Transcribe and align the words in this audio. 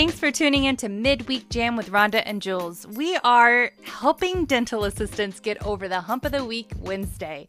Thanks 0.00 0.18
for 0.18 0.30
tuning 0.30 0.64
in 0.64 0.78
to 0.78 0.88
Midweek 0.88 1.50
Jam 1.50 1.76
with 1.76 1.90
Rhonda 1.90 2.22
and 2.24 2.40
Jules. 2.40 2.86
We 2.86 3.18
are 3.22 3.70
helping 3.82 4.46
dental 4.46 4.84
assistants 4.84 5.40
get 5.40 5.62
over 5.62 5.88
the 5.88 6.00
hump 6.00 6.24
of 6.24 6.32
the 6.32 6.42
week 6.42 6.72
Wednesday. 6.78 7.48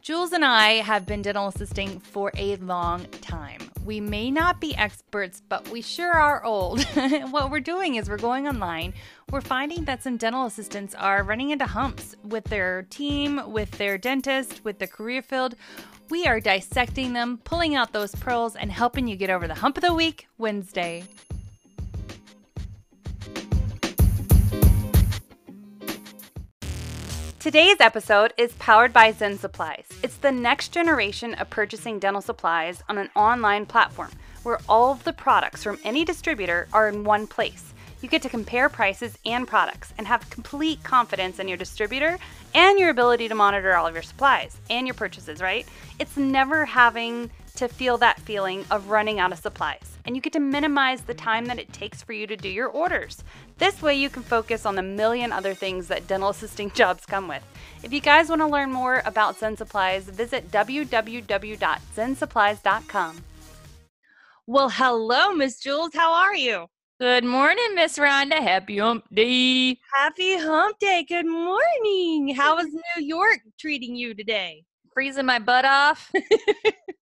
Jules 0.00 0.32
and 0.32 0.46
I 0.46 0.76
have 0.76 1.04
been 1.04 1.20
dental 1.20 1.48
assisting 1.48 2.00
for 2.00 2.32
a 2.38 2.56
long 2.56 3.04
time. 3.20 3.70
We 3.84 4.00
may 4.00 4.30
not 4.30 4.62
be 4.62 4.74
experts, 4.76 5.42
but 5.46 5.68
we 5.68 5.82
sure 5.82 6.10
are 6.10 6.42
old. 6.42 6.82
what 7.30 7.50
we're 7.50 7.60
doing 7.60 7.96
is 7.96 8.08
we're 8.08 8.16
going 8.16 8.48
online. 8.48 8.94
We're 9.30 9.42
finding 9.42 9.84
that 9.84 10.02
some 10.02 10.16
dental 10.16 10.46
assistants 10.46 10.94
are 10.94 11.22
running 11.22 11.50
into 11.50 11.66
humps 11.66 12.16
with 12.24 12.44
their 12.44 12.84
team, 12.84 13.42
with 13.46 13.72
their 13.72 13.98
dentist, 13.98 14.64
with 14.64 14.78
the 14.78 14.86
career 14.86 15.20
field. 15.20 15.54
We 16.08 16.24
are 16.24 16.40
dissecting 16.40 17.12
them, 17.12 17.40
pulling 17.44 17.74
out 17.74 17.92
those 17.92 18.14
pearls, 18.14 18.56
and 18.56 18.72
helping 18.72 19.06
you 19.06 19.16
get 19.16 19.28
over 19.28 19.46
the 19.46 19.56
hump 19.56 19.76
of 19.76 19.82
the 19.82 19.92
week 19.92 20.28
Wednesday. 20.38 21.04
Today's 27.40 27.76
episode 27.78 28.34
is 28.36 28.52
powered 28.54 28.92
by 28.92 29.12
Zen 29.12 29.38
Supplies. 29.38 29.86
It's 30.02 30.16
the 30.16 30.32
next 30.32 30.72
generation 30.72 31.34
of 31.34 31.48
purchasing 31.48 32.00
dental 32.00 32.20
supplies 32.20 32.82
on 32.88 32.98
an 32.98 33.10
online 33.14 33.64
platform 33.64 34.10
where 34.42 34.58
all 34.68 34.90
of 34.90 35.04
the 35.04 35.12
products 35.12 35.62
from 35.62 35.78
any 35.84 36.04
distributor 36.04 36.66
are 36.72 36.88
in 36.88 37.04
one 37.04 37.28
place. 37.28 37.72
You 38.02 38.08
get 38.08 38.22
to 38.22 38.28
compare 38.28 38.68
prices 38.68 39.16
and 39.24 39.46
products 39.46 39.94
and 39.96 40.08
have 40.08 40.28
complete 40.30 40.82
confidence 40.82 41.38
in 41.38 41.46
your 41.46 41.56
distributor 41.56 42.18
and 42.56 42.76
your 42.76 42.90
ability 42.90 43.28
to 43.28 43.36
monitor 43.36 43.76
all 43.76 43.86
of 43.86 43.94
your 43.94 44.02
supplies 44.02 44.56
and 44.68 44.88
your 44.88 44.94
purchases, 44.94 45.40
right? 45.40 45.64
It's 46.00 46.16
never 46.16 46.64
having 46.64 47.30
to 47.58 47.68
feel 47.68 47.98
that 47.98 48.20
feeling 48.20 48.64
of 48.70 48.88
running 48.88 49.18
out 49.18 49.32
of 49.32 49.38
supplies. 49.38 49.98
And 50.04 50.14
you 50.14 50.22
get 50.22 50.32
to 50.34 50.40
minimize 50.40 51.00
the 51.02 51.14
time 51.14 51.46
that 51.46 51.58
it 51.58 51.72
takes 51.72 52.00
for 52.02 52.12
you 52.12 52.24
to 52.28 52.36
do 52.36 52.48
your 52.48 52.68
orders. 52.68 53.24
This 53.58 53.82
way, 53.82 53.96
you 53.96 54.08
can 54.08 54.22
focus 54.22 54.64
on 54.64 54.76
the 54.76 54.82
million 54.82 55.32
other 55.32 55.54
things 55.54 55.88
that 55.88 56.06
dental 56.06 56.28
assisting 56.30 56.70
jobs 56.70 57.04
come 57.04 57.26
with. 57.26 57.42
If 57.82 57.92
you 57.92 58.00
guys 58.00 58.28
want 58.28 58.42
to 58.42 58.46
learn 58.46 58.72
more 58.72 59.02
about 59.04 59.38
Zen 59.38 59.56
Supplies, 59.56 60.04
visit 60.04 60.52
www.zensupplies.com. 60.52 63.24
Well, 64.46 64.70
hello, 64.70 65.34
Miss 65.34 65.58
Jules. 65.58 65.90
How 65.94 66.14
are 66.14 66.34
you? 66.34 66.66
Good 67.00 67.24
morning, 67.24 67.74
Miss 67.74 67.98
Rhonda. 67.98 68.40
Happy 68.40 68.78
Hump 68.78 69.04
Day. 69.12 69.78
Happy 69.92 70.38
Hump 70.38 70.78
Day. 70.78 71.04
Good 71.08 71.26
morning. 71.26 72.34
How 72.34 72.58
is 72.58 72.72
New 72.72 73.04
York 73.04 73.40
treating 73.58 73.94
you 73.94 74.14
today? 74.14 74.64
Freezing 74.94 75.26
my 75.26 75.38
butt 75.38 75.64
off. 75.64 76.10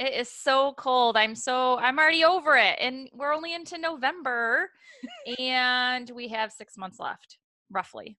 it 0.00 0.14
is 0.14 0.30
so 0.30 0.72
cold. 0.78 1.16
I'm 1.16 1.34
so 1.34 1.78
I'm 1.78 1.98
already 1.98 2.24
over 2.24 2.56
it, 2.56 2.76
and 2.80 3.08
we're 3.14 3.34
only 3.34 3.54
into 3.54 3.78
November, 3.78 4.70
and 5.38 6.10
we 6.10 6.28
have 6.28 6.50
six 6.50 6.76
months 6.76 6.98
left, 6.98 7.38
roughly. 7.70 8.16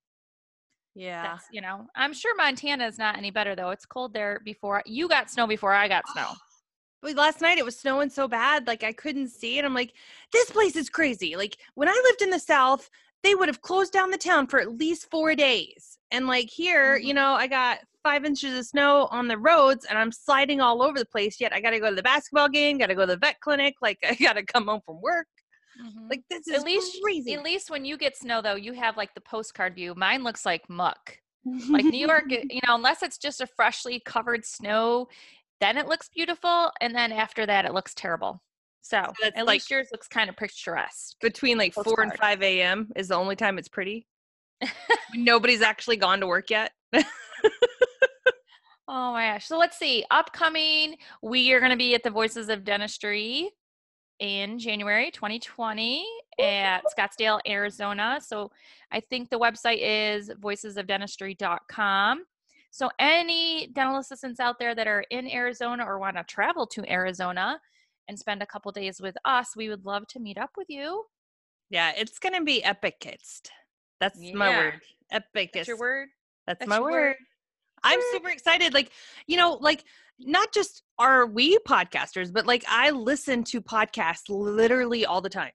Yeah. 0.93 1.23
That's, 1.23 1.45
you 1.51 1.61
know, 1.61 1.87
I'm 1.95 2.13
sure 2.13 2.35
Montana 2.35 2.85
is 2.85 2.97
not 2.97 3.17
any 3.17 3.31
better 3.31 3.55
though. 3.55 3.69
It's 3.71 3.85
cold 3.85 4.13
there 4.13 4.41
before 4.43 4.83
you 4.85 5.07
got 5.07 5.29
snow 5.29 5.47
before 5.47 5.73
I 5.73 5.87
got 5.87 6.07
snow. 6.09 6.27
But 7.03 7.15
last 7.15 7.41
night 7.41 7.57
it 7.57 7.65
was 7.65 7.79
snowing 7.79 8.11
so 8.11 8.27
bad, 8.27 8.67
like 8.67 8.83
I 8.83 8.93
couldn't 8.93 9.29
see 9.29 9.57
and 9.57 9.65
I'm 9.65 9.73
like, 9.73 9.93
this 10.31 10.51
place 10.51 10.75
is 10.75 10.87
crazy. 10.87 11.35
Like 11.35 11.57
when 11.73 11.87
I 11.89 11.99
lived 12.05 12.21
in 12.21 12.29
the 12.29 12.37
South, 12.37 12.91
they 13.23 13.33
would 13.33 13.47
have 13.47 13.63
closed 13.63 13.91
down 13.91 14.11
the 14.11 14.19
town 14.19 14.45
for 14.45 14.59
at 14.59 14.77
least 14.77 15.09
four 15.09 15.33
days. 15.33 15.97
And 16.11 16.27
like 16.27 16.47
here, 16.47 16.99
Mhm. 16.99 17.03
you 17.05 17.15
know, 17.15 17.33
I 17.33 17.47
got 17.47 17.79
five 18.03 18.25
inches 18.25 18.57
of 18.57 18.65
snow 18.65 19.07
on 19.11 19.27
the 19.27 19.37
roads 19.37 19.85
and 19.85 19.97
I'm 19.97 20.11
sliding 20.11 20.61
all 20.61 20.81
over 20.81 20.97
the 20.97 21.05
place. 21.05 21.39
Yet 21.39 21.53
I 21.53 21.61
got 21.61 21.71
to 21.71 21.79
go 21.79 21.89
to 21.89 21.95
the 21.95 22.03
basketball 22.03 22.49
game, 22.49 22.77
got 22.77 22.87
to 22.87 22.95
go 22.95 23.01
to 23.01 23.13
the 23.13 23.17
vet 23.17 23.39
clinic. 23.39 23.75
Like 23.81 23.99
I 24.07 24.15
got 24.15 24.33
to 24.33 24.43
come 24.43 24.67
home 24.67 24.81
from 24.85 25.01
work. 25.01 25.27
Mm-hmm. 25.81 26.09
Like 26.09 26.23
this 26.29 26.47
is 26.47 26.59
at 26.59 26.65
least 26.65 26.99
crazy. 27.03 27.33
at 27.33 27.43
least 27.43 27.69
when 27.69 27.85
you 27.85 27.97
get 27.97 28.17
snow 28.17 28.41
though, 28.41 28.55
you 28.55 28.73
have 28.73 28.97
like 28.97 29.13
the 29.13 29.21
postcard 29.21 29.75
view. 29.75 29.93
Mine 29.95 30.23
looks 30.23 30.45
like 30.45 30.69
muck. 30.69 31.17
Like 31.69 31.85
New 31.85 32.05
York, 32.07 32.25
you 32.29 32.59
know, 32.67 32.75
unless 32.75 33.01
it's 33.01 33.17
just 33.17 33.41
a 33.41 33.47
freshly 33.47 33.99
covered 34.05 34.45
snow, 34.45 35.07
then 35.59 35.77
it 35.77 35.87
looks 35.87 36.09
beautiful, 36.09 36.71
and 36.81 36.93
then 36.93 37.11
after 37.11 37.45
that, 37.45 37.65
it 37.65 37.73
looks 37.73 37.93
terrible. 37.93 38.41
So 38.81 39.01
that's 39.21 39.37
at 39.37 39.45
like- 39.45 39.55
least 39.55 39.71
yours 39.71 39.87
looks 39.91 40.07
kind 40.07 40.29
of 40.29 40.35
picturesque. 40.35 41.15
Between 41.21 41.57
like 41.57 41.73
four 41.73 42.01
and 42.01 42.13
five 42.13 42.41
a.m. 42.41 42.91
is 42.95 43.07
the 43.07 43.15
only 43.15 43.35
time 43.35 43.57
it's 43.57 43.69
pretty. 43.69 44.07
nobody's 45.15 45.61
actually 45.61 45.97
gone 45.97 46.19
to 46.19 46.27
work 46.27 46.49
yet. 46.49 46.71
Oh 48.93 49.13
my 49.13 49.25
gosh. 49.27 49.47
So 49.47 49.57
let's 49.57 49.77
see. 49.77 50.03
Upcoming, 50.11 50.97
we 51.21 51.53
are 51.53 51.59
going 51.59 51.71
to 51.71 51.77
be 51.77 51.95
at 51.95 52.03
the 52.03 52.09
Voices 52.09 52.49
of 52.49 52.65
Dentistry 52.65 53.49
in 54.19 54.59
January 54.59 55.09
2020 55.11 56.05
at 56.41 56.81
Scottsdale, 56.97 57.39
Arizona. 57.47 58.19
So 58.21 58.51
I 58.91 58.99
think 58.99 59.29
the 59.29 59.39
website 59.39 59.79
is 59.79 60.29
voicesofdentistry.com. 60.41 62.23
So 62.71 62.89
any 62.99 63.67
dental 63.67 63.97
assistants 63.99 64.41
out 64.41 64.59
there 64.59 64.75
that 64.75 64.87
are 64.87 65.05
in 65.09 65.25
Arizona 65.25 65.85
or 65.85 65.97
want 65.97 66.17
to 66.17 66.25
travel 66.25 66.67
to 66.67 66.91
Arizona 66.91 67.61
and 68.09 68.19
spend 68.19 68.43
a 68.43 68.45
couple 68.45 68.73
days 68.73 68.99
with 68.99 69.15
us, 69.23 69.55
we 69.55 69.69
would 69.69 69.85
love 69.85 70.05
to 70.07 70.19
meet 70.19 70.37
up 70.37 70.51
with 70.57 70.67
you. 70.69 71.05
Yeah, 71.69 71.93
it's 71.95 72.19
gonna 72.19 72.43
be 72.43 72.61
epicest. 72.61 73.51
That's 74.01 74.19
my 74.33 74.49
word. 74.49 74.81
Epicest. 75.13 75.51
That's 75.53 75.67
your 75.69 75.79
word. 75.79 76.09
That's, 76.45 76.59
That's 76.59 76.69
my 76.69 76.81
word. 76.81 76.91
word. 76.91 77.15
I'm 77.83 77.99
super 78.11 78.29
excited. 78.29 78.73
Like, 78.73 78.91
you 79.27 79.37
know, 79.37 79.57
like 79.61 79.83
not 80.19 80.53
just 80.53 80.83
are 80.99 81.25
we 81.25 81.57
podcasters, 81.59 82.31
but 82.31 82.45
like 82.45 82.63
I 82.67 82.91
listen 82.91 83.43
to 83.45 83.61
podcasts 83.61 84.29
literally 84.29 85.05
all 85.05 85.21
the 85.21 85.29
time. 85.29 85.51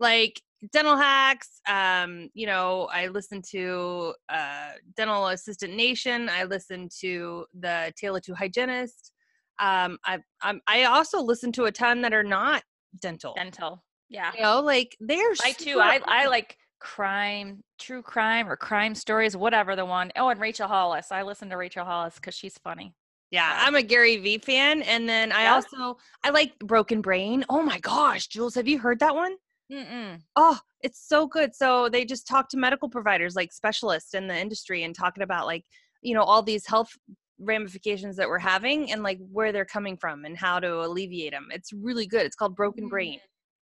Like 0.00 0.40
dental 0.72 0.96
hacks, 0.96 1.60
um, 1.68 2.28
you 2.34 2.46
know, 2.46 2.88
I 2.92 3.08
listen 3.08 3.42
to 3.50 4.14
uh 4.28 4.70
Dental 4.96 5.28
Assistant 5.28 5.74
Nation, 5.74 6.28
I 6.28 6.44
listen 6.44 6.88
to 7.00 7.46
the 7.58 7.92
Tale 7.96 8.16
of 8.16 8.22
Two 8.22 8.34
Hygienist. 8.34 9.12
Um 9.60 9.98
I 10.04 10.18
I'm 10.40 10.60
I 10.66 10.84
also 10.84 11.20
listen 11.20 11.52
to 11.52 11.64
a 11.64 11.72
ton 11.72 12.00
that 12.02 12.14
are 12.14 12.24
not 12.24 12.62
dental. 13.00 13.34
Dental. 13.34 13.84
Yeah. 14.08 14.32
You 14.36 14.42
know, 14.42 14.60
like 14.60 14.96
they're 15.00 15.32
I 15.44 15.52
too. 15.52 15.80
I 15.80 16.00
I 16.06 16.26
like 16.26 16.56
crime, 16.82 17.62
true 17.78 18.02
crime, 18.02 18.48
or 18.48 18.56
crime 18.56 18.94
stories, 18.94 19.36
whatever 19.36 19.76
the 19.76 19.84
one. 19.84 20.10
Oh, 20.16 20.28
and 20.28 20.40
Rachel 20.40 20.66
Hollis. 20.66 21.12
I 21.12 21.22
listen 21.22 21.48
to 21.50 21.56
Rachel 21.56 21.84
Hollis 21.84 22.16
because 22.16 22.34
she's 22.34 22.58
funny. 22.58 22.92
Yeah. 23.30 23.56
I'm 23.64 23.76
a 23.76 23.82
Gary 23.82 24.16
Vee 24.16 24.38
fan, 24.38 24.82
and 24.82 25.08
then 25.08 25.30
I 25.30 25.44
Yeah? 25.44 25.54
also 25.54 25.98
I 26.24 26.30
like 26.30 26.58
Broken 26.58 27.00
Brain. 27.00 27.44
Oh 27.48 27.62
my 27.62 27.78
gosh, 27.78 28.26
Jules, 28.26 28.56
have 28.56 28.66
you 28.66 28.78
heard 28.78 28.98
that 28.98 29.14
one? 29.14 29.36
Mm-mm. 29.70 30.20
Oh, 30.36 30.58
it's 30.80 31.08
so 31.08 31.26
good. 31.26 31.54
So 31.54 31.88
they 31.88 32.04
just 32.04 32.26
talk 32.26 32.48
to 32.50 32.58
medical 32.58 32.88
providers, 32.88 33.36
like 33.36 33.52
specialists 33.52 34.12
in 34.12 34.26
the 34.26 34.36
industry, 34.36 34.82
and 34.82 34.94
talking 34.94 35.22
about 35.22 35.46
like 35.46 35.64
you 36.02 36.14
know 36.14 36.22
all 36.22 36.42
these 36.42 36.66
health 36.66 36.90
ramifications 37.38 38.16
that 38.16 38.28
we're 38.28 38.38
having 38.38 38.92
and 38.92 39.02
like 39.02 39.18
where 39.30 39.52
they're 39.52 39.64
coming 39.64 39.96
from 39.96 40.24
and 40.24 40.36
how 40.36 40.58
to 40.60 40.84
alleviate 40.84 41.32
them. 41.32 41.48
It's 41.52 41.72
really 41.72 42.06
good. 42.06 42.26
It's 42.26 42.36
called 42.36 42.56
Broken 42.56 42.84
mm-hmm. 42.84 42.90
Brain. 42.90 43.20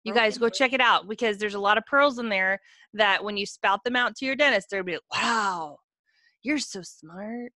You 0.03 0.13
guys 0.13 0.37
Mm, 0.37 0.41
go 0.41 0.49
check 0.49 0.73
it 0.73 0.81
out 0.81 1.07
because 1.07 1.37
there's 1.37 1.53
a 1.53 1.59
lot 1.59 1.77
of 1.77 1.85
pearls 1.85 2.19
in 2.19 2.29
there 2.29 2.59
that 2.93 3.23
when 3.23 3.37
you 3.37 3.45
spout 3.45 3.83
them 3.83 3.95
out 3.95 4.15
to 4.17 4.25
your 4.25 4.35
dentist, 4.35 4.67
they'll 4.69 4.83
be 4.83 4.93
like, 4.93 5.01
"Wow, 5.13 5.77
you're 6.41 6.59
so 6.59 6.81
smart." 6.81 7.51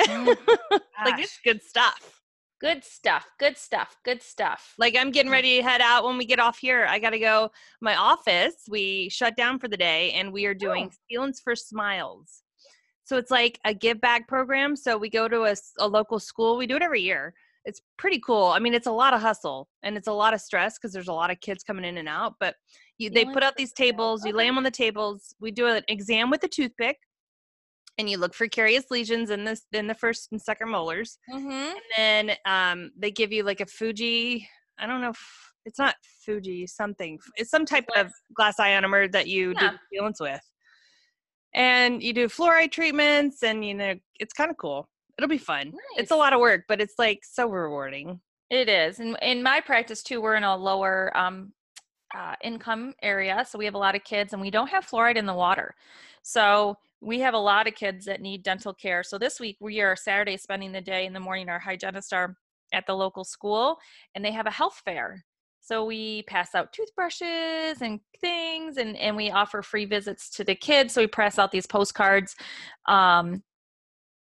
Mm, 0.00 0.26
like 1.04 1.18
it's 1.18 1.38
good 1.44 1.62
stuff. 1.62 2.20
Good 2.60 2.84
stuff. 2.84 3.26
Good 3.38 3.56
stuff. 3.56 3.96
Good 4.04 4.22
stuff. 4.22 4.74
Like 4.78 4.94
I'm 4.94 5.10
getting 5.10 5.32
ready 5.32 5.56
to 5.56 5.62
head 5.62 5.80
out 5.80 6.04
when 6.04 6.18
we 6.18 6.26
get 6.26 6.38
off 6.38 6.58
here. 6.58 6.84
I 6.86 6.98
got 6.98 7.10
to 7.10 7.18
go. 7.18 7.50
My 7.80 7.96
office, 7.96 8.54
we 8.68 9.08
shut 9.08 9.34
down 9.34 9.58
for 9.58 9.68
the 9.68 9.78
day 9.78 10.12
and 10.12 10.30
we 10.30 10.44
are 10.44 10.52
doing 10.54 10.90
Feelings 11.08 11.40
for 11.40 11.56
Smiles. 11.56 12.42
So 13.04 13.16
it's 13.16 13.30
like 13.30 13.58
a 13.64 13.72
give 13.72 14.00
back 14.00 14.28
program. 14.28 14.76
So 14.76 14.98
we 14.98 15.08
go 15.08 15.26
to 15.26 15.54
a 15.78 15.88
local 15.88 16.20
school. 16.20 16.58
We 16.58 16.66
do 16.66 16.76
it 16.76 16.82
every 16.82 17.00
year. 17.00 17.34
It's 17.64 17.80
pretty 17.98 18.20
cool. 18.24 18.46
I 18.46 18.58
mean, 18.58 18.72
it's 18.74 18.86
a 18.86 18.92
lot 18.92 19.12
of 19.12 19.20
hustle 19.20 19.68
and 19.82 19.96
it's 19.96 20.08
a 20.08 20.12
lot 20.12 20.32
of 20.34 20.40
stress 20.40 20.78
because 20.78 20.92
there's 20.92 21.08
a 21.08 21.12
lot 21.12 21.30
of 21.30 21.40
kids 21.40 21.62
coming 21.62 21.84
in 21.84 21.98
and 21.98 22.08
out. 22.08 22.34
But 22.40 22.54
you, 22.98 23.10
they 23.10 23.24
put 23.24 23.42
out 23.42 23.56
these 23.56 23.72
tables. 23.72 24.24
You 24.24 24.32
lay 24.32 24.46
them 24.46 24.56
on 24.58 24.62
the 24.64 24.70
tables. 24.70 25.34
We 25.40 25.50
do 25.50 25.66
an 25.66 25.82
exam 25.88 26.30
with 26.30 26.42
a 26.44 26.48
toothpick, 26.48 26.96
and 27.98 28.08
you 28.10 28.18
look 28.18 28.34
for 28.34 28.46
carious 28.48 28.90
lesions 28.90 29.30
in 29.30 29.44
this 29.44 29.62
in 29.72 29.86
the 29.86 29.94
first 29.94 30.28
and 30.32 30.40
second 30.40 30.70
molars 30.70 31.18
Mm-hmm. 31.32 31.50
and 31.98 32.28
then 32.28 32.36
um, 32.46 32.90
they 32.98 33.10
give 33.10 33.32
you 33.32 33.42
like 33.42 33.60
a 33.60 33.66
Fuji. 33.66 34.48
I 34.78 34.86
don't 34.86 35.00
know. 35.00 35.10
If, 35.10 35.52
it's 35.66 35.78
not 35.78 35.94
Fuji. 36.24 36.66
Something. 36.66 37.18
It's 37.36 37.50
some 37.50 37.64
type 37.66 37.86
of 37.96 38.10
glass 38.34 38.56
ionomer 38.58 39.10
that 39.12 39.28
you 39.28 39.54
do 39.54 39.64
Yeah. 39.64 39.72
the 39.90 39.98
sealants 39.98 40.20
with. 40.20 40.40
and 41.54 42.02
you 42.02 42.12
do 42.12 42.28
fluoride 42.28 42.70
treatments, 42.72 43.42
and 43.42 43.64
you 43.64 43.74
know 43.74 43.94
it's 44.18 44.32
kind 44.34 44.50
of 44.50 44.56
cool. 44.58 44.89
It'll 45.20 45.28
be 45.28 45.36
fun. 45.36 45.74
It's 45.98 46.12
a 46.12 46.16
lot 46.16 46.32
of 46.32 46.40
work, 46.40 46.64
but 46.66 46.80
it's 46.80 46.94
like 46.98 47.24
so 47.24 47.46
rewarding. 47.46 48.20
It 48.48 48.70
is. 48.70 49.00
And 49.00 49.18
in 49.20 49.42
my 49.42 49.60
practice 49.60 50.02
too, 50.02 50.22
we're 50.22 50.34
in 50.34 50.44
a 50.44 50.56
lower 50.56 51.14
um, 51.14 51.52
uh, 52.16 52.36
income 52.42 52.94
area. 53.02 53.44
So 53.46 53.58
we 53.58 53.66
have 53.66 53.74
a 53.74 53.78
lot 53.78 53.94
of 53.94 54.02
kids 54.02 54.32
and 54.32 54.40
we 54.40 54.50
don't 54.50 54.70
have 54.70 54.88
fluoride 54.88 55.16
in 55.16 55.26
the 55.26 55.34
water. 55.34 55.74
So 56.22 56.78
we 57.02 57.20
have 57.20 57.34
a 57.34 57.38
lot 57.38 57.66
of 57.66 57.74
kids 57.74 58.06
that 58.06 58.22
need 58.22 58.42
dental 58.42 58.72
care. 58.72 59.02
So 59.02 59.18
this 59.18 59.38
week 59.38 59.58
we 59.60 59.82
are 59.82 59.94
Saturday 59.94 60.38
spending 60.38 60.72
the 60.72 60.80
day 60.80 61.04
in 61.04 61.12
the 61.12 61.20
morning. 61.20 61.50
Our 61.50 61.58
hygienists 61.58 62.14
are 62.14 62.34
at 62.72 62.86
the 62.86 62.94
local 62.94 63.24
school 63.24 63.76
and 64.14 64.24
they 64.24 64.32
have 64.32 64.46
a 64.46 64.50
health 64.50 64.80
fair. 64.86 65.22
So 65.60 65.84
we 65.84 66.22
pass 66.22 66.54
out 66.54 66.72
toothbrushes 66.72 67.82
and 67.82 68.00
things 68.22 68.78
and, 68.78 68.96
and 68.96 69.14
we 69.14 69.30
offer 69.30 69.60
free 69.60 69.84
visits 69.84 70.30
to 70.30 70.44
the 70.44 70.54
kids. 70.54 70.94
So 70.94 71.02
we 71.02 71.06
pass 71.06 71.38
out 71.38 71.52
these 71.52 71.66
postcards. 71.66 72.34
Um, 72.88 73.42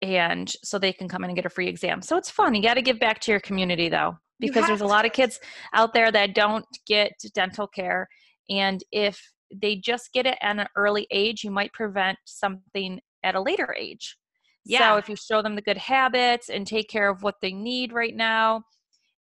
and 0.04 0.52
so 0.62 0.78
they 0.78 0.92
can 0.92 1.08
come 1.08 1.24
in 1.24 1.30
and 1.30 1.36
get 1.36 1.46
a 1.46 1.50
free 1.50 1.68
exam. 1.68 2.02
So 2.02 2.16
it's 2.16 2.30
fun. 2.30 2.54
You 2.54 2.62
got 2.62 2.74
to 2.74 2.82
give 2.82 3.00
back 3.00 3.20
to 3.20 3.30
your 3.30 3.40
community 3.40 3.88
though, 3.88 4.16
because 4.40 4.66
there's 4.66 4.80
a 4.80 4.86
lot 4.86 5.04
of 5.06 5.12
kids 5.12 5.40
out 5.72 5.94
there 5.94 6.10
that 6.12 6.34
don't 6.34 6.66
get 6.86 7.12
dental 7.34 7.66
care. 7.66 8.08
And 8.50 8.82
if 8.92 9.20
they 9.54 9.76
just 9.76 10.12
get 10.12 10.26
it 10.26 10.38
at 10.40 10.58
an 10.58 10.66
early 10.76 11.06
age, 11.10 11.44
you 11.44 11.50
might 11.50 11.72
prevent 11.72 12.18
something 12.24 13.00
at 13.22 13.34
a 13.34 13.40
later 13.40 13.74
age. 13.78 14.16
Yeah. 14.64 14.92
So 14.92 14.96
if 14.96 15.08
you 15.08 15.16
show 15.16 15.42
them 15.42 15.56
the 15.56 15.62
good 15.62 15.78
habits 15.78 16.48
and 16.48 16.66
take 16.66 16.88
care 16.88 17.10
of 17.10 17.22
what 17.22 17.36
they 17.42 17.52
need 17.52 17.92
right 17.92 18.14
now, 18.14 18.62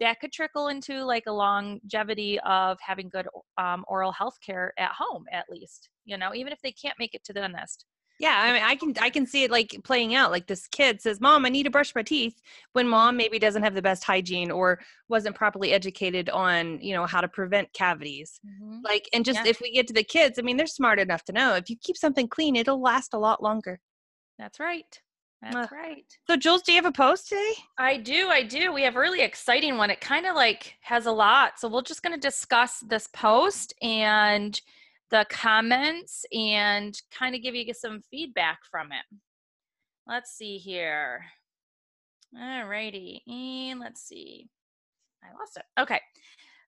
that 0.00 0.20
could 0.20 0.32
trickle 0.32 0.68
into 0.68 1.04
like 1.04 1.24
a 1.26 1.32
longevity 1.32 2.38
of 2.40 2.78
having 2.80 3.08
good 3.08 3.26
um, 3.56 3.84
oral 3.88 4.12
health 4.12 4.36
care 4.44 4.72
at 4.78 4.92
home, 4.96 5.24
at 5.32 5.44
least, 5.50 5.88
you 6.04 6.16
know, 6.16 6.34
even 6.34 6.52
if 6.52 6.60
they 6.62 6.72
can't 6.72 6.98
make 6.98 7.14
it 7.14 7.24
to 7.24 7.32
the 7.32 7.40
dentist. 7.40 7.84
Yeah, 8.20 8.36
I 8.36 8.52
mean, 8.52 8.62
I 8.64 8.74
can 8.74 8.94
I 9.00 9.10
can 9.10 9.26
see 9.26 9.44
it 9.44 9.50
like 9.50 9.76
playing 9.84 10.14
out. 10.14 10.32
Like 10.32 10.46
this 10.48 10.66
kid 10.68 11.00
says, 11.00 11.20
"Mom, 11.20 11.46
I 11.46 11.48
need 11.50 11.62
to 11.64 11.70
brush 11.70 11.94
my 11.94 12.02
teeth," 12.02 12.40
when 12.72 12.88
mom 12.88 13.16
maybe 13.16 13.38
doesn't 13.38 13.62
have 13.62 13.74
the 13.74 13.82
best 13.82 14.02
hygiene 14.02 14.50
or 14.50 14.80
wasn't 15.08 15.36
properly 15.36 15.72
educated 15.72 16.28
on 16.30 16.80
you 16.80 16.94
know 16.94 17.06
how 17.06 17.20
to 17.20 17.28
prevent 17.28 17.72
cavities. 17.72 18.40
Mm-hmm. 18.44 18.80
Like, 18.84 19.08
and 19.12 19.24
just 19.24 19.44
Yeah. 19.44 19.50
if 19.50 19.60
we 19.60 19.70
get 19.72 19.86
to 19.88 19.94
the 19.94 20.02
kids, 20.02 20.38
I 20.38 20.42
mean, 20.42 20.56
they're 20.56 20.66
smart 20.66 20.98
enough 20.98 21.24
to 21.26 21.32
know 21.32 21.54
if 21.54 21.70
you 21.70 21.76
keep 21.80 21.96
something 21.96 22.26
clean, 22.28 22.56
it'll 22.56 22.80
last 22.82 23.14
a 23.14 23.18
lot 23.18 23.42
longer. 23.42 23.78
That's 24.38 24.58
right. 24.58 25.00
That's 25.40 25.54
Ugh. 25.54 25.68
right. 25.72 26.04
So, 26.28 26.36
Jules, 26.36 26.62
do 26.62 26.72
you 26.72 26.78
have 26.78 26.84
a 26.86 26.90
post 26.92 27.28
today? 27.28 27.52
I 27.78 27.96
do. 27.98 28.28
I 28.28 28.42
do. 28.42 28.72
We 28.72 28.82
have 28.82 28.96
a 28.96 29.00
really 29.00 29.20
exciting 29.20 29.76
one. 29.76 29.90
It 29.90 30.00
kind 30.00 30.26
of 30.26 30.34
like 30.34 30.74
has 30.80 31.06
a 31.06 31.12
lot. 31.12 31.60
So 31.60 31.68
we're 31.68 31.82
just 31.82 32.02
going 32.02 32.14
to 32.14 32.20
discuss 32.20 32.80
this 32.80 33.06
post 33.12 33.72
and 33.80 34.60
the 35.10 35.26
comments 35.30 36.24
and 36.32 37.00
kind 37.16 37.34
of 37.34 37.42
give 37.42 37.54
you 37.54 37.72
some 37.74 38.02
feedback 38.10 38.58
from 38.70 38.92
it. 38.92 39.16
Let's 40.06 40.32
see 40.32 40.58
here. 40.58 41.24
All 42.38 42.64
righty. 42.64 43.22
And 43.26 43.80
let's 43.80 44.02
see. 44.02 44.48
I 45.22 45.28
lost 45.38 45.56
it. 45.56 45.80
Okay. 45.80 46.00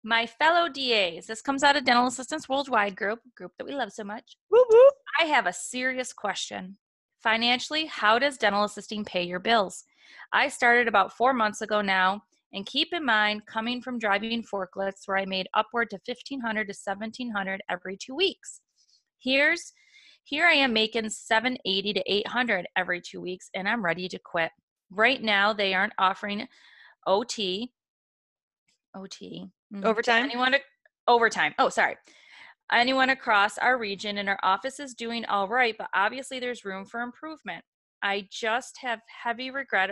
My 0.03 0.27
fellow 0.27 0.69
DAs, 0.69 1.27
this 1.27 1.43
comes 1.43 1.63
out 1.63 1.77
of 1.77 1.85
Dental 1.85 2.07
Assistants 2.07 2.49
Worldwide 2.49 2.97
group, 2.97 3.21
group 3.37 3.53
that 3.59 3.67
we 3.67 3.75
love 3.75 3.93
so 3.93 4.05
much. 4.05 4.37
Whoop, 4.49 4.67
whoop. 4.71 4.95
I 5.21 5.25
have 5.25 5.47
a 5.47 5.53
serious 5.53 6.13
question. 6.15 6.79
Financially, 7.23 7.85
how 7.85 8.19
does 8.19 8.39
dental 8.39 8.65
assisting 8.65 9.05
pay 9.05 9.23
your 9.25 9.41
bills? 9.41 9.85
I 10.33 10.49
started 10.49 10.89
about 10.89 11.13
four 11.13 11.35
months 11.35 11.61
ago 11.61 11.83
now, 11.83 12.23
and 12.53 12.67
keep 12.67 12.93
in 12.93 13.05
mind, 13.05 13.47
coming 13.47 13.81
from 13.81 13.99
driving 13.99 14.43
forklifts 14.43 15.07
where 15.07 15.17
I 15.19 15.25
made 15.25 15.49
upward 15.55 15.91
to 15.91 15.99
1500 16.05 16.69
to 16.69 16.75
1700 16.85 17.61
every 17.71 17.97
two 17.97 18.15
weeks. 18.15 18.61
Here's 19.19 19.73
here 20.25 20.47
I 20.47 20.53
am 20.53 20.73
making 20.73 21.09
780 21.09 21.93
to 21.95 22.03
800 22.07 22.67
every 22.77 23.01
two 23.01 23.21
weeks, 23.21 23.49
and 23.55 23.69
I'm 23.69 23.85
ready 23.85 24.09
to 24.09 24.19
quit. 24.25 24.51
Right 24.91 25.23
now, 25.23 25.53
they 25.53 25.75
aren't 25.75 25.93
offering 25.99 26.47
OT, 27.07 27.73
OT, 28.95 29.49
mhm, 29.73 29.85
Overtime? 29.85 30.25
Anyone 30.25 30.57
overtime? 31.09 31.55
Oh, 31.59 31.69
sorry 31.69 31.97
anyone 32.73 33.11
across 33.11 33.59
our 33.59 33.79
region 33.79 34.19
and 34.19 34.29
our 34.29 34.39
office 34.43 34.79
is 34.79 34.95
doing 34.95 35.25
all 35.27 35.49
right 35.49 35.75
but 35.77 35.89
obviously 35.95 36.39
there's 36.39 36.65
room 36.65 36.85
for 36.85 37.01
improvement 37.01 37.65
i 38.03 38.27
just 38.31 38.79
have 38.81 39.01
heavy 39.25 39.51
regret 39.51 39.91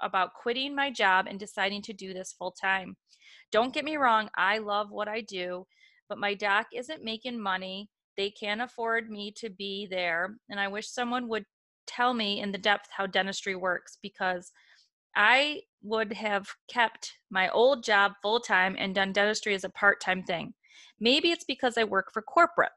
about 0.00 0.34
quitting 0.34 0.74
my 0.74 0.90
job 0.90 1.26
and 1.28 1.38
deciding 1.38 1.82
to 1.82 1.92
do 1.92 2.12
this 2.12 2.32
full 2.32 2.50
time 2.50 2.96
don't 3.50 3.74
get 3.74 3.84
me 3.84 3.96
wrong 3.96 4.28
i 4.36 4.58
love 4.58 4.90
what 4.90 5.08
i 5.08 5.20
do 5.20 5.66
but 6.08 6.18
my 6.18 6.34
doc 6.34 6.66
isn't 6.74 7.04
making 7.04 7.38
money 7.38 7.88
they 8.16 8.30
can't 8.30 8.62
afford 8.62 9.10
me 9.10 9.30
to 9.30 9.50
be 9.50 9.86
there 9.90 10.36
and 10.50 10.60
i 10.60 10.68
wish 10.68 10.88
someone 10.88 11.28
would 11.28 11.44
tell 11.86 12.14
me 12.14 12.40
in 12.40 12.50
the 12.52 12.58
depth 12.58 12.88
how 12.96 13.06
dentistry 13.06 13.54
works 13.54 13.98
because 14.02 14.52
i 15.14 15.60
would 15.82 16.12
have 16.12 16.48
kept 16.68 17.18
my 17.30 17.48
old 17.50 17.84
job 17.84 18.12
full 18.22 18.40
time 18.40 18.76
and 18.78 18.94
done 18.94 19.12
dentistry 19.12 19.54
as 19.54 19.64
a 19.64 19.70
part-time 19.70 20.22
thing 20.22 20.52
Maybe 20.98 21.30
it's 21.30 21.44
because 21.44 21.76
I 21.76 21.84
work 21.84 22.12
for 22.12 22.22
corporate. 22.22 22.72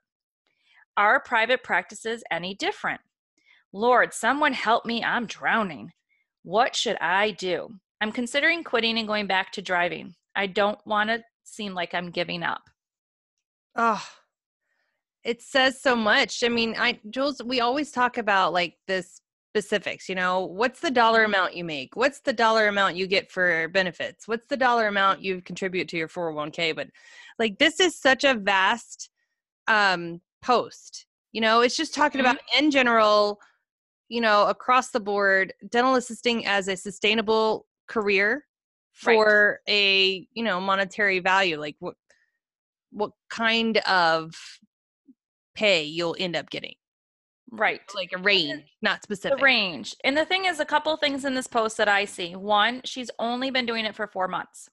Are 0.98 1.20
private 1.20 1.64
practices 1.64 2.24
any 2.30 2.54
different? 2.54 3.02
Lord, 3.72 4.14
someone 4.14 4.54
help 4.54 4.86
me. 4.86 5.04
I'm 5.04 5.26
drowning. 5.26 5.92
What 6.44 6.76
should 6.76 6.98
I 7.02 7.32
do? 7.32 7.70
I'm 8.02 8.12
considering 8.12 8.64
quitting 8.64 8.98
and 8.98 9.08
going 9.08 9.28
back 9.28 9.52
to 9.54 9.62
driving. 9.62 10.16
I 10.36 10.48
don't 10.48 10.80
want 10.86 11.10
to 11.10 11.24
seem 11.44 11.74
like 11.74 11.94
I'm 11.94 12.12
giving 12.12 12.44
up. 12.44 12.62
Oh, 13.76 14.04
it 15.24 15.42
says 15.42 15.82
so 15.82 15.96
much. 15.96 16.44
I 16.44 16.50
mean, 16.50 16.76
I 16.78 17.00
Jules, 17.10 17.42
we 17.44 17.60
always 17.60 17.92
talk 17.92 18.18
about 18.18 18.54
like 18.54 18.76
the 18.88 19.06
specifics, 19.52 20.08
you 20.08 20.16
know, 20.16 20.46
what's 20.46 20.80
the 20.80 20.92
dollar 20.92 21.24
amount 21.24 21.56
you 21.56 21.64
make? 21.64 21.96
What's 21.96 22.20
the 22.22 22.34
dollar 22.34 22.68
amount 22.68 22.96
you 22.96 23.08
get 23.08 23.32
for 23.32 23.68
benefits? 23.70 24.28
What's 24.28 24.48
the 24.48 24.58
dollar 24.58 24.88
amount 24.88 25.22
you 25.22 25.42
contribute 25.42 25.88
to 25.90 25.98
your 25.98 26.08
401k? 26.08 26.76
But 26.76 26.90
like 27.38 27.58
this 27.58 27.80
is 27.80 28.00
such 28.00 28.24
a 28.24 28.36
vast 28.36 29.10
um 29.68 30.22
post. 30.42 31.06
You 31.32 31.42
know, 31.42 31.62
it's 31.62 31.78
just 31.78 31.94
talking 31.94 32.22
about 32.22 32.38
in 32.58 32.72
general, 32.72 33.40
you 34.10 34.20
know, 34.22 34.48
across 34.48 34.90
the 34.90 35.00
board, 35.00 35.54
dental 35.70 35.96
assisting 35.96 36.46
as 36.46 36.68
a 36.68 36.76
sustainable 36.76 37.66
career 37.88 38.46
Right. 39.06 39.16
for 39.16 39.60
a, 39.70 40.28
you 40.34 40.44
know, 40.44 40.60
monetary 40.60 41.20
value. 41.20 41.58
Like 41.60 41.76
what 41.80 41.96
what 42.92 43.12
kind 43.30 43.78
of 43.78 44.34
pay 45.56 45.84
you'll 45.84 46.16
end 46.20 46.36
up 46.36 46.50
getting 46.50 46.74
Right. 47.52 47.82
like 47.96 48.12
a 48.14 48.18
range 48.18 48.64
not 48.82 49.04
specific. 49.04 49.38
The 49.38 49.44
range. 49.44 49.96
And 50.04 50.18
the 50.18 50.26
thing 50.26 50.46
is, 50.46 50.60
a 50.60 50.66
couple 50.66 50.96
things 50.98 51.24
in 51.24 51.34
this 51.36 51.48
post 51.48 51.78
that 51.78 51.88
I 51.88 52.06
see. 52.06 52.36
One, 52.36 52.82
she's 52.84 53.10
only 53.20 53.52
been 53.52 53.66
doing 53.66 53.86
it 53.86 53.96
for 53.96 54.08
four 54.08 54.28
months. 54.28 54.70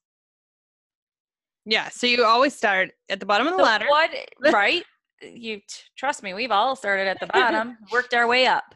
yeah 1.65 1.89
so 1.89 2.07
you 2.07 2.25
always 2.25 2.55
start 2.55 2.91
at 3.09 3.21
the 3.21 3.27
bottom 3.27 3.47
of 3.47 3.53
the 3.53 3.59
So 3.59 3.65
ladder 3.65 3.87
What, 3.89 4.11
right? 4.53 4.83
You 5.23 5.57
t- 5.59 5.65
trust 5.97 6.23
me, 6.23 6.35
we've 6.35 6.51
all 6.51 6.75
started 6.77 7.07
at 7.07 7.21
the 7.21 7.27
bottom, 7.27 7.77
worked 7.93 8.13
our 8.15 8.27
way 8.27 8.47
up. 8.47 8.75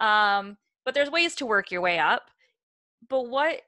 Um, 0.00 0.56
but 0.84 0.94
there's 0.94 1.10
ways 1.10 1.34
to 1.36 1.46
work 1.46 1.70
your 1.70 1.80
way 1.80 1.98
up. 1.98 2.30
But 3.08 3.28
what 3.28 3.62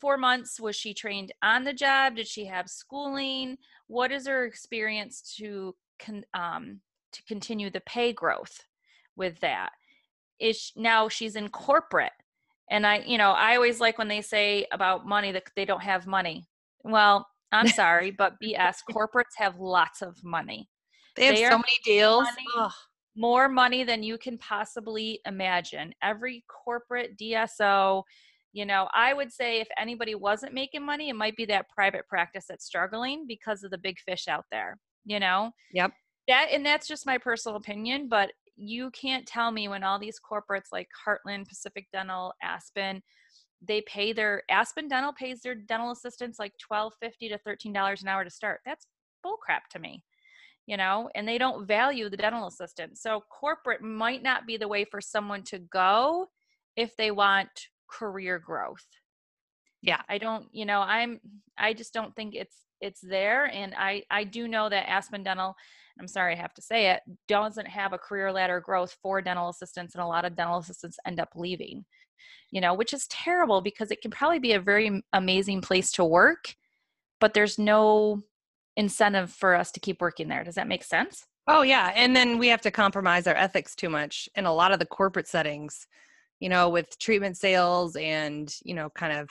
four 0.00 0.16
months 0.16 0.60
was 0.60 0.76
she 0.76 0.94
trained 0.94 1.32
on 1.42 1.64
the 1.64 1.72
job? 1.72 2.16
Did 2.16 2.26
she 2.26 2.46
have 2.46 2.68
schooling? 2.68 3.58
What 3.86 4.12
is 4.12 4.26
her 4.26 4.44
experience 4.44 5.34
to 5.38 5.74
con- 5.98 6.24
um, 6.34 6.80
to 7.12 7.22
continue 7.24 7.70
the 7.70 7.80
pay 7.80 8.12
growth 8.12 8.64
with 9.16 9.40
that? 9.40 9.70
Is 10.38 10.58
sh- 10.58 10.72
now 10.76 11.08
she's 11.08 11.36
in 11.36 11.48
corporate, 11.48 12.12
and 12.70 12.86
I, 12.86 13.02
you 13.06 13.18
know, 13.18 13.32
I 13.32 13.56
always 13.56 13.80
like 13.80 13.98
when 13.98 14.08
they 14.08 14.22
say 14.22 14.66
about 14.72 15.06
money 15.06 15.32
that 15.32 15.44
they 15.56 15.64
don't 15.64 15.82
have 15.82 16.06
money. 16.06 16.48
Well, 16.82 17.26
I'm 17.52 17.68
sorry, 17.68 18.10
but 18.10 18.40
BS. 18.42 18.76
Corporates 18.90 19.36
have 19.36 19.58
lots 19.58 20.02
of 20.02 20.22
money 20.24 20.68
they 21.16 21.26
have 21.26 21.36
they 21.36 21.44
so 21.44 21.50
many 21.50 21.78
deals 21.84 22.24
money. 22.24 22.72
More 23.20 23.50
money 23.50 23.84
than 23.84 24.02
you 24.02 24.16
can 24.16 24.38
possibly 24.38 25.20
imagine. 25.26 25.92
Every 26.02 26.42
corporate 26.48 27.18
DSO, 27.18 28.02
you 28.54 28.64
know, 28.64 28.88
I 28.94 29.12
would 29.12 29.30
say 29.30 29.60
if 29.60 29.68
anybody 29.78 30.14
wasn't 30.14 30.54
making 30.54 30.86
money, 30.86 31.10
it 31.10 31.14
might 31.14 31.36
be 31.36 31.44
that 31.46 31.68
private 31.68 32.08
practice 32.08 32.46
that's 32.48 32.64
struggling 32.64 33.26
because 33.28 33.62
of 33.62 33.70
the 33.70 33.78
big 33.78 33.98
fish 34.00 34.26
out 34.26 34.46
there, 34.50 34.78
you 35.04 35.20
know? 35.20 35.50
Yep. 35.74 35.92
That 36.28 36.48
and 36.50 36.64
that's 36.64 36.88
just 36.88 37.04
my 37.04 37.18
personal 37.18 37.56
opinion, 37.56 38.08
but 38.08 38.30
you 38.56 38.90
can't 38.92 39.26
tell 39.26 39.50
me 39.50 39.68
when 39.68 39.84
all 39.84 39.98
these 39.98 40.18
corporates 40.18 40.68
like 40.72 40.88
Heartland, 41.06 41.46
Pacific 41.46 41.88
Dental, 41.92 42.32
Aspen, 42.42 43.02
they 43.60 43.82
pay 43.82 44.14
their 44.14 44.44
Aspen 44.50 44.88
Dental 44.88 45.12
pays 45.12 45.42
their 45.42 45.54
dental 45.54 45.90
assistants 45.90 46.38
like 46.38 46.52
twelve 46.58 46.94
fifty 47.00 47.28
to 47.28 47.36
thirteen 47.38 47.74
dollars 47.74 48.02
an 48.02 48.08
hour 48.08 48.24
to 48.24 48.30
start. 48.30 48.60
That's 48.64 48.86
bullcrap 49.24 49.68
to 49.72 49.78
me 49.78 50.02
you 50.66 50.76
know, 50.76 51.10
and 51.14 51.26
they 51.26 51.38
don't 51.38 51.66
value 51.66 52.08
the 52.08 52.16
dental 52.16 52.46
assistant. 52.46 52.98
So 52.98 53.22
corporate 53.30 53.82
might 53.82 54.22
not 54.22 54.46
be 54.46 54.56
the 54.56 54.68
way 54.68 54.84
for 54.84 55.00
someone 55.00 55.42
to 55.44 55.58
go 55.58 56.28
if 56.76 56.96
they 56.96 57.10
want 57.10 57.48
career 57.90 58.38
growth. 58.38 58.86
Yeah. 59.82 60.02
I 60.08 60.18
don't, 60.18 60.46
you 60.52 60.66
know, 60.66 60.80
I'm 60.80 61.20
I 61.58 61.72
just 61.72 61.92
don't 61.92 62.14
think 62.14 62.34
it's 62.34 62.56
it's 62.80 63.00
there 63.00 63.46
and 63.46 63.74
i 63.76 64.02
i 64.10 64.24
do 64.24 64.48
know 64.48 64.68
that 64.68 64.88
aspen 64.88 65.22
dental 65.22 65.54
i'm 65.98 66.08
sorry 66.08 66.32
i 66.32 66.36
have 66.36 66.54
to 66.54 66.62
say 66.62 66.90
it 66.90 67.00
doesn't 67.28 67.66
have 67.66 67.92
a 67.92 67.98
career 67.98 68.32
ladder 68.32 68.60
growth 68.60 68.96
for 69.02 69.20
dental 69.20 69.48
assistants 69.48 69.94
and 69.94 70.02
a 70.02 70.06
lot 70.06 70.24
of 70.24 70.36
dental 70.36 70.58
assistants 70.58 70.98
end 71.06 71.20
up 71.20 71.28
leaving 71.34 71.84
you 72.50 72.60
know 72.60 72.74
which 72.74 72.92
is 72.92 73.06
terrible 73.08 73.60
because 73.60 73.90
it 73.90 74.00
can 74.00 74.10
probably 74.10 74.38
be 74.38 74.52
a 74.52 74.60
very 74.60 75.02
amazing 75.12 75.60
place 75.60 75.92
to 75.92 76.04
work 76.04 76.54
but 77.20 77.34
there's 77.34 77.58
no 77.58 78.20
incentive 78.76 79.30
for 79.32 79.54
us 79.54 79.70
to 79.72 79.80
keep 79.80 80.00
working 80.00 80.28
there 80.28 80.44
does 80.44 80.54
that 80.54 80.68
make 80.68 80.84
sense 80.84 81.26
Oh 81.46 81.62
yeah, 81.62 81.90
and 81.96 82.14
then 82.14 82.38
we 82.38 82.46
have 82.48 82.60
to 82.60 82.70
compromise 82.70 83.26
our 83.26 83.34
ethics 83.34 83.74
too 83.74 83.88
much 83.90 84.28
in 84.36 84.44
a 84.46 84.54
lot 84.54 84.70
of 84.72 84.78
the 84.78 84.86
corporate 84.86 85.26
settings, 85.26 85.88
you 86.38 86.48
know, 86.48 86.68
with 86.68 86.96
treatment 87.00 87.36
sales 87.38 87.96
and 87.96 88.54
you 88.62 88.74
know, 88.74 88.88
kind 88.90 89.18
of. 89.18 89.30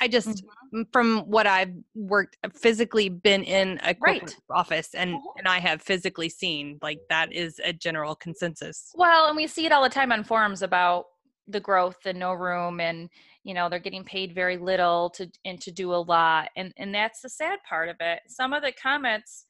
I 0.00 0.06
just, 0.06 0.28
Mm-hmm. 0.28 0.82
from 0.92 1.20
what 1.22 1.48
I've 1.48 1.72
worked, 1.96 2.36
physically 2.54 3.08
been 3.08 3.42
in 3.42 3.80
a 3.82 3.94
corporate 3.94 4.22
Right. 4.22 4.36
office, 4.50 4.94
and 4.94 5.14
Mhm. 5.14 5.20
and 5.38 5.48
I 5.48 5.58
have 5.58 5.82
physically 5.82 6.28
seen 6.28 6.78
like 6.80 7.00
that 7.08 7.32
is 7.32 7.58
a 7.64 7.72
general 7.72 8.14
consensus. 8.14 8.92
Well, 8.94 9.26
and 9.26 9.36
we 9.36 9.48
see 9.48 9.66
it 9.66 9.72
all 9.72 9.82
the 9.82 9.88
time 9.88 10.12
on 10.12 10.22
forums 10.22 10.62
about 10.62 11.06
the 11.48 11.60
growth 11.60 11.98
and 12.04 12.18
no 12.18 12.32
room 12.32 12.80
and 12.80 13.08
you 13.42 13.54
know 13.54 13.68
they're 13.68 13.78
getting 13.78 14.04
paid 14.04 14.34
very 14.34 14.56
little 14.56 15.10
to 15.10 15.28
and 15.44 15.60
to 15.60 15.70
do 15.70 15.92
a 15.92 15.96
lot 15.96 16.50
and 16.56 16.72
and 16.76 16.94
that's 16.94 17.22
the 17.22 17.28
sad 17.28 17.58
part 17.68 17.88
of 17.88 17.96
it. 18.00 18.20
Some 18.28 18.52
of 18.52 18.62
the 18.62 18.72
comments 18.72 19.46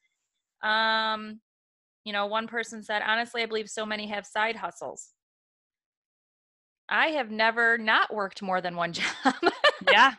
um 0.63 1.39
you 2.05 2.13
know 2.13 2.25
one 2.25 2.47
person 2.47 2.81
said 2.83 3.01
honestly 3.05 3.43
I 3.43 3.45
believe 3.45 3.69
so 3.69 3.85
many 3.85 4.07
have 4.07 4.25
side 4.25 4.55
hustles. 4.55 5.09
I 6.89 7.07
have 7.07 7.29
never 7.29 7.77
not 7.77 8.13
worked 8.13 8.41
more 8.41 8.61
than 8.61 8.75
one 8.75 8.93
job. 8.93 9.35
Yeah, 9.91 10.13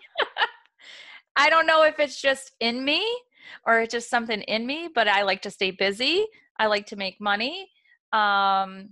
I 1.36 1.50
don't 1.50 1.66
know 1.66 1.84
if 1.84 1.98
it's 1.98 2.20
just 2.20 2.52
in 2.60 2.84
me 2.84 3.02
or 3.66 3.80
it's 3.80 3.92
just 3.92 4.10
something 4.10 4.42
in 4.42 4.66
me, 4.66 4.88
but 4.94 5.08
I 5.08 5.22
like 5.22 5.42
to 5.42 5.50
stay 5.50 5.70
busy. 5.70 6.26
I 6.58 6.66
like 6.66 6.86
to 6.86 6.96
make 6.96 7.20
money. 7.20 7.68
Um, 8.12 8.90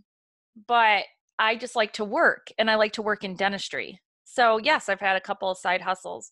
but 0.67 1.05
I 1.39 1.57
just 1.57 1.77
like 1.77 1.93
to 1.95 2.05
work 2.05 2.49
and 2.59 2.71
I 2.71 2.77
like 2.77 2.93
to 2.95 3.03
work 3.03 3.25
in 3.25 3.37
dentistry. 3.37 4.01
So, 4.25 4.59
yes, 4.59 4.89
I've 4.89 5.01
had 5.01 5.17
a 5.17 5.21
couple 5.21 5.51
of 5.51 5.59
side 5.59 5.81
hustles. 5.81 6.31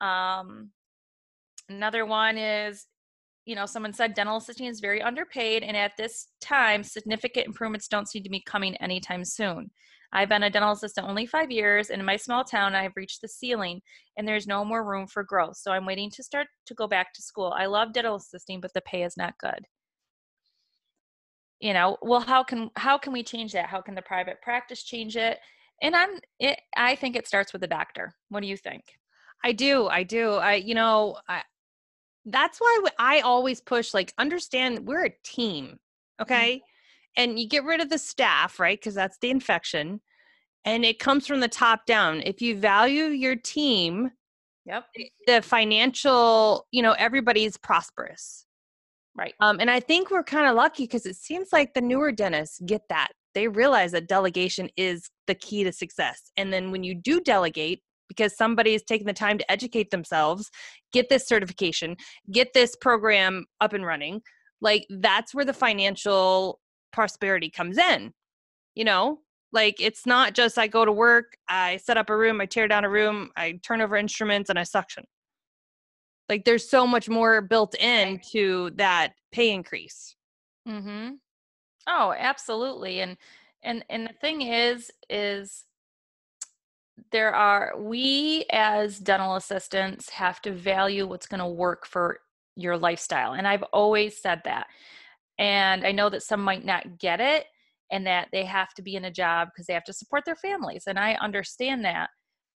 Um, 0.00 0.70
another 1.68 2.06
one 2.06 2.38
is, 2.38 2.86
you 3.44 3.54
know, 3.54 3.66
someone 3.66 3.92
said 3.92 4.14
dental 4.14 4.38
assisting 4.38 4.66
is 4.66 4.80
very 4.80 5.00
underpaid, 5.02 5.62
and 5.62 5.76
at 5.76 5.92
this 5.96 6.28
time, 6.40 6.82
significant 6.82 7.46
improvements 7.46 7.88
don't 7.88 8.08
seem 8.08 8.22
to 8.24 8.30
be 8.30 8.40
coming 8.40 8.76
anytime 8.76 9.24
soon. 9.24 9.70
I've 10.12 10.28
been 10.28 10.44
a 10.44 10.50
dental 10.50 10.72
assistant 10.72 11.06
only 11.06 11.26
five 11.26 11.50
years, 11.50 11.90
and 11.90 12.00
in 12.00 12.06
my 12.06 12.16
small 12.16 12.42
town, 12.42 12.74
I 12.74 12.82
have 12.82 12.96
reached 12.96 13.20
the 13.20 13.28
ceiling 13.28 13.80
and 14.16 14.26
there's 14.26 14.46
no 14.46 14.64
more 14.64 14.84
room 14.84 15.06
for 15.06 15.22
growth. 15.22 15.56
So 15.58 15.72
I'm 15.72 15.86
waiting 15.86 16.10
to 16.12 16.22
start 16.22 16.46
to 16.66 16.74
go 16.74 16.86
back 16.86 17.12
to 17.14 17.22
school. 17.22 17.54
I 17.56 17.66
love 17.66 17.92
dental 17.92 18.16
assisting, 18.16 18.60
but 18.60 18.72
the 18.72 18.80
pay 18.82 19.02
is 19.02 19.16
not 19.16 19.34
good. 19.38 19.66
You 21.60 21.72
know, 21.72 21.96
well, 22.02 22.20
how 22.20 22.42
can 22.42 22.70
how 22.76 22.98
can 22.98 23.12
we 23.12 23.22
change 23.22 23.52
that? 23.52 23.66
How 23.66 23.80
can 23.80 23.94
the 23.94 24.02
private 24.02 24.42
practice 24.42 24.82
change 24.82 25.16
it? 25.16 25.38
And 25.82 25.96
I'm 25.96 26.18
it, 26.38 26.60
I 26.76 26.94
think 26.96 27.16
it 27.16 27.26
starts 27.26 27.52
with 27.52 27.62
the 27.62 27.66
doctor. 27.66 28.14
What 28.28 28.40
do 28.40 28.46
you 28.46 28.56
think? 28.56 28.84
I 29.44 29.52
do. 29.52 29.86
I 29.86 30.02
do. 30.02 30.32
I, 30.32 30.54
you 30.54 30.74
know, 30.74 31.18
I, 31.28 31.42
that's 32.24 32.58
why 32.58 32.82
i 32.98 33.20
always 33.20 33.60
push 33.60 33.94
like 33.94 34.12
understand 34.18 34.86
we're 34.86 35.06
a 35.06 35.14
team, 35.24 35.66
mm-hmm. 35.66 36.22
okay? 36.22 36.62
And 37.16 37.38
you 37.38 37.48
get 37.48 37.64
rid 37.64 37.80
of 37.80 37.88
the 37.88 37.98
staff, 37.98 38.58
right? 38.60 38.78
Because 38.78 38.94
that's 38.94 39.18
the 39.18 39.30
infection, 39.30 40.00
and 40.64 40.84
it 40.84 40.98
comes 40.98 41.26
from 41.26 41.40
the 41.40 41.48
top 41.48 41.86
down. 41.86 42.22
If 42.26 42.42
you 42.42 42.58
value 42.58 43.04
your 43.04 43.36
team, 43.36 44.10
Yep. 44.66 44.84
the 45.28 45.42
financial, 45.42 46.66
you 46.72 46.82
know, 46.82 46.92
everybody's 46.98 47.56
prosperous. 47.56 48.45
Right. 49.16 49.34
Um, 49.40 49.58
and 49.60 49.70
I 49.70 49.80
think 49.80 50.10
we're 50.10 50.22
kind 50.22 50.46
of 50.46 50.56
lucky 50.56 50.84
because 50.84 51.06
it 51.06 51.16
seems 51.16 51.48
like 51.52 51.72
the 51.72 51.80
newer 51.80 52.12
dentists 52.12 52.60
get 52.66 52.82
that. 52.90 53.08
They 53.34 53.48
realize 53.48 53.92
that 53.92 54.08
delegation 54.08 54.68
is 54.76 55.08
the 55.26 55.34
key 55.34 55.64
to 55.64 55.72
success. 55.72 56.30
And 56.36 56.52
then 56.52 56.70
when 56.70 56.84
you 56.84 56.94
do 56.94 57.20
delegate, 57.20 57.80
because 58.08 58.36
somebody 58.36 58.74
is 58.74 58.82
taking 58.82 59.06
the 59.06 59.12
time 59.12 59.38
to 59.38 59.50
educate 59.50 59.90
themselves, 59.90 60.50
get 60.92 61.08
this 61.08 61.26
certification, 61.26 61.96
get 62.30 62.52
this 62.52 62.76
program 62.76 63.46
up 63.60 63.72
and 63.72 63.86
running, 63.86 64.20
like 64.60 64.86
that's 64.90 65.34
where 65.34 65.44
the 65.44 65.52
financial 65.52 66.60
prosperity 66.92 67.50
comes 67.50 67.78
in. 67.78 68.12
You 68.74 68.84
know, 68.84 69.20
like 69.52 69.76
it's 69.80 70.06
not 70.06 70.34
just 70.34 70.58
I 70.58 70.66
go 70.66 70.84
to 70.84 70.92
work, 70.92 71.36
I 71.48 71.78
set 71.78 71.96
up 71.96 72.10
a 72.10 72.16
room, 72.16 72.40
I 72.40 72.46
tear 72.46 72.68
down 72.68 72.84
a 72.84 72.90
room, 72.90 73.30
I 73.36 73.58
turn 73.62 73.80
over 73.80 73.96
instruments, 73.96 74.50
and 74.50 74.58
I 74.58 74.62
suction 74.64 75.04
like 76.28 76.44
there's 76.44 76.68
so 76.68 76.86
much 76.86 77.08
more 77.08 77.40
built 77.40 77.74
in 77.76 78.20
to 78.32 78.70
that 78.76 79.12
pay 79.32 79.50
increase 79.50 80.16
Mm-hmm. 80.66 81.14
Oh, 81.88 82.14
absolutely. 82.16 83.00
And 83.00 83.16
and 83.62 83.84
and 83.88 84.06
the 84.06 84.12
thing 84.20 84.42
is, 84.42 84.90
is 85.08 85.64
there 87.12 87.34
are 87.34 87.74
we 87.78 88.44
as 88.50 88.98
dental 88.98 89.36
assistants 89.36 90.08
have 90.10 90.40
to 90.42 90.52
value 90.52 91.06
what's 91.06 91.26
going 91.26 91.40
to 91.40 91.46
work 91.46 91.86
for 91.86 92.20
your 92.56 92.76
lifestyle. 92.76 93.34
And 93.34 93.46
I've 93.46 93.62
always 93.64 94.20
said 94.20 94.40
that. 94.44 94.66
And 95.38 95.86
I 95.86 95.92
know 95.92 96.08
that 96.08 96.22
some 96.22 96.40
might 96.40 96.64
not 96.64 96.98
get 96.98 97.20
it 97.20 97.44
and 97.92 98.06
that 98.06 98.28
they 98.32 98.44
have 98.44 98.72
to 98.74 98.82
be 98.82 98.96
in 98.96 99.04
a 99.04 99.10
job 99.10 99.48
because 99.48 99.66
they 99.66 99.74
have 99.74 99.84
to 99.84 99.92
support 99.92 100.24
their 100.24 100.36
families. 100.36 100.84
And 100.86 100.98
I 100.98 101.14
understand 101.14 101.84
that. 101.84 102.08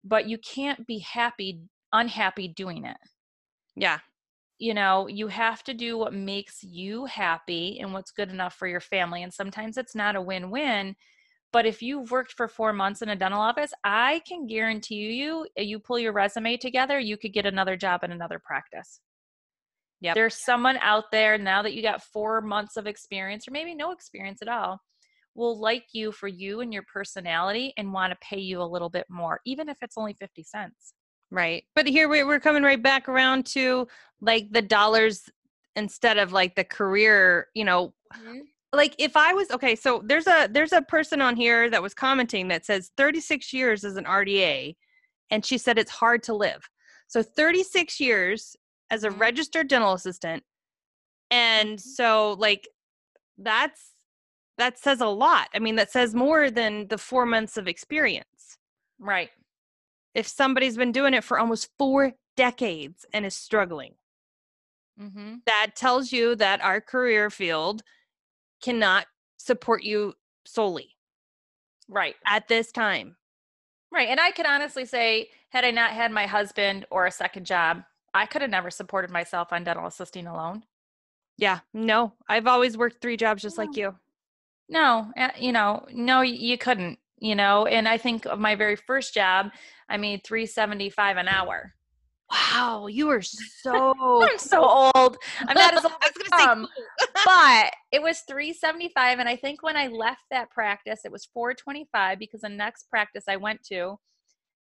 But 0.02 0.26
you 0.26 0.38
can't 0.38 0.86
be 0.86 1.00
happy, 1.00 1.60
unhappy 1.92 2.48
doing 2.48 2.86
it 2.86 2.96
yeah 3.76 3.98
you 4.60 4.74
know, 4.74 5.08
you 5.08 5.26
have 5.28 5.64
to 5.64 5.74
do 5.74 5.96
what 5.96 6.12
makes 6.12 6.62
you 6.62 7.06
happy 7.06 7.78
and 7.80 7.94
what's 7.94 8.10
good 8.10 8.28
enough 8.28 8.54
for 8.54 8.68
your 8.68 8.80
family. 8.80 9.22
And 9.22 9.32
sometimes 9.32 9.78
it's 9.78 9.94
not 9.94 10.16
a 10.16 10.22
win 10.22 10.50
win. 10.50 10.94
But 11.50 11.66
if 11.66 11.82
you've 11.82 12.10
worked 12.10 12.32
for 12.32 12.46
four 12.46 12.72
months 12.72 13.00
in 13.02 13.08
a 13.08 13.16
dental 13.16 13.40
office, 13.40 13.72
I 13.82 14.20
can 14.28 14.46
guarantee 14.46 15.14
you, 15.14 15.46
you 15.56 15.80
pull 15.80 15.98
your 15.98 16.12
resume 16.12 16.58
together, 16.58 17.00
you 17.00 17.16
could 17.16 17.32
get 17.32 17.46
another 17.46 17.76
job 17.76 18.04
in 18.04 18.12
another 18.12 18.38
practice. 18.38 19.00
Yep. 20.02 20.14
There's 20.14 20.44
someone 20.44 20.76
out 20.82 21.04
there 21.10 21.38
now 21.38 21.62
that 21.62 21.72
you 21.72 21.82
got 21.82 22.02
four 22.02 22.40
months 22.42 22.76
of 22.76 22.86
experience, 22.86 23.48
or 23.48 23.52
maybe 23.52 23.74
no 23.74 23.92
experience 23.92 24.42
at 24.42 24.48
all, 24.48 24.78
will 25.34 25.58
like 25.58 25.86
you 25.92 26.12
for 26.12 26.28
you 26.28 26.60
and 26.60 26.72
your 26.72 26.84
personality 26.92 27.72
and 27.78 27.92
want 27.92 28.12
to 28.12 28.18
pay 28.22 28.38
you 28.38 28.62
a 28.62 28.64
little 28.64 28.90
bit 28.90 29.06
more, 29.08 29.40
even 29.44 29.68
if 29.68 29.78
it's 29.80 29.98
only 29.98 30.14
50 30.14 30.42
cents. 30.42 30.94
Right 31.30 31.64
but 31.74 31.86
here 31.86 32.08
we- 32.08 32.24
we're 32.24 32.40
coming 32.40 32.62
right 32.62 32.82
back 32.82 33.08
around 33.08 33.46
to 33.46 33.86
like 34.20 34.50
the 34.52 34.62
dollars 34.62 35.28
instead 35.76 36.18
of 36.18 36.32
like 36.32 36.54
the 36.56 36.64
career 36.64 37.48
you 37.54 37.64
know 37.64 37.94
like 38.72 38.94
if 38.98 39.16
i 39.16 39.32
was 39.32 39.50
okay 39.50 39.74
so 39.76 40.02
there's 40.04 40.26
a 40.26 40.48
there's 40.50 40.72
a 40.72 40.82
person 40.82 41.20
on 41.20 41.36
here 41.36 41.70
that 41.70 41.82
was 41.82 41.94
commenting 41.94 42.48
that 42.48 42.64
says 42.64 42.90
36 42.96 43.52
years 43.52 43.84
as 43.84 43.96
an 43.96 44.04
rda 44.04 44.74
and 45.30 45.44
she 45.46 45.56
said 45.58 45.78
it's 45.78 45.90
hard 45.90 46.22
to 46.22 46.34
live 46.34 46.68
so 47.06 47.22
36 47.22 48.00
years 48.00 48.56
as 48.90 49.04
a 49.04 49.08
Mhm. 49.10 49.20
registered 49.20 49.68
dental 49.68 49.92
assistant 49.92 50.42
and 51.30 51.78
Mhm. 51.78 51.80
so 51.80 52.32
like 52.38 52.68
that's 53.38 53.92
that 54.58 54.78
says 54.78 55.00
a 55.00 55.06
lot 55.06 55.48
i 55.54 55.58
mean 55.58 55.76
that 55.76 55.90
says 55.90 56.14
more 56.14 56.50
than 56.50 56.88
the 56.88 56.98
four 56.98 57.24
months 57.26 57.56
of 57.56 57.68
experience 57.68 58.56
Right. 58.98 59.30
If 60.14 60.26
somebody's 60.26 60.76
been 60.76 60.92
doing 60.92 61.14
it 61.14 61.24
for 61.24 61.38
almost 61.38 61.68
four 61.78 62.12
decades 62.36 63.04
and 63.12 63.24
is 63.26 63.36
struggling 63.36 63.94
Mm-hmm. 65.00 65.36
that 65.46 65.70
tells 65.76 66.12
you 66.12 66.36
that 66.36 66.60
our 66.60 66.80
career 66.80 67.30
field 67.30 67.82
cannot 68.62 69.06
support 69.38 69.82
you 69.82 70.14
solely 70.44 70.96
Right. 71.88 72.16
at 72.26 72.48
this 72.48 72.70
time 72.72 73.16
Right. 73.92 74.08
And 74.08 74.20
I 74.20 74.30
could 74.30 74.46
honestly 74.46 74.84
say, 74.84 75.30
had 75.48 75.64
I 75.64 75.72
not 75.72 75.90
had 75.90 76.12
my 76.12 76.26
husband 76.26 76.86
or 76.92 77.06
a 77.06 77.10
second 77.10 77.44
job, 77.44 77.82
I 78.14 78.24
could 78.24 78.40
have 78.40 78.50
never 78.50 78.70
supported 78.70 79.10
myself 79.10 79.52
on 79.52 79.64
dental 79.64 79.86
assisting 79.86 80.26
alone. 80.28 80.62
yeah 81.38 81.60
no 81.72 82.12
i've 82.28 82.46
always 82.46 82.76
worked 82.76 83.00
three 83.00 83.16
jobs 83.16 83.42
just 83.42 83.58
like 83.58 83.76
you 83.76 83.96
No, 84.68 85.10
uh, 85.16 85.30
you 85.36 85.50
know, 85.50 85.84
no, 85.92 86.20
you 86.20 86.56
couldn't, 86.56 86.99
you 87.20 87.34
know. 87.36 87.66
And 87.66 87.86
I 87.88 87.98
think 87.98 88.26
of 88.26 88.38
my 88.38 88.56
very 88.56 88.76
first 88.76 89.14
job, 89.14 89.50
I 89.88 89.96
made 89.96 90.24
375 90.24 91.16
an 91.18 91.28
hour. 91.28 91.74
wow 92.30 92.86
you 92.86 93.08
are 93.10 93.22
so 93.22 93.94
I'm 94.22 94.38
so 94.38 94.64
old. 94.94 95.16
I'm 95.46 95.56
not 95.56 95.74
as 95.74 95.84
old 95.84 95.94
as 96.02 96.12
was 96.14 96.28
gonna 96.30 96.42
say 96.42 96.44
some, 96.44 96.68
but 97.24 97.72
it 97.92 98.02
was 98.02 98.20
375 98.28 99.18
and 99.18 99.28
I 99.28 99.36
think 99.36 99.62
when 99.62 99.76
I 99.76 99.88
left 99.88 100.24
that 100.30 100.50
practice 100.50 101.00
it 101.04 101.12
was 101.12 101.26
425 101.26 102.18
because 102.18 102.40
the 102.40 102.48
next 102.48 102.88
practice 102.88 103.24
I 103.28 103.36
went 103.36 103.62
to 103.64 103.98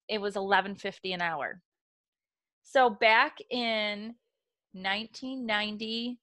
it 0.08 0.20
was 0.20 0.34
1150 0.34 1.12
an 1.12 1.20
hour. 1.20 1.60
So 2.62 2.90
back 2.90 3.38
in 3.50 4.14
1990 4.72 6.18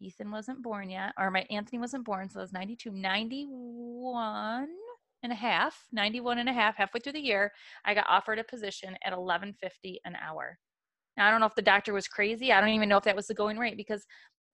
Ethan 0.00 0.30
wasn't 0.30 0.62
born 0.62 0.90
yet 0.90 1.12
or 1.18 1.30
my 1.30 1.46
Anthony 1.48 1.78
wasn't 1.78 2.04
born 2.04 2.28
so 2.28 2.40
it 2.40 2.42
was 2.42 2.52
92 2.52 2.90
91 2.90 4.68
and 5.22 5.32
a 5.32 5.36
half 5.36 5.86
91 5.92 6.38
and 6.38 6.48
a 6.48 6.52
half 6.52 6.76
halfway 6.76 7.00
through 7.00 7.12
the 7.12 7.20
year 7.20 7.52
I 7.84 7.94
got 7.94 8.06
offered 8.08 8.38
a 8.38 8.44
position 8.44 8.96
at 9.04 9.16
1150 9.16 10.00
an 10.04 10.16
hour. 10.16 10.58
Now, 11.16 11.28
I 11.28 11.30
don't 11.30 11.40
know 11.40 11.46
if 11.46 11.54
the 11.54 11.62
doctor 11.62 11.92
was 11.92 12.08
crazy. 12.08 12.52
I 12.52 12.60
don't 12.60 12.70
even 12.70 12.88
know 12.88 12.96
if 12.96 13.04
that 13.04 13.16
was 13.16 13.26
the 13.26 13.34
going 13.34 13.58
rate 13.58 13.76
because 13.76 14.04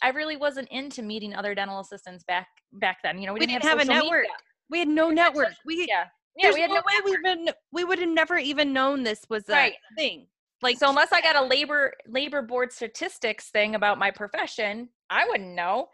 I 0.02 0.10
really 0.10 0.37
wasn't 0.37 0.68
into 0.70 1.02
meeting 1.02 1.34
other 1.34 1.54
dental 1.54 1.80
assistants 1.80 2.25
back 2.25 2.48
back 2.75 2.98
then. 3.02 3.18
You 3.18 3.26
know, 3.26 3.32
we, 3.32 3.40
We 3.40 3.46
didn't, 3.46 3.62
didn't 3.62 3.78
have 3.78 3.88
a 3.88 3.92
network. 3.92 4.22
media. 4.22 4.34
We 4.70 4.78
had 4.80 4.88
no 4.88 5.10
network. 5.10 5.54
We 5.64 5.87
Yeah, 5.88 6.04
yeah, 6.37 6.52
we 6.52 6.60
had 6.60 6.70
no 6.70 6.76
no 6.76 6.82
way 6.87 7.00
we 7.04 7.12
even 7.12 7.50
we 7.72 7.84
would 7.84 7.98
have 7.98 8.08
never 8.08 8.37
even 8.38 8.72
known 8.72 9.02
this 9.02 9.25
was 9.30 9.48
a 9.48 9.52
Right. 9.52 9.75
thing. 9.96 10.26
like 10.62 10.78
so 10.78 10.88
unless 10.88 11.12
I 11.12 11.20
got 11.20 11.37
a 11.37 11.42
labor 11.42 11.94
labor 12.06 12.42
board 12.42 12.72
statistics 12.72 13.50
thing 13.50 13.75
about 13.75 13.98
my 13.98 14.10
profession, 14.10 14.88
I 15.10 15.26
wouldn't 15.26 15.54
know. 15.54 15.88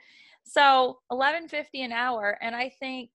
So 0.45 0.99
eleven 1.11 1.49
fifty 1.49 1.83
an 1.83 1.93
hour, 1.93 2.37
and 2.43 2.54
I 2.54 2.71
think, 2.81 3.11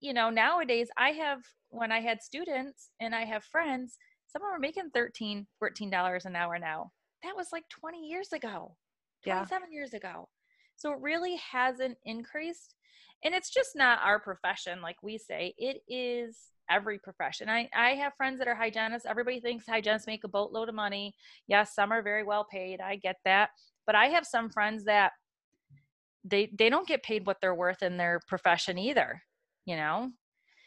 you 0.00 0.12
know, 0.12 0.30
nowadays 0.30 0.88
I 0.96 1.10
have 1.10 1.40
when 1.68 1.92
I 1.92 2.00
had 2.00 2.22
students 2.22 2.90
and 3.00 3.14
I 3.14 3.24
have 3.24 3.44
friends, 3.44 3.96
some 4.26 4.42
of 4.42 4.46
them 4.48 4.56
are 4.56 4.58
making 4.58 4.90
13 4.94 5.46
dollars 5.90 6.24
an 6.26 6.36
hour 6.36 6.58
now. 6.58 6.90
That 7.22 7.36
was 7.36 7.48
like 7.52 7.64
twenty 7.68 8.06
years 8.08 8.32
ago, 8.32 8.76
Yeah. 9.24 9.34
twenty 9.34 9.48
seven 9.48 9.72
years 9.72 9.92
ago. 9.94 10.28
So 10.76 10.92
it 10.92 10.98
really 11.00 11.36
hasn't 11.36 11.98
increased, 12.04 12.74
and 13.22 13.34
it's 13.34 13.50
just 13.50 13.76
not 13.76 14.00
our 14.02 14.18
profession, 14.18 14.80
like 14.80 15.02
we 15.02 15.18
say. 15.18 15.54
It 15.58 15.82
is 15.86 16.38
every 16.70 16.98
profession. 16.98 17.48
I, 17.50 17.68
I 17.74 17.90
have 17.90 18.14
friends 18.16 18.38
that 18.38 18.48
are 18.48 18.54
hygienists. 18.54 19.04
Everybody 19.04 19.40
thinks 19.40 19.66
hygienists 19.66 20.06
make 20.06 20.24
a 20.24 20.28
boatload 20.28 20.68
of 20.70 20.74
money. 20.74 21.14
Yes, 21.46 21.74
some 21.74 21.92
are 21.92 22.00
very 22.02 22.22
well 22.24 22.44
paid. 22.50 22.80
I 22.80 22.96
get 22.96 23.16
that. 23.26 23.50
But 23.86 23.96
I 23.96 24.06
have 24.06 24.24
some 24.26 24.48
friends 24.48 24.84
that 24.84 25.12
they 26.24 26.50
they 26.58 26.70
don't 26.70 26.88
get 26.88 27.02
paid 27.02 27.26
what 27.26 27.38
they're 27.40 27.54
worth 27.54 27.82
in 27.82 27.96
their 27.96 28.20
profession 28.28 28.78
either. 28.78 29.22
You 29.70 29.76
know, 29.76 30.10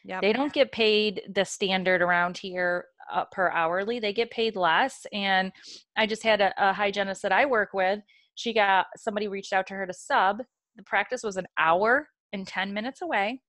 Yeah. 0.06 0.22
they 0.22 0.32
don't 0.32 0.54
get 0.54 0.72
paid 0.72 1.24
the 1.36 1.44
standard 1.44 2.02
around 2.02 2.38
here 2.38 2.86
uh, 3.12 3.26
per 3.34 3.50
hourly. 3.52 4.00
They 4.00 4.14
get 4.14 4.32
paid 4.32 4.56
less. 4.56 5.06
And 5.12 5.52
I 5.98 6.06
just 6.08 6.24
had 6.24 6.40
a, 6.40 6.54
a 6.58 6.72
hygienist 6.72 7.22
that 7.24 7.34
I 7.34 7.46
work 7.46 7.74
with. 7.74 8.00
She 8.36 8.54
got 8.54 8.86
somebody 8.96 9.28
reached 9.28 9.52
out 9.52 9.68
to 9.68 9.74
her 9.74 9.86
to 9.86 9.94
sub. 9.94 10.42
The 10.78 10.84
practice 10.84 11.22
was 11.22 11.36
an 11.36 11.48
hour 11.58 12.08
and 12.32 12.48
10 12.48 12.74
minutes 12.74 13.02
away. 13.02 13.42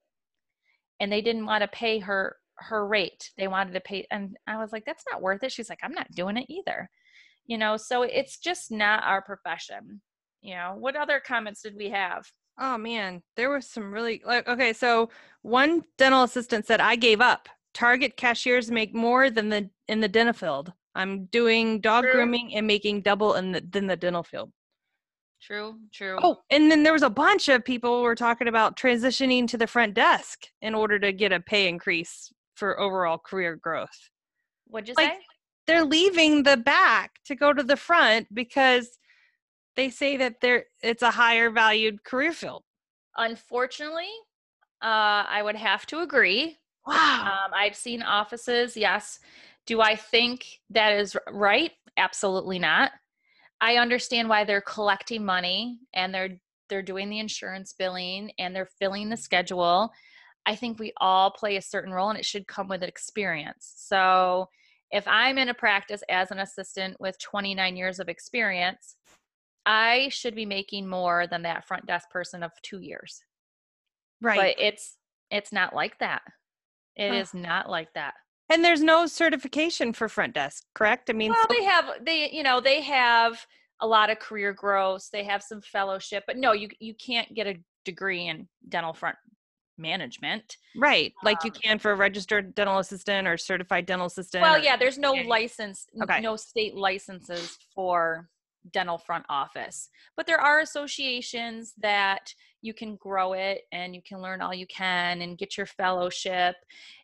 And 0.98 1.12
they 1.12 1.20
didn't 1.22 1.46
want 1.46 1.62
to 1.62 1.68
pay 1.68 2.00
her 2.00 2.36
her 2.58 2.84
rate. 2.84 3.30
They 3.38 3.46
wanted 3.46 3.74
to 3.74 3.80
pay 3.80 4.06
and 4.10 4.36
I 4.48 4.56
was 4.56 4.72
like, 4.72 4.84
that's 4.84 5.04
not 5.12 5.22
worth 5.22 5.44
it. 5.44 5.52
She's 5.52 5.70
like, 5.70 5.80
I'm 5.84 5.92
not 5.94 6.10
doing 6.16 6.36
it 6.36 6.46
either. 6.48 6.90
You 7.46 7.58
know, 7.58 7.76
so 7.76 8.02
it's 8.02 8.38
just 8.40 8.72
not 8.72 9.04
our 9.04 9.22
profession. 9.22 10.00
You 10.42 10.56
know, 10.56 10.74
what 10.76 10.96
other 10.96 11.22
comments 11.24 11.62
did 11.62 11.76
we 11.76 11.90
have? 11.90 12.24
Oh 12.58 12.78
man, 12.78 13.22
there 13.36 13.50
was 13.50 13.66
some 13.66 13.92
really 13.92 14.22
like 14.24 14.46
okay, 14.48 14.72
so 14.72 15.10
one 15.42 15.82
dental 15.98 16.22
assistant 16.22 16.66
said 16.66 16.80
I 16.80 16.96
gave 16.96 17.20
up. 17.20 17.48
Target 17.72 18.16
cashiers 18.16 18.70
make 18.70 18.94
more 18.94 19.30
than 19.30 19.48
the 19.48 19.68
in 19.88 20.00
the 20.00 20.08
dental 20.08 20.32
field. 20.34 20.72
I'm 20.94 21.24
doing 21.26 21.80
dog 21.80 22.04
True. 22.04 22.12
grooming 22.12 22.54
and 22.54 22.66
making 22.66 23.02
double 23.02 23.34
in 23.34 23.52
the 23.52 23.60
than 23.60 23.86
the 23.88 23.96
dental 23.96 24.22
field. 24.22 24.52
True, 25.42 25.76
true. 25.92 26.18
Oh, 26.22 26.38
and 26.50 26.70
then 26.70 26.84
there 26.84 26.92
was 26.92 27.02
a 27.02 27.10
bunch 27.10 27.48
of 27.48 27.64
people 27.64 28.02
were 28.02 28.14
talking 28.14 28.48
about 28.48 28.78
transitioning 28.78 29.46
to 29.48 29.58
the 29.58 29.66
front 29.66 29.92
desk 29.94 30.46
in 30.62 30.74
order 30.74 30.98
to 31.00 31.12
get 31.12 31.32
a 31.32 31.40
pay 31.40 31.68
increase 31.68 32.32
for 32.54 32.80
overall 32.80 33.18
career 33.18 33.56
growth. 33.56 33.90
what'd 34.68 34.88
you 34.88 34.94
like- 34.96 35.12
say? 35.12 35.18
They're 35.66 35.84
leaving 35.84 36.42
the 36.42 36.56
back 36.58 37.12
to 37.24 37.34
go 37.34 37.52
to 37.52 37.62
the 37.62 37.76
front 37.76 38.32
because 38.34 38.98
they 39.76 39.90
say 39.90 40.16
that 40.16 40.40
they're 40.40 40.66
it's 40.82 41.02
a 41.02 41.10
higher 41.10 41.50
valued 41.50 42.04
career 42.04 42.32
field. 42.32 42.62
Unfortunately, 43.16 44.10
uh, 44.82 45.24
I 45.28 45.42
would 45.42 45.56
have 45.56 45.86
to 45.86 46.00
agree. 46.00 46.58
Wow. 46.86 47.44
Um, 47.46 47.52
I've 47.54 47.76
seen 47.76 48.02
offices, 48.02 48.76
yes. 48.76 49.18
Do 49.66 49.80
I 49.80 49.96
think 49.96 50.60
that 50.70 50.92
is 50.92 51.16
right? 51.30 51.72
Absolutely 51.96 52.58
not. 52.58 52.92
I 53.60 53.76
understand 53.76 54.28
why 54.28 54.44
they're 54.44 54.60
collecting 54.60 55.24
money 55.24 55.78
and 55.94 56.14
they're 56.14 56.38
they're 56.68 56.82
doing 56.82 57.08
the 57.08 57.18
insurance 57.18 57.72
billing 57.72 58.32
and 58.38 58.54
they're 58.54 58.68
filling 58.78 59.08
the 59.08 59.16
schedule. 59.16 59.92
I 60.46 60.56
think 60.56 60.78
we 60.78 60.92
all 60.98 61.30
play 61.30 61.56
a 61.56 61.62
certain 61.62 61.92
role 61.92 62.10
and 62.10 62.18
it 62.18 62.24
should 62.24 62.46
come 62.46 62.68
with 62.68 62.82
experience. 62.82 63.72
So, 63.76 64.48
if 64.90 65.06
I'm 65.08 65.38
in 65.38 65.48
a 65.48 65.54
practice 65.54 66.02
as 66.08 66.30
an 66.30 66.38
assistant 66.38 67.00
with 67.00 67.18
29 67.18 67.76
years 67.76 67.98
of 67.98 68.08
experience, 68.08 68.96
I 69.66 70.08
should 70.10 70.34
be 70.34 70.46
making 70.46 70.88
more 70.88 71.26
than 71.26 71.42
that 71.42 71.66
front 71.66 71.86
desk 71.86 72.10
person 72.10 72.42
of 72.42 72.52
2 72.62 72.80
years 72.80 73.22
right. 74.20 74.54
but 74.56 74.62
it's 74.64 74.96
it's 75.30 75.52
not 75.52 75.74
like 75.74 75.98
that 76.00 76.22
It 76.96 77.10
Huh. 77.10 77.16
is 77.16 77.34
not 77.34 77.68
like 77.70 77.92
that 77.94 78.14
And 78.50 78.62
there's 78.64 78.82
no 78.82 79.06
certification 79.06 79.92
for 79.94 80.06
front 80.08 80.34
desk, 80.34 80.64
correct? 80.74 81.08
I 81.10 81.14
mean, 81.14 81.30
well 81.32 81.46
so- 81.48 81.54
they 81.56 81.64
have 81.64 82.04
they 82.04 82.30
you 82.30 82.42
know 82.42 82.60
they 82.60 82.80
have 82.82 83.44
a 83.80 83.86
lot 83.86 84.10
of 84.10 84.18
career 84.18 84.52
growth 84.52 85.08
they 85.12 85.24
have 85.24 85.42
some 85.42 85.60
fellowship 85.60 86.24
but 86.26 86.36
no 86.36 86.52
you 86.52 86.68
you 86.78 86.94
can't 86.94 87.34
get 87.34 87.46
a 87.46 87.56
degree 87.84 88.28
in 88.28 88.48
dental 88.68 88.92
front 88.92 89.16
management 89.76 90.56
right, 90.76 91.12
like 91.24 91.38
Um 91.42 91.46
you 91.46 91.50
can 91.50 91.78
for 91.80 91.90
a 91.90 91.96
registered 91.96 92.54
dental 92.54 92.78
assistant 92.78 93.26
or 93.26 93.36
certified 93.36 93.86
dental 93.86 94.06
assistant. 94.06 94.42
well 94.42 94.54
or- 94.54 94.58
yeah 94.60 94.76
there's 94.76 94.98
no 94.98 95.14
yeah. 95.14 95.26
license 95.26 95.86
Okay. 96.02 96.20
no 96.20 96.36
state 96.36 96.74
licenses 96.76 97.58
for 97.74 98.30
dental 98.72 98.98
front 98.98 99.24
office 99.28 99.90
but 100.16 100.26
there 100.26 100.40
are 100.40 100.60
associations 100.60 101.74
that 101.78 102.34
you 102.62 102.72
can 102.72 102.96
grow 102.96 103.34
it 103.34 103.62
and 103.72 103.94
you 103.94 104.00
can 104.06 104.20
learn 104.22 104.40
all 104.40 104.54
you 104.54 104.66
can 104.66 105.20
and 105.20 105.38
get 105.38 105.56
your 105.56 105.66
fellowship 105.66 106.56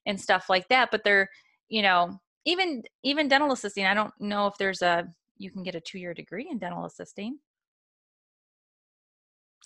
and 0.07 0.21
stuff 0.21 0.47
like 0.49 0.67
that 0.69 0.91
but 0.91 1.05
they're 1.05 1.29
you 1.69 1.83
know 1.83 2.19
even 2.47 2.83
even 3.03 3.29
dental 3.29 3.53
assisting 3.53 3.85
i 3.85 3.95
don't 3.95 4.13
know 4.19 4.47
if 4.47 4.55
there's 4.59 4.83
a 4.83 5.07
you 5.37 5.51
can 5.51 5.63
get 5.63 5.75
a 5.75 5.81
two 5.81 5.99
year 5.99 6.15
degree 6.15 6.49
in 6.51 6.59
dental 6.59 6.85
assisting 6.87 7.39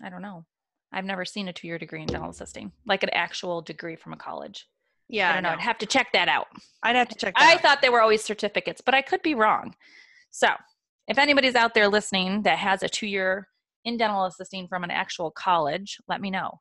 i 0.02 0.10
don't 0.10 0.22
know 0.22 0.44
i've 0.92 1.04
never 1.04 1.24
seen 1.24 1.48
a 1.48 1.52
two 1.52 1.68
year 1.68 1.78
degree 1.78 2.02
in 2.02 2.06
dental 2.06 2.30
assisting 2.30 2.72
like 2.86 3.02
an 3.02 3.10
actual 3.10 3.62
degree 3.62 3.96
from 3.96 4.12
a 4.12 4.16
college 4.16 4.68
yeah, 5.08 5.30
i 5.30 5.34
don't 5.34 5.42
know 5.44 5.50
no. 5.50 5.54
i'd 5.54 5.60
have 5.60 5.78
to 5.78 5.86
check 5.86 6.08
that 6.12 6.28
out 6.28 6.48
I'd 6.84 6.96
have 6.96 7.08
to 7.08 7.14
check. 7.14 7.34
That 7.34 7.42
I 7.42 7.54
out. 7.54 7.62
thought 7.62 7.82
they 7.82 7.88
were 7.88 8.02
always 8.02 8.22
certificates, 8.22 8.80
but 8.80 8.94
I 8.94 9.02
could 9.02 9.22
be 9.22 9.34
wrong. 9.34 9.74
So, 10.30 10.48
if 11.08 11.18
anybody's 11.18 11.54
out 11.54 11.74
there 11.74 11.88
listening 11.88 12.42
that 12.42 12.58
has 12.58 12.82
a 12.82 12.88
two 12.88 13.06
year 13.06 13.48
in 13.84 13.96
dental 13.96 14.24
assisting 14.24 14.66
from 14.68 14.84
an 14.84 14.90
actual 14.90 15.30
college, 15.30 15.98
let 16.08 16.20
me 16.20 16.30
know. 16.30 16.60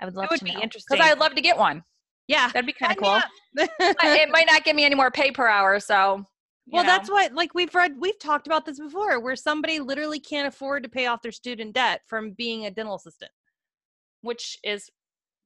I 0.00 0.04
would 0.06 0.14
love 0.14 0.28
would 0.30 0.38
to 0.38 0.44
be 0.44 0.54
know. 0.54 0.60
interesting. 0.60 1.00
I'd 1.00 1.18
love 1.18 1.34
to 1.34 1.40
get 1.42 1.58
one. 1.58 1.82
yeah, 2.26 2.48
That'd 2.48 2.66
be 2.66 2.72
kind 2.72 2.92
of 2.92 2.98
cool. 2.98 3.20
it 3.56 4.30
might 4.30 4.46
not 4.50 4.64
give 4.64 4.74
me 4.74 4.84
any 4.84 4.94
more 4.94 5.10
pay 5.10 5.30
per 5.30 5.46
hour. 5.46 5.78
So, 5.78 6.24
well, 6.66 6.82
know, 6.84 6.88
that's 6.88 7.10
what 7.10 7.34
like 7.34 7.54
we've 7.54 7.74
read. 7.74 7.92
We've 7.98 8.18
talked 8.18 8.46
about 8.46 8.64
this 8.64 8.80
before, 8.80 9.20
where 9.20 9.36
somebody 9.36 9.78
literally 9.80 10.18
can't 10.20 10.48
afford 10.48 10.82
to 10.84 10.88
pay 10.88 11.06
off 11.06 11.22
their 11.22 11.32
student 11.32 11.74
debt 11.74 12.00
from 12.08 12.32
being 12.32 12.66
a 12.66 12.70
dental 12.70 12.96
assistant. 12.96 13.30
which 14.22 14.58
is, 14.64 14.88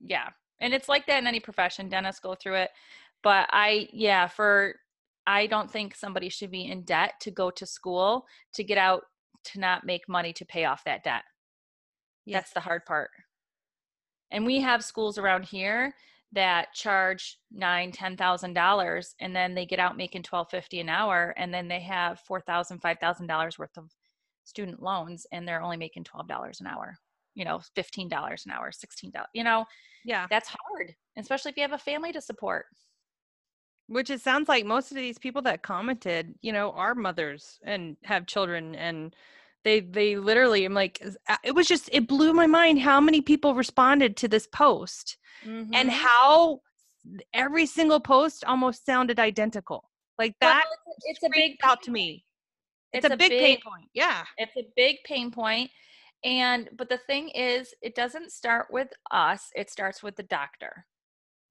yeah. 0.01 0.29
And 0.61 0.73
it's 0.73 0.89
like 0.89 1.07
that 1.07 1.19
in 1.19 1.27
any 1.27 1.41
profession. 1.41 1.89
Dentists 1.89 2.21
go 2.21 2.35
through 2.35 2.57
it. 2.57 2.71
But 3.23 3.49
I, 3.51 3.89
yeah, 3.93 4.29
for, 4.29 4.77
I 5.27 5.47
don't 5.47 5.71
think 5.71 5.95
somebody 5.95 6.29
should 6.29 6.51
be 6.51 6.71
in 6.71 6.83
debt 6.83 7.15
to 7.21 7.31
go 7.31 7.51
to 7.51 7.67
school 7.67 8.27
to 8.55 8.65
get 8.65 8.79
out 8.79 9.03
to 9.45 9.61
not 9.61 9.85
make 9.85 10.09
money 10.09 10.33
to 10.35 10.45
pay 10.45 10.65
off 10.65 10.85
that 10.85 11.05
debt. 11.05 11.23
That's 12.27 12.53
the 12.53 12.61
hard 12.61 12.85
part. 12.85 13.11
And 14.31 14.45
we 14.45 14.61
have 14.61 14.85
schools 14.85 15.19
around 15.19 15.45
here 15.45 15.95
that 16.33 16.73
charge 16.75 17.39
nine, 17.53 17.93
ten 17.93 18.17
thousand 18.17 18.55
dollars, 18.55 19.15
and 19.21 19.35
then 19.35 19.55
they 19.55 19.65
get 19.65 19.79
out 19.79 19.97
making 19.97 20.25
twelve 20.25 20.51
fifty 20.51 20.81
an 20.81 20.89
hour, 20.89 21.33
and 21.37 21.55
then 21.55 21.69
they 21.69 21.81
have 21.81 22.21
four 22.21 22.41
thousand, 22.41 22.81
five 22.81 22.99
thousand 23.01 23.29
dollars 23.29 23.59
worth 23.59 23.77
of 23.77 23.95
student 24.45 24.83
loans, 24.83 25.27
and 25.33 25.47
they're 25.47 25.62
only 25.62 25.77
making 25.77 26.05
twelve 26.05 26.27
dollars 26.27 26.61
an 26.61 26.67
hour. 26.67 26.99
You 27.35 27.45
know, 27.45 27.61
fifteen 27.75 28.09
dollars 28.09 28.45
an 28.47 28.53
hour, 28.53 28.73
sixteen 28.73 29.12
dollars. 29.12 29.29
You 29.35 29.45
know, 29.45 29.65
yeah. 30.05 30.27
that's 30.29 30.49
hard, 30.49 30.95
especially 31.17 31.51
if 31.51 31.57
you 31.57 31.62
have 31.62 31.73
a 31.73 31.79
family 31.79 32.12
to 32.12 32.21
support. 32.21 32.67
Which 33.88 34.11
it 34.11 34.20
sounds 34.20 34.49
like 34.49 34.64
most 34.64 34.90
of 34.90 34.96
these 34.96 35.18
people 35.18 35.42
that 35.42 35.62
commented, 35.62 36.35
you 36.42 36.53
know, 36.53 36.72
are 36.72 36.94
mothers 36.94 37.59
and 37.64 37.96
have 38.03 38.27
children, 38.27 38.75
and 38.75 39.14
they 39.64 39.81
they 39.81 40.16
literally. 40.16 40.64
I'm 40.64 40.75
like, 40.75 41.01
it 41.44 41.55
was 41.55 41.68
just 41.68 41.88
it 41.92 42.09
blew 42.09 42.33
my 42.33 42.46
mind 42.49 42.81
how 42.81 43.01
many 43.01 43.20
people 43.20 43.55
responded 43.55 44.16
to 44.18 44.29
this 44.29 44.46
post 44.49 45.18
and 45.44 45.70
Mhm. 45.72 45.88
how 45.90 46.61
every 47.33 47.66
single 47.66 48.01
post 48.01 48.44
almost 48.44 48.85
sounded 48.85 49.20
identical. 49.20 49.88
Like 50.18 50.35
Well, 50.42 50.53
that 50.55 50.64
it's, 50.66 51.05
a- 51.07 51.11
it's 51.11 51.22
a 51.25 51.31
big 51.33 51.57
out 51.62 51.83
to 51.83 51.92
me. 51.92 52.25
It's, 52.92 53.05
it's 53.05 53.14
a, 53.14 53.16
big, 53.16 53.31
pain 53.31 53.59
point. 53.64 53.88
Yeah. 53.94 54.25
it's 54.38 54.57
a 54.57 54.64
big 54.75 54.96
pain 55.05 55.31
point 55.31 55.70
and 56.25 56.70
but 56.77 56.88
the 56.88 56.96
thing 56.99 57.29
is 57.29 57.75
it 57.83 57.94
doesn't 57.94 58.33
start 58.33 58.68
with 58.70 58.88
us 59.11 59.51
it 59.55 59.68
starts 59.70 60.03
with 60.03 60.16
the 60.16 60.22
doctor 60.22 60.87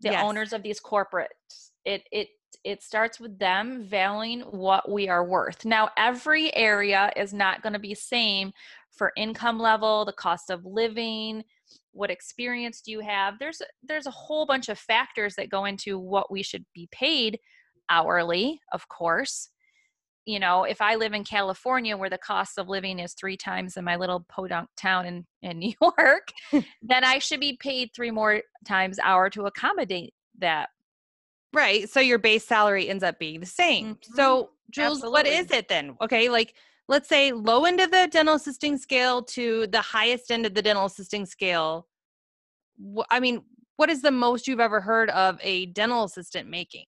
the 0.01 0.11
Yes. 0.11 0.23
owners 0.23 0.53
of 0.53 0.63
these 0.63 0.79
corporates. 0.81 1.71
It 1.85 2.07
it 2.11 2.29
it 2.63 2.81
starts 2.83 3.19
with 3.19 3.37
them 3.37 3.83
valuing 3.83 4.41
what 4.41 4.89
we 4.89 5.07
are 5.09 5.23
worth. 5.25 5.65
Now 5.65 5.89
every 5.97 6.53
area 6.55 7.11
is 7.15 7.33
not 7.33 7.61
going 7.61 7.73
to 7.73 7.79
be 7.79 7.93
same 7.93 8.53
for 8.91 9.11
income 9.17 9.59
level 9.59 10.05
the 10.05 10.13
cost 10.13 10.49
of 10.49 10.65
living 10.65 11.43
what 11.91 12.11
experience 12.11 12.81
do 12.81 12.91
you 12.91 12.99
have? 12.99 13.39
There's 13.39 13.61
a- 13.61 13.65
there's 13.83 14.05
a 14.05 14.11
whole 14.11 14.45
bunch 14.45 14.69
of 14.69 14.77
factors 14.77 15.35
that 15.35 15.49
go 15.49 15.65
into 15.65 15.97
what 15.97 16.29
we 16.31 16.43
should 16.43 16.65
be 16.73 16.87
paid 16.91 17.39
hourly 17.89 18.59
of 18.73 18.87
course 18.89 19.49
you 20.25 20.39
know, 20.39 20.63
if 20.63 20.81
I 20.81 20.95
live 20.95 21.13
in 21.13 21.23
California 21.23 21.95
where 21.95 22.09
the 22.09 22.17
cost 22.17 22.57
of 22.57 22.67
living 22.67 22.99
is 22.99 23.13
three 23.13 23.37
times 23.37 23.77
in 23.77 23.85
my 23.85 23.95
little 23.95 24.25
podunk 24.27 24.69
town 24.75 25.05
in, 25.05 25.25
in 25.41 25.59
New 25.59 25.73
York, 25.81 26.29
then 26.81 27.03
I 27.03 27.19
should 27.19 27.39
be 27.39 27.57
paid 27.59 27.91
three 27.95 28.11
more 28.11 28.41
times 28.65 28.99
hour 29.03 29.29
to 29.31 29.45
accommodate 29.45 30.13
that. 30.39 30.69
Right. 31.53 31.89
So 31.89 31.99
your 31.99 32.19
base 32.19 32.45
salary 32.45 32.89
ends 32.89 33.03
up 33.03 33.19
being 33.19 33.39
the 33.39 33.45
same. 33.45 33.95
Mhm. 33.95 34.15
So, 34.15 34.49
Jules, 34.71 35.03
what 35.03 35.27
is 35.27 35.51
it 35.51 35.69
then? 35.69 35.95
Okay. 36.01 36.27
Like, 36.27 36.55
let's 36.87 37.07
say 37.07 37.31
low 37.31 37.65
end 37.65 37.79
of 37.79 37.91
the 37.91 38.09
dental 38.11 38.35
assisting 38.35 38.77
scale 38.77 39.21
to 39.23 39.67
the 39.67 39.81
highest 39.81 40.31
end 40.31 40.45
of 40.45 40.53
the 40.53 40.61
dental 40.61 40.85
assisting 40.85 41.25
scale. 41.25 41.87
I 43.09 43.19
mean, 43.19 43.43
what 43.77 43.89
is 43.89 44.01
the 44.01 44.11
most 44.11 44.47
you've 44.47 44.59
ever 44.59 44.81
heard 44.81 45.09
of 45.11 45.39
a 45.41 45.67
dental 45.67 46.03
assistant 46.03 46.49
making? 46.49 46.85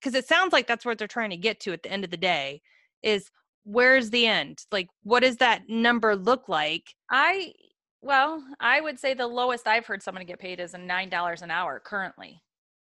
Because 0.00 0.14
it 0.14 0.26
sounds 0.26 0.52
like 0.52 0.66
that's 0.66 0.84
what 0.84 0.98
they're 0.98 1.06
trying 1.06 1.30
to 1.30 1.36
get 1.36 1.60
to 1.60 1.72
at 1.72 1.82
the 1.82 1.92
end 1.92 2.04
of 2.04 2.10
the 2.10 2.16
day 2.16 2.62
is 3.02 3.30
where's 3.64 4.10
the 4.10 4.26
end? 4.26 4.64
Like, 4.72 4.88
what 5.02 5.20
does 5.20 5.36
that 5.36 5.68
number 5.68 6.16
look 6.16 6.48
like? 6.48 6.94
I, 7.10 7.52
well, 8.00 8.42
I 8.60 8.80
would 8.80 8.98
say 8.98 9.14
the 9.14 9.26
lowest 9.26 9.66
I've 9.66 9.86
heard 9.86 10.02
someone 10.02 10.24
get 10.24 10.38
paid 10.38 10.60
is 10.60 10.74
a 10.74 10.78
$9 10.78 11.42
an 11.42 11.50
hour 11.50 11.80
currently. 11.80 12.42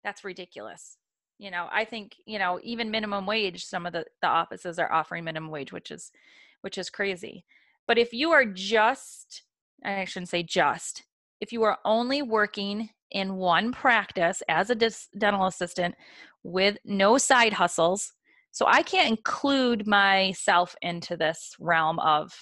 That's 0.04 0.24
ridiculous. 0.24 0.96
You 1.38 1.50
know, 1.50 1.68
I 1.72 1.86
think, 1.86 2.16
you 2.26 2.38
know, 2.38 2.60
even 2.62 2.90
minimum 2.90 3.24
wage, 3.24 3.64
some 3.64 3.86
of 3.86 3.94
the, 3.94 4.04
the 4.20 4.28
offices 4.28 4.78
are 4.78 4.92
offering 4.92 5.24
minimum 5.24 5.50
wage, 5.50 5.72
which 5.72 5.90
is, 5.90 6.12
which 6.60 6.76
is 6.76 6.90
crazy. 6.90 7.44
But 7.86 7.96
if 7.96 8.12
you 8.12 8.30
are 8.32 8.44
just, 8.44 9.42
I 9.82 10.04
shouldn't 10.04 10.28
say 10.28 10.42
just, 10.42 11.04
if 11.40 11.52
you 11.52 11.62
are 11.62 11.78
only 11.84 12.22
working 12.22 12.90
in 13.10 13.36
one 13.36 13.72
practice 13.72 14.42
as 14.48 14.70
a 14.70 14.74
dis- 14.74 15.08
dental 15.18 15.46
assistant 15.46 15.94
with 16.42 16.78
no 16.84 17.18
side 17.18 17.52
hustles, 17.52 18.12
so 18.52 18.66
I 18.66 18.82
can't 18.82 19.08
include 19.08 19.86
myself 19.86 20.74
into 20.82 21.16
this 21.16 21.54
realm 21.58 21.98
of 22.00 22.32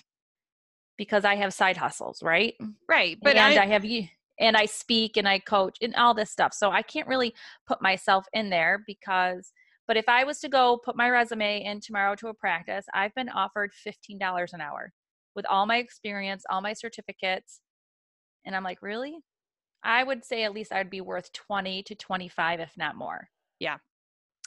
because 0.96 1.24
I 1.24 1.36
have 1.36 1.54
side 1.54 1.76
hustles, 1.76 2.22
right? 2.22 2.54
Right. 2.88 3.18
But 3.22 3.36
and 3.36 3.58
I, 3.58 3.62
I, 3.62 3.66
have 3.66 3.84
you 3.84 4.08
and 4.40 4.56
I 4.56 4.66
speak 4.66 5.16
and 5.16 5.28
I 5.28 5.38
coach 5.38 5.78
and 5.80 5.94
all 5.94 6.14
this 6.14 6.30
stuff. 6.30 6.52
So 6.52 6.70
I 6.70 6.82
can't 6.82 7.06
really 7.06 7.34
put 7.66 7.80
myself 7.80 8.26
in 8.32 8.50
there 8.50 8.82
because 8.86 9.52
but 9.88 9.96
if 9.96 10.06
I 10.06 10.22
was 10.24 10.38
to 10.40 10.50
go 10.50 10.78
put 10.84 10.96
my 10.96 11.08
resume 11.08 11.64
in 11.64 11.80
tomorrow 11.80 12.14
to 12.16 12.28
a 12.28 12.34
practice, 12.34 12.84
I've 12.92 13.14
been 13.14 13.30
offered 13.30 13.72
$15 13.72 14.52
an 14.52 14.60
hour 14.60 14.92
with 15.34 15.46
all 15.46 15.64
my 15.64 15.78
experience, 15.78 16.44
all 16.50 16.60
my 16.60 16.74
certificates. 16.74 17.60
And 18.48 18.56
I'm 18.56 18.64
like, 18.64 18.80
really? 18.80 19.18
I 19.84 20.02
would 20.02 20.24
say 20.24 20.42
at 20.44 20.54
least 20.54 20.72
I'd 20.72 20.88
be 20.88 21.02
worth 21.02 21.30
20 21.34 21.82
to 21.82 21.94
25 21.94 22.60
if 22.60 22.72
not 22.78 22.96
more. 22.96 23.28
Yeah. 23.60 23.76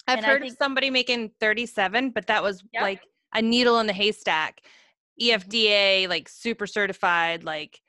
I've 0.07 0.17
and 0.17 0.25
heard 0.25 0.43
of 0.43 0.51
somebody 0.57 0.89
making 0.89 1.31
37, 1.39 2.09
but 2.09 2.25
that 2.25 2.41
was 2.41 2.63
Yep. 2.73 2.81
like 2.81 3.01
a 3.33 3.43
needle 3.43 3.79
in 3.79 3.85
the 3.85 3.93
haystack. 3.93 4.61
EFDA, 5.21 6.09
like 6.09 6.27
super 6.27 6.65
certified, 6.65 7.43
like, 7.43 7.79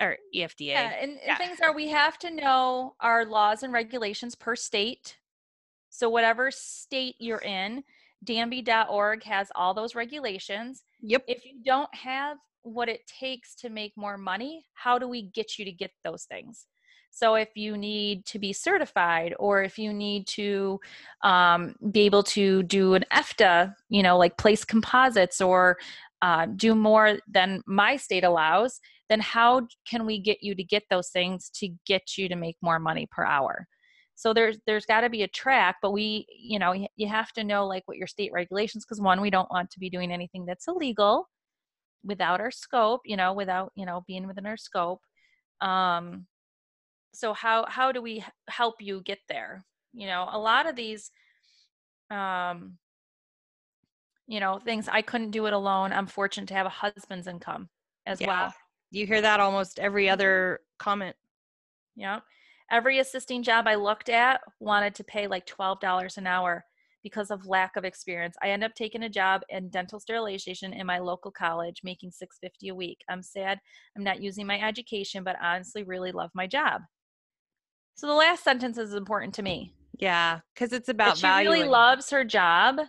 or 0.00 0.18
EFDA. 0.32 0.66
Yeah, 0.66 0.92
and, 1.00 1.10
and 1.10 1.20
Yeah. 1.26 1.36
things 1.36 1.58
are 1.60 1.74
we 1.74 1.88
have 1.88 2.16
to 2.20 2.30
know 2.30 2.94
our 3.00 3.24
laws 3.24 3.64
and 3.64 3.72
regulations 3.72 4.36
per 4.36 4.54
state. 4.54 5.18
So 5.88 6.08
whatever 6.08 6.52
state 6.52 7.16
you're 7.18 7.42
in, 7.42 7.82
danb.org 8.22 9.24
has 9.24 9.50
all 9.56 9.74
those 9.74 9.96
regulations. 9.96 10.84
Yep. 11.00 11.24
If 11.26 11.44
you 11.44 11.60
don't 11.64 11.92
have 11.92 12.38
what 12.62 12.88
it 12.88 13.00
takes 13.06 13.54
to 13.56 13.70
make 13.70 13.92
more 13.96 14.18
money, 14.18 14.64
how 14.74 14.98
do 14.98 15.08
we 15.08 15.22
get 15.22 15.58
you 15.58 15.64
to 15.64 15.72
get 15.72 15.90
those 16.04 16.24
things? 16.24 16.66
So 17.10 17.34
if 17.34 17.48
you 17.56 17.76
need 17.76 18.24
to 18.26 18.38
be 18.38 18.52
certified, 18.52 19.34
or 19.38 19.62
if 19.62 19.78
you 19.78 19.92
need 19.92 20.26
to 20.28 20.80
um, 21.24 21.74
be 21.90 22.02
able 22.02 22.22
to 22.24 22.62
do 22.62 22.94
an 22.94 23.04
EFDA, 23.12 23.74
you 23.88 24.02
know, 24.02 24.16
like 24.16 24.38
place 24.38 24.64
composites, 24.64 25.40
or 25.40 25.76
uh, 26.22 26.46
do 26.54 26.74
more 26.74 27.18
than 27.28 27.62
my 27.66 27.96
state 27.96 28.24
allows, 28.24 28.80
then 29.08 29.20
how 29.20 29.66
can 29.88 30.06
we 30.06 30.20
get 30.20 30.38
you 30.40 30.54
to 30.54 30.62
get 30.62 30.84
those 30.88 31.08
things 31.08 31.50
to 31.54 31.68
get 31.86 32.16
you 32.16 32.28
to 32.28 32.36
make 32.36 32.56
more 32.62 32.78
money 32.78 33.08
per 33.10 33.24
hour? 33.24 33.66
So 34.14 34.32
there's 34.32 34.58
there's 34.66 34.86
got 34.86 35.00
to 35.00 35.10
be 35.10 35.22
a 35.22 35.28
track, 35.28 35.76
but 35.82 35.92
we, 35.92 36.26
you 36.38 36.58
know, 36.58 36.74
you 36.96 37.08
have 37.08 37.32
to 37.32 37.42
know 37.42 37.66
like 37.66 37.82
what 37.86 37.96
your 37.96 38.06
state 38.06 38.30
regulations, 38.32 38.84
because 38.84 39.00
one, 39.00 39.20
we 39.20 39.30
don't 39.30 39.50
want 39.50 39.70
to 39.70 39.80
be 39.80 39.90
doing 39.90 40.12
anything 40.12 40.44
that's 40.44 40.68
illegal 40.68 41.26
without 42.04 42.40
our 42.40 42.50
scope, 42.50 43.02
you 43.04 43.16
know, 43.16 43.32
without 43.32 43.72
you 43.74 43.86
know 43.86 44.02
being 44.06 44.26
within 44.26 44.46
our 44.46 44.56
scope. 44.56 45.00
Um, 45.60 46.26
so 47.12 47.32
how 47.34 47.66
how 47.68 47.92
do 47.92 48.00
we 48.02 48.24
help 48.48 48.76
you 48.80 49.02
get 49.02 49.18
there? 49.28 49.64
You 49.92 50.06
know, 50.06 50.28
a 50.30 50.38
lot 50.38 50.68
of 50.68 50.76
these, 50.76 51.10
um, 52.10 52.78
you 54.26 54.40
know, 54.40 54.60
things 54.60 54.88
I 54.88 55.02
couldn't 55.02 55.32
do 55.32 55.46
it 55.46 55.52
alone. 55.52 55.92
I'm 55.92 56.06
fortunate 56.06 56.46
to 56.48 56.54
have 56.54 56.66
a 56.66 56.70
husband's 56.70 57.26
income 57.26 57.68
as 58.06 58.20
Yeah. 58.20 58.28
well. 58.28 58.54
You 58.92 59.06
hear 59.06 59.20
that 59.20 59.40
almost 59.40 59.78
every 59.78 60.08
other 60.08 60.60
comment. 60.78 61.16
Yeah. 61.96 62.20
Every 62.70 63.00
assisting 63.00 63.42
job 63.42 63.66
I 63.66 63.74
looked 63.74 64.08
at 64.08 64.40
wanted 64.60 64.94
to 64.96 65.04
pay 65.04 65.26
like 65.26 65.46
$12 65.46 66.16
an 66.16 66.26
hour 66.28 66.64
because 67.02 67.30
of 67.30 67.46
lack 67.46 67.76
of 67.76 67.84
experience. 67.84 68.36
I 68.42 68.50
end 68.50 68.64
up 68.64 68.74
taking 68.74 69.02
a 69.02 69.08
job 69.08 69.42
in 69.48 69.70
dental 69.70 70.00
sterilization 70.00 70.72
in 70.72 70.86
my 70.86 70.98
local 70.98 71.30
college, 71.30 71.80
making 71.82 72.10
650 72.10 72.68
a 72.68 72.74
week. 72.74 72.98
I'm 73.08 73.22
sad 73.22 73.58
I'm 73.96 74.04
not 74.04 74.22
using 74.22 74.46
my 74.46 74.60
education, 74.60 75.24
but 75.24 75.36
honestly 75.42 75.82
really 75.82 76.12
love 76.12 76.30
my 76.34 76.46
job. 76.46 76.82
So 77.94 78.06
the 78.06 78.14
last 78.14 78.44
sentence 78.44 78.78
is 78.78 78.94
important 78.94 79.34
to 79.34 79.42
me. 79.42 79.74
Yeah. 79.98 80.40
Because 80.54 80.72
it's 80.72 80.88
about 80.88 81.18
she 81.18 81.22
value. 81.22 81.50
really 81.50 81.68
loves 81.68 82.10
her 82.10 82.24
job, 82.24 82.80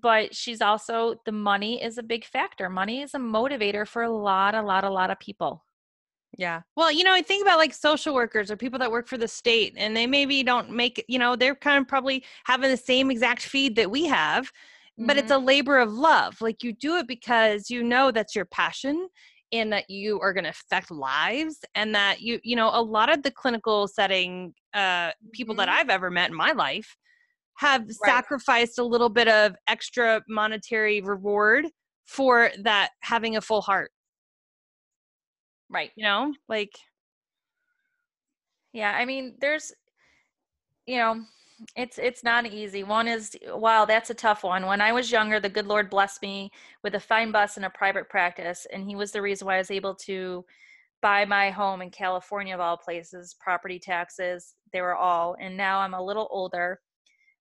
but 0.00 0.34
she's 0.34 0.60
also 0.60 1.16
the 1.26 1.32
money 1.32 1.82
is 1.82 1.98
a 1.98 2.02
big 2.02 2.24
factor. 2.24 2.68
Money 2.70 3.02
is 3.02 3.14
a 3.14 3.18
motivator 3.18 3.86
for 3.86 4.02
a 4.02 4.10
lot, 4.10 4.54
a 4.54 4.62
lot, 4.62 4.84
a 4.84 4.90
lot 4.90 5.10
of 5.10 5.18
people. 5.18 5.64
Yeah. 6.36 6.62
Well, 6.76 6.92
you 6.92 7.04
know, 7.04 7.12
I 7.14 7.22
think 7.22 7.42
about 7.42 7.58
like 7.58 7.72
social 7.74 8.14
workers 8.14 8.50
or 8.50 8.56
people 8.56 8.78
that 8.78 8.92
work 8.92 9.08
for 9.08 9.16
the 9.16 9.26
state 9.28 9.74
and 9.76 9.96
they 9.96 10.06
maybe 10.06 10.42
don't 10.42 10.70
make, 10.70 11.04
you 11.08 11.18
know, 11.18 11.36
they're 11.36 11.54
kind 11.56 11.78
of 11.80 11.88
probably 11.88 12.24
having 12.44 12.70
the 12.70 12.76
same 12.76 13.10
exact 13.10 13.42
feed 13.42 13.76
that 13.76 13.90
we 13.90 14.04
have, 14.04 14.52
but 14.98 15.16
it's 15.16 15.30
a 15.30 15.38
labor 15.38 15.78
of 15.78 15.92
love. 15.92 16.40
Like 16.40 16.62
you 16.62 16.72
do 16.72 16.96
it 16.96 17.08
because 17.08 17.70
you 17.70 17.82
know 17.82 18.10
that's 18.10 18.36
your 18.36 18.44
passion 18.44 19.08
and 19.50 19.72
that 19.72 19.88
you 19.88 20.20
are 20.20 20.34
going 20.34 20.44
to 20.44 20.50
affect 20.50 20.90
lives 20.90 21.64
and 21.74 21.94
that 21.94 22.20
you, 22.20 22.38
you 22.44 22.54
know, 22.54 22.70
a 22.72 22.82
lot 22.82 23.10
of 23.10 23.22
the 23.22 23.30
clinical 23.30 23.88
setting 23.88 24.54
uh 24.74 25.12
people 25.32 25.54
that 25.56 25.68
Mhm. 25.68 25.72
I've 25.72 25.88
ever 25.88 26.10
met 26.10 26.30
in 26.30 26.36
my 26.36 26.52
life 26.52 26.96
have 27.56 27.90
sacrificed 27.90 28.78
a 28.78 28.84
little 28.84 29.08
bit 29.08 29.28
of 29.28 29.56
extra 29.66 30.22
monetary 30.28 31.00
reward 31.00 31.66
for 32.06 32.50
that 32.62 32.90
having 33.02 33.36
a 33.36 33.40
full 33.40 33.60
heart, 33.62 33.90
right. 35.70 35.90
you 35.96 36.04
know? 36.04 36.34
Like 36.48 36.78
Yeah, 38.72 38.92
I 38.92 39.04
mean, 39.04 39.36
there's, 39.40 39.72
you 40.86 40.96
know, 40.98 41.22
it's 41.76 41.98
it's 41.98 42.22
not 42.24 42.46
easy. 42.46 42.84
One 42.84 43.08
is, 43.08 43.36
wow, 43.48 43.84
that's 43.84 44.10
a 44.10 44.14
tough 44.14 44.44
one. 44.44 44.66
When 44.66 44.80
I 44.80 44.92
was 44.92 45.10
younger, 45.10 45.40
the 45.40 45.48
good 45.48 45.66
Lord 45.66 45.90
blessed 45.90 46.22
me 46.22 46.50
with 46.84 46.94
a 46.94 47.00
fine 47.00 47.32
bus 47.32 47.56
and 47.56 47.66
a 47.66 47.70
private 47.70 48.08
practice, 48.08 48.66
and 48.72 48.88
He 48.88 48.96
was 48.96 49.12
the 49.12 49.22
reason 49.22 49.46
why 49.46 49.56
I 49.56 49.58
was 49.58 49.70
able 49.70 49.94
to 50.06 50.44
buy 51.02 51.24
my 51.24 51.50
home 51.50 51.82
in 51.82 51.90
California 51.90 52.54
of 52.54 52.60
all 52.60 52.76
places. 52.76 53.36
Property 53.40 53.78
taxes, 53.78 54.54
they 54.72 54.80
were 54.80 54.96
all. 54.96 55.36
And 55.40 55.56
now 55.56 55.80
I'm 55.80 55.94
a 55.94 56.04
little 56.04 56.28
older. 56.30 56.80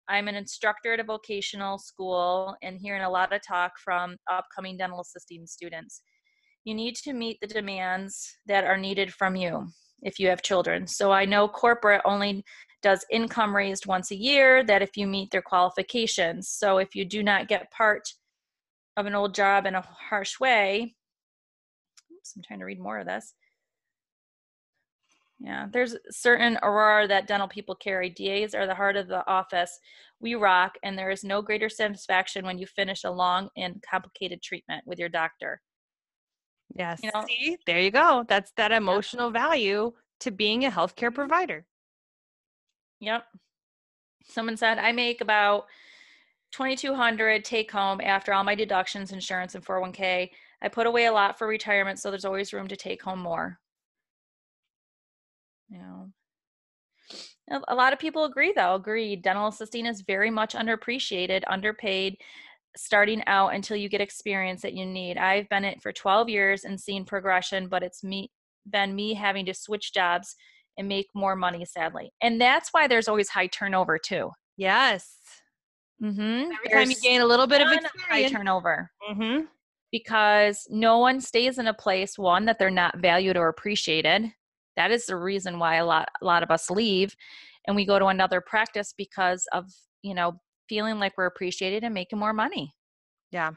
I'm 0.08 0.28
an 0.28 0.34
instructor 0.36 0.94
at 0.94 1.00
a 1.00 1.04
vocational 1.04 1.78
school, 1.78 2.56
and 2.62 2.78
hearing 2.78 3.02
a 3.02 3.10
lot 3.10 3.32
of 3.32 3.40
talk 3.46 3.72
from 3.82 4.16
upcoming 4.30 4.76
dental 4.76 5.00
assisting 5.00 5.46
students. 5.46 6.02
You 6.64 6.74
need 6.74 6.96
to 6.96 7.12
meet 7.12 7.38
the 7.40 7.46
demands 7.46 8.36
that 8.46 8.64
are 8.64 8.78
needed 8.78 9.12
from 9.12 9.36
you 9.36 9.68
if 10.02 10.18
you 10.18 10.28
have 10.28 10.42
children. 10.42 10.86
So 10.86 11.12
I 11.12 11.24
know 11.24 11.46
corporate 11.46 12.02
only 12.04 12.44
does 12.82 13.04
income 13.10 13.54
raised 13.54 13.86
once 13.86 14.10
a 14.10 14.16
year, 14.16 14.64
that 14.64 14.82
if 14.82 14.96
you 14.96 15.06
meet 15.06 15.30
their 15.30 15.42
qualifications. 15.42 16.48
So 16.48 16.78
if 16.78 16.94
you 16.94 17.04
do 17.04 17.22
not 17.22 17.48
get 17.48 17.70
part 17.70 18.08
of 18.96 19.06
an 19.06 19.14
old 19.14 19.34
job 19.34 19.66
in 19.66 19.74
a 19.74 19.82
harsh 19.82 20.38
way, 20.40 20.94
oops, 22.12 22.32
I'm 22.36 22.42
trying 22.42 22.60
to 22.60 22.66
read 22.66 22.80
more 22.80 22.98
of 22.98 23.06
this. 23.06 23.34
Yeah, 25.40 25.66
there's 25.70 25.96
certain 26.10 26.58
aurora 26.62 27.08
that 27.08 27.26
dental 27.26 27.48
people 27.48 27.74
carry. 27.74 28.08
DAs 28.08 28.54
are 28.54 28.66
the 28.66 28.74
heart 28.74 28.96
of 28.96 29.08
the 29.08 29.26
office. 29.26 29.78
We 30.20 30.34
rock, 30.34 30.76
and 30.82 30.96
there 30.96 31.10
is 31.10 31.24
no 31.24 31.42
greater 31.42 31.68
satisfaction 31.68 32.46
when 32.46 32.56
you 32.56 32.66
finish 32.66 33.04
a 33.04 33.10
long 33.10 33.50
and 33.56 33.82
complicated 33.88 34.42
treatment 34.42 34.84
with 34.86 34.98
your 34.98 35.08
doctor. 35.10 35.60
Yes. 36.74 37.00
You 37.02 37.10
know- 37.14 37.24
See, 37.26 37.56
there 37.66 37.80
you 37.80 37.90
go. 37.90 38.24
That's 38.28 38.52
that 38.56 38.72
emotional 38.72 39.30
value 39.30 39.92
to 40.20 40.30
being 40.30 40.64
a 40.64 40.70
healthcare 40.70 41.08
mm-hmm. 41.08 41.14
provider. 41.14 41.66
Yep. 43.00 43.24
Someone 44.26 44.56
said 44.56 44.78
I 44.78 44.92
make 44.92 45.20
about 45.20 45.66
2200 46.52 47.44
take 47.44 47.70
home 47.70 48.00
after 48.00 48.32
all 48.32 48.44
my 48.44 48.54
deductions, 48.54 49.12
insurance 49.12 49.54
and 49.54 49.64
401k. 49.64 50.30
I 50.62 50.68
put 50.68 50.86
away 50.86 51.06
a 51.06 51.12
lot 51.12 51.36
for 51.38 51.46
retirement 51.46 51.98
so 51.98 52.10
there's 52.10 52.24
always 52.24 52.52
room 52.52 52.68
to 52.68 52.76
take 52.76 53.02
home 53.02 53.18
more. 53.20 53.58
You 55.68 55.78
know. 55.78 56.12
A 57.50 57.60
a 57.68 57.74
lot 57.74 57.92
of 57.92 57.98
people 57.98 58.24
agree, 58.24 58.52
though. 58.56 58.74
Agree. 58.74 59.16
Dental 59.16 59.48
assisting 59.48 59.86
is 59.86 60.00
very 60.02 60.30
much 60.30 60.54
underappreciated, 60.54 61.42
underpaid, 61.46 62.16
starting 62.76 63.22
out 63.26 63.54
until 63.54 63.76
you 63.76 63.88
get 63.88 64.00
experience 64.00 64.62
that 64.62 64.74
you 64.74 64.84
need. 64.84 65.16
I've 65.16 65.48
been 65.48 65.64
it 65.64 65.82
for 65.82 65.92
12 65.92 66.28
years 66.28 66.64
and 66.64 66.80
seen 66.80 67.04
progression, 67.04 67.68
but 67.68 67.82
it's 67.82 68.02
me 68.02 68.30
been 68.70 68.94
me 68.94 69.14
having 69.14 69.44
to 69.46 69.54
switch 69.54 69.92
jobs 69.92 70.34
and 70.78 70.88
make 70.88 71.08
more 71.14 71.36
money, 71.36 71.64
sadly. 71.64 72.10
And 72.22 72.40
that's 72.40 72.70
why 72.72 72.86
there's 72.86 73.08
always 73.08 73.28
high 73.28 73.46
turnover 73.46 73.98
too. 73.98 74.30
Yes. 74.56 75.16
Mm-hmm. 76.02 76.50
Every 76.52 76.70
time 76.70 76.90
you 76.90 76.96
gain 77.00 77.20
a 77.20 77.26
little 77.26 77.46
bit 77.46 77.60
of 77.60 77.70
experience, 77.70 78.04
high 78.08 78.28
turnover 78.28 78.90
mm-hmm. 79.08 79.44
because 79.92 80.66
no 80.70 80.98
one 80.98 81.20
stays 81.20 81.58
in 81.58 81.68
a 81.68 81.74
place 81.74 82.18
one 82.18 82.46
that 82.46 82.58
they're 82.58 82.70
not 82.70 82.98
valued 82.98 83.36
or 83.36 83.48
appreciated. 83.48 84.32
That 84.76 84.90
is 84.90 85.06
the 85.06 85.16
reason 85.16 85.58
why 85.58 85.76
a 85.76 85.86
lot 85.86 86.08
a 86.20 86.24
lot 86.24 86.42
of 86.42 86.50
us 86.50 86.68
leave 86.68 87.14
and 87.66 87.76
we 87.76 87.86
go 87.86 87.98
to 87.98 88.06
another 88.06 88.40
practice 88.40 88.92
because 88.96 89.46
of, 89.52 89.66
you 90.02 90.14
know, 90.14 90.40
feeling 90.68 90.98
like 90.98 91.14
we're 91.16 91.26
appreciated 91.26 91.84
and 91.84 91.94
making 91.94 92.18
more 92.18 92.32
money. 92.32 92.74
Yeah. 93.30 93.52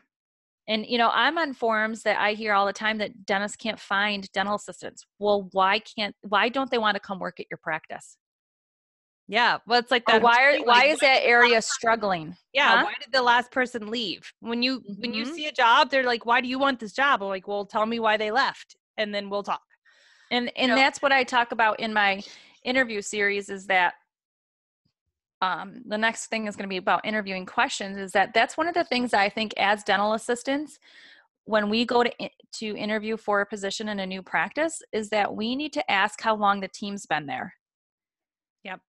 And 0.68 0.86
you 0.86 0.98
know, 0.98 1.10
I'm 1.14 1.38
on 1.38 1.54
forums 1.54 2.04
that 2.04 2.20
I 2.20 2.34
hear 2.34 2.54
all 2.54 2.66
the 2.66 2.74
time 2.74 2.98
that 2.98 3.26
dentists 3.26 3.58
can't 3.58 3.80
find 3.80 4.30
dental 4.34 4.56
assistants. 4.56 5.06
Well, 5.20 5.50
why 5.54 5.80
can't 5.80 6.16
why 6.22 6.50
don't 6.50 6.70
they 6.70 6.78
want 6.78 6.96
to 6.96 7.00
come 7.00 7.20
work 7.20 7.40
at 7.40 7.48
your 7.50 7.60
practice? 7.62 8.18
Yeah. 9.28 9.58
Well, 9.68 9.80
it's 9.80 9.92
like 9.92 10.06
Or 10.08 10.14
that. 10.14 10.22
why 10.24 10.44
are, 10.44 10.58
why 10.64 10.86
is 10.86 11.00
that 11.00 11.22
area 11.24 11.62
struggling? 11.62 12.36
Yeah. 12.54 12.78
Huh? 12.78 12.84
Why 12.86 12.94
did 13.04 13.14
the 13.14 13.22
last 13.22 13.52
person 13.52 13.88
leave? 13.90 14.32
When 14.40 14.64
you 14.64 14.82
when 15.00 15.14
you 15.14 15.24
Mhm. 15.26 15.36
see 15.36 15.48
a 15.48 15.52
job, 15.52 15.90
they're 15.90 16.04
like, 16.04 16.26
"Why 16.26 16.42
do 16.42 16.48
you 16.48 16.60
want 16.60 16.80
this 16.80 16.94
job?" 16.94 17.22
I'm 17.22 17.30
like, 17.30 17.48
"Well, 17.48 17.66
tell 17.66 17.86
me 17.86 18.00
why 18.00 18.18
they 18.18 18.32
left, 18.32 18.76
and 18.98 19.14
then 19.14 19.30
we'll 19.30 19.44
talk." 19.44 19.62
and 20.32 20.52
and 20.58 20.72
know? 20.72 20.76
that's 20.76 21.02
what 21.02 21.12
i 21.12 21.24
talk 21.24 21.52
about 21.52 21.80
in 21.80 21.94
my 21.94 22.22
interview 22.64 23.02
series 23.02 23.50
is 23.50 23.66
that 23.68 23.94
um, 25.42 25.82
the 25.86 25.98
next 25.98 26.28
thing 26.28 26.48
is 26.48 26.56
going 26.56 26.68
to 26.68 26.74
be 26.74 26.78
about 26.78 27.06
interviewing 27.06 27.46
questions 27.46 27.98
is 27.98 28.12
that 28.12 28.34
that's 28.34 28.58
one 28.58 28.68
of 28.68 28.74
the 28.74 28.84
things 28.84 29.14
i 29.14 29.30
think 29.30 29.54
as 29.58 29.84
dental 29.84 30.14
assistants 30.14 30.80
when 31.46 31.70
we 31.70 31.86
go 31.86 32.04
to 32.04 32.12
to 32.52 32.76
interview 32.76 33.16
for 33.18 33.42
a 33.42 33.46
position 33.46 33.90
in 33.90 34.00
a 34.00 34.06
new 34.06 34.22
practice 34.22 34.82
is 34.92 35.10
that 35.10 35.34
we 35.34 35.56
need 35.56 35.74
to 35.74 35.92
ask 35.92 36.22
how 36.22 36.36
long 36.36 36.60
the 36.60 36.68
team's 36.68 37.06
been 37.06 37.26
there 37.26 37.54
Yep. 38.64 38.82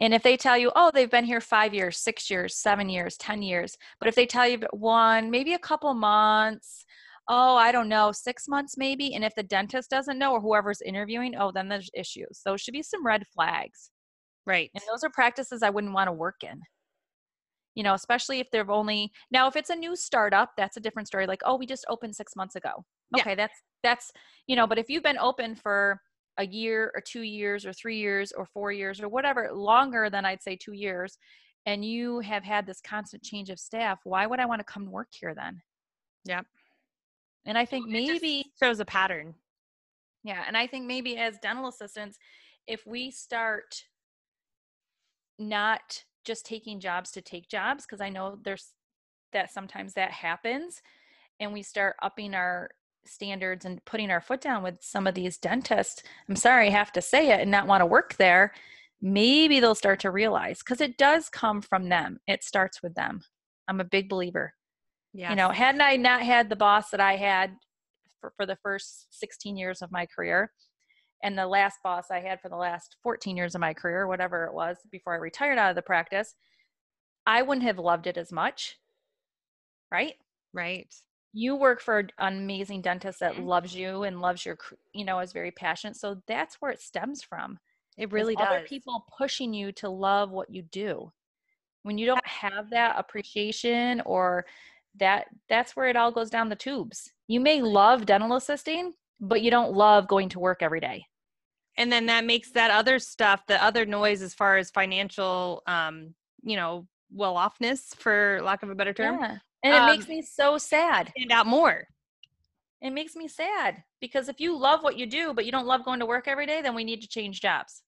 and 0.00 0.14
if 0.14 0.22
they 0.22 0.36
tell 0.36 0.56
you 0.56 0.70
oh 0.76 0.90
they've 0.92 1.10
been 1.10 1.24
here 1.24 1.40
five 1.40 1.74
years 1.74 1.98
six 1.98 2.30
years 2.30 2.56
seven 2.56 2.88
years 2.88 3.16
ten 3.16 3.42
years 3.42 3.76
but 3.98 4.08
if 4.08 4.14
they 4.14 4.26
tell 4.26 4.48
you 4.48 4.60
one 4.72 5.30
maybe 5.30 5.54
a 5.54 5.58
couple 5.58 5.92
months 5.94 6.84
oh, 7.28 7.56
I 7.56 7.70
don't 7.70 7.88
know, 7.88 8.10
six 8.10 8.48
months 8.48 8.76
maybe. 8.76 9.14
And 9.14 9.24
if 9.24 9.34
the 9.36 9.44
dentist 9.44 9.90
doesn't 9.90 10.18
know 10.18 10.32
or 10.32 10.40
whoever's 10.40 10.80
interviewing, 10.82 11.34
oh, 11.38 11.52
then 11.52 11.68
there's 11.68 11.88
issues. 11.94 12.40
Those 12.44 12.60
should 12.60 12.72
be 12.72 12.82
some 12.82 13.06
red 13.06 13.26
flags. 13.28 13.91
Right. 14.46 14.70
And 14.74 14.82
those 14.90 15.04
are 15.04 15.10
practices 15.10 15.62
I 15.62 15.70
wouldn't 15.70 15.92
want 15.92 16.08
to 16.08 16.12
work 16.12 16.42
in. 16.42 16.60
You 17.74 17.82
know, 17.82 17.94
especially 17.94 18.40
if 18.40 18.50
they've 18.50 18.68
only 18.68 19.12
now 19.30 19.48
if 19.48 19.56
it's 19.56 19.70
a 19.70 19.74
new 19.74 19.96
startup, 19.96 20.50
that's 20.56 20.76
a 20.76 20.80
different 20.80 21.08
story. 21.08 21.26
Like, 21.26 21.40
oh, 21.44 21.56
we 21.56 21.66
just 21.66 21.86
opened 21.88 22.14
six 22.14 22.36
months 22.36 22.54
ago. 22.54 22.84
Yeah. 23.16 23.22
Okay, 23.22 23.34
that's 23.34 23.58
that's 23.82 24.12
you 24.46 24.56
know, 24.56 24.66
but 24.66 24.78
if 24.78 24.90
you've 24.90 25.02
been 25.02 25.18
open 25.18 25.54
for 25.54 26.00
a 26.38 26.46
year 26.46 26.90
or 26.94 27.00
two 27.00 27.22
years 27.22 27.64
or 27.64 27.72
three 27.72 27.98
years 27.98 28.32
or 28.32 28.46
four 28.46 28.72
years 28.72 29.00
or 29.00 29.08
whatever, 29.08 29.50
longer 29.52 30.10
than 30.10 30.24
I'd 30.24 30.42
say 30.42 30.56
two 30.56 30.72
years, 30.72 31.18
and 31.66 31.84
you 31.84 32.20
have 32.20 32.42
had 32.42 32.66
this 32.66 32.80
constant 32.80 33.22
change 33.22 33.50
of 33.50 33.58
staff, 33.58 34.00
why 34.04 34.26
would 34.26 34.40
I 34.40 34.46
want 34.46 34.60
to 34.60 34.64
come 34.64 34.90
work 34.90 35.08
here 35.18 35.34
then? 35.34 35.60
Yep. 36.24 36.46
And 37.44 37.58
I 37.58 37.64
think 37.64 37.88
maybe 37.88 38.52
shows 38.60 38.80
a 38.80 38.84
pattern. 38.84 39.34
Yeah, 40.24 40.44
and 40.46 40.56
I 40.56 40.66
think 40.66 40.86
maybe 40.86 41.16
as 41.16 41.38
dental 41.42 41.68
assistants, 41.68 42.18
if 42.66 42.86
we 42.86 43.10
start 43.10 43.84
not 45.38 46.04
just 46.24 46.46
taking 46.46 46.80
jobs 46.80 47.10
to 47.12 47.20
take 47.20 47.48
jobs, 47.48 47.84
because 47.84 48.00
I 48.00 48.08
know 48.08 48.38
there's 48.44 48.72
that 49.32 49.52
sometimes 49.52 49.94
that 49.94 50.10
happens, 50.10 50.82
and 51.40 51.52
we 51.52 51.62
start 51.62 51.96
upping 52.02 52.34
our 52.34 52.70
standards 53.04 53.64
and 53.64 53.84
putting 53.84 54.10
our 54.10 54.20
foot 54.20 54.40
down 54.40 54.62
with 54.62 54.76
some 54.80 55.06
of 55.06 55.14
these 55.14 55.38
dentists, 55.38 56.02
I'm 56.28 56.36
sorry, 56.36 56.68
I 56.68 56.70
have 56.70 56.92
to 56.92 57.02
say 57.02 57.30
it 57.32 57.40
and 57.40 57.50
not 57.50 57.66
want 57.66 57.80
to 57.80 57.86
work 57.86 58.14
there, 58.16 58.52
maybe 59.00 59.58
they'll 59.58 59.74
start 59.74 59.98
to 60.00 60.10
realize 60.12 60.58
because 60.60 60.80
it 60.80 60.96
does 60.98 61.28
come 61.28 61.60
from 61.60 61.88
them. 61.88 62.20
It 62.28 62.44
starts 62.44 62.82
with 62.82 62.94
them. 62.94 63.22
I'm 63.66 63.80
a 63.80 63.84
big 63.84 64.08
believer 64.08 64.54
Yeah. 65.14 65.30
you 65.30 65.36
know 65.36 65.48
hadn't 65.50 65.80
i 65.80 65.96
not 65.96 66.22
had 66.22 66.48
the 66.48 66.56
boss 66.56 66.90
that 66.90 67.00
i 67.00 67.16
had 67.16 67.56
for, 68.20 68.32
for 68.36 68.46
the 68.46 68.56
first 68.62 69.06
16 69.10 69.56
years 69.56 69.82
of 69.82 69.90
my 69.90 70.06
career 70.06 70.52
and 71.22 71.38
the 71.38 71.46
last 71.46 71.82
boss 71.82 72.10
i 72.10 72.20
had 72.20 72.40
for 72.40 72.48
the 72.48 72.56
last 72.56 72.96
14 73.02 73.36
years 73.36 73.54
of 73.54 73.60
my 73.60 73.72
career 73.74 74.06
whatever 74.06 74.44
it 74.44 74.54
was 74.54 74.78
before 74.90 75.14
i 75.14 75.16
retired 75.16 75.58
out 75.58 75.70
of 75.70 75.76
the 75.76 75.82
practice 75.82 76.34
i 77.26 77.42
wouldn't 77.42 77.66
have 77.66 77.78
loved 77.78 78.06
it 78.06 78.16
as 78.16 78.32
much 78.32 78.78
right 79.90 80.14
Right. 80.52 80.94
you 81.32 81.56
work 81.56 81.80
for 81.80 81.98
an 81.98 82.10
amazing 82.18 82.82
dentist 82.82 83.20
that 83.20 83.36
Mhm. 83.36 83.46
loves 83.46 83.74
you 83.74 84.02
and 84.02 84.20
loves 84.20 84.44
your 84.44 84.58
you 84.92 85.04
know 85.04 85.18
is 85.20 85.32
very 85.32 85.50
passionate 85.50 85.96
so 85.96 86.22
that's 86.26 86.56
where 86.60 86.70
it 86.70 86.80
stems 86.80 87.22
from 87.22 87.58
It 87.96 88.12
really 88.12 88.36
does. 88.36 88.46
other 88.48 88.60
does. 88.60 88.68
people 88.68 89.06
pushing 89.16 89.54
you 89.54 89.72
to 89.72 89.88
love 89.88 90.30
what 90.30 90.50
you 90.50 90.62
do 90.62 91.12
when 91.82 91.98
you 91.98 92.06
don't 92.06 92.26
have 92.26 92.70
that 92.70 92.98
appreciation 92.98 94.00
or 94.04 94.46
that 94.96 95.26
that's 95.48 95.74
where 95.74 95.88
it 95.88 95.96
all 95.96 96.12
goes 96.12 96.30
down 96.30 96.48
the 96.48 96.56
tubes 96.56 97.12
you 97.28 97.40
may 97.40 97.62
love 97.62 98.04
dental 98.06 98.34
assisting 98.36 98.92
but 99.20 99.40
you 99.42 99.50
don't 99.50 99.72
love 99.72 100.06
going 100.08 100.28
to 100.28 100.38
work 100.40 100.62
every 100.62 100.80
day 100.80 101.06
and 101.76 101.90
then 101.90 102.06
that 102.06 102.24
makes 102.24 102.50
that 102.52 102.70
other 102.70 102.98
stuff, 102.98 103.46
the 103.46 103.62
other 103.62 103.86
noise 103.86 104.22
as 104.22 104.34
far 104.34 104.56
as 104.58 104.70
financial, 104.70 105.62
um, 105.66 106.14
you 106.42 106.56
know, 106.56 106.86
well 107.10 107.34
offness, 107.34 107.94
for 107.96 108.40
lack 108.42 108.62
of 108.62 108.70
a 108.70 108.74
better 108.74 108.92
term, 108.92 109.20
yeah 109.20 109.38
and 109.62 109.74
it 109.74 109.84
makes 109.84 110.04
Um, 110.04 110.08
me 110.08 110.22
so 110.22 110.58
sad 110.58 111.12
stand 111.16 111.32
out 111.32 111.46
more. 111.46 111.86
it 112.80 112.90
makes 112.90 113.14
me 113.14 113.28
sad 113.28 113.84
because 114.00 114.28
if 114.28 114.40
you 114.40 114.56
love 114.56 114.82
what 114.82 114.98
you 114.98 115.06
do 115.06 115.32
but 115.34 115.44
you 115.46 115.52
don't 115.52 115.66
love 115.66 115.84
going 115.84 116.00
to 116.00 116.06
work 116.06 116.26
every 116.28 116.46
day 116.46 116.60
then 116.62 116.74
we 116.74 116.84
need 116.84 117.00
to 117.02 117.08
change 117.08 117.40
jobs 117.40 117.82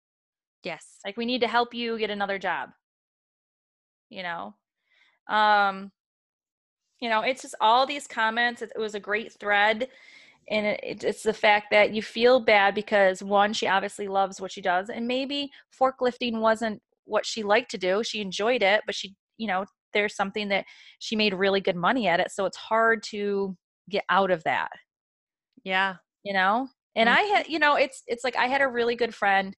Yes. 0.62 0.98
like 1.04 1.16
we 1.16 1.26
need 1.26 1.40
to 1.40 1.48
help 1.48 1.74
you 1.74 1.98
get 1.98 2.10
another 2.10 2.38
job 2.38 2.70
you 4.10 4.22
know 4.22 4.54
um 5.28 5.90
you 7.00 7.08
know 7.08 7.20
it's 7.22 7.42
just 7.42 7.54
all 7.60 7.86
these 7.86 8.06
comments 8.06 8.62
it, 8.62 8.70
it 8.74 8.78
was 8.78 8.94
a 8.94 9.00
great 9.00 9.32
thread 9.32 9.88
and 10.48 10.66
it, 10.66 10.80
it- 10.83 11.04
it's 11.04 11.22
the 11.22 11.33
fact 11.33 11.68
that 11.70 11.92
you 11.92 12.02
feel 12.02 12.40
bad 12.40 12.74
because 12.74 13.22
one 13.22 13.52
she 13.52 13.66
obviously 13.66 14.09
loves 14.09 14.40
what 14.40 14.52
she 14.52 14.61
does 14.61 14.88
and 14.90 15.07
maybe 15.07 15.50
forklifting 15.78 16.40
wasn't 16.40 16.80
what 17.04 17.26
she 17.26 17.42
liked 17.42 17.70
to 17.70 17.78
do 17.78 18.02
she 18.02 18.20
enjoyed 18.20 18.62
it 18.62 18.83
but 18.87 18.94
she 18.94 19.14
you 19.38 19.46
know 19.46 19.64
there's 19.92 20.16
something 20.16 20.48
that 20.48 20.64
she 20.98 21.14
made 21.16 21.35
really 21.35 21.61
good 21.61 21.76
money 21.76 22.09
at 22.09 22.20
it 22.20 22.30
so 22.30 22.46
it's 22.46 22.57
hard 22.57 23.02
to 23.02 23.57
get 23.90 24.04
out 24.09 24.30
of 24.30 24.42
that. 24.44 24.70
Yeah. 25.62 25.96
you 26.24 26.33
know? 26.33 26.68
And 26.96 27.09
i 27.09 27.20
had 27.20 27.44
mm-hmm. 27.44 27.52
you 27.52 27.59
know 27.59 27.74
it's 27.76 28.02
it's 28.07 28.22
like 28.22 28.37
i 28.37 28.46
had 28.46 28.61
a 28.61 28.68
really 28.68 28.94
good 28.94 29.14
friend 29.14 29.57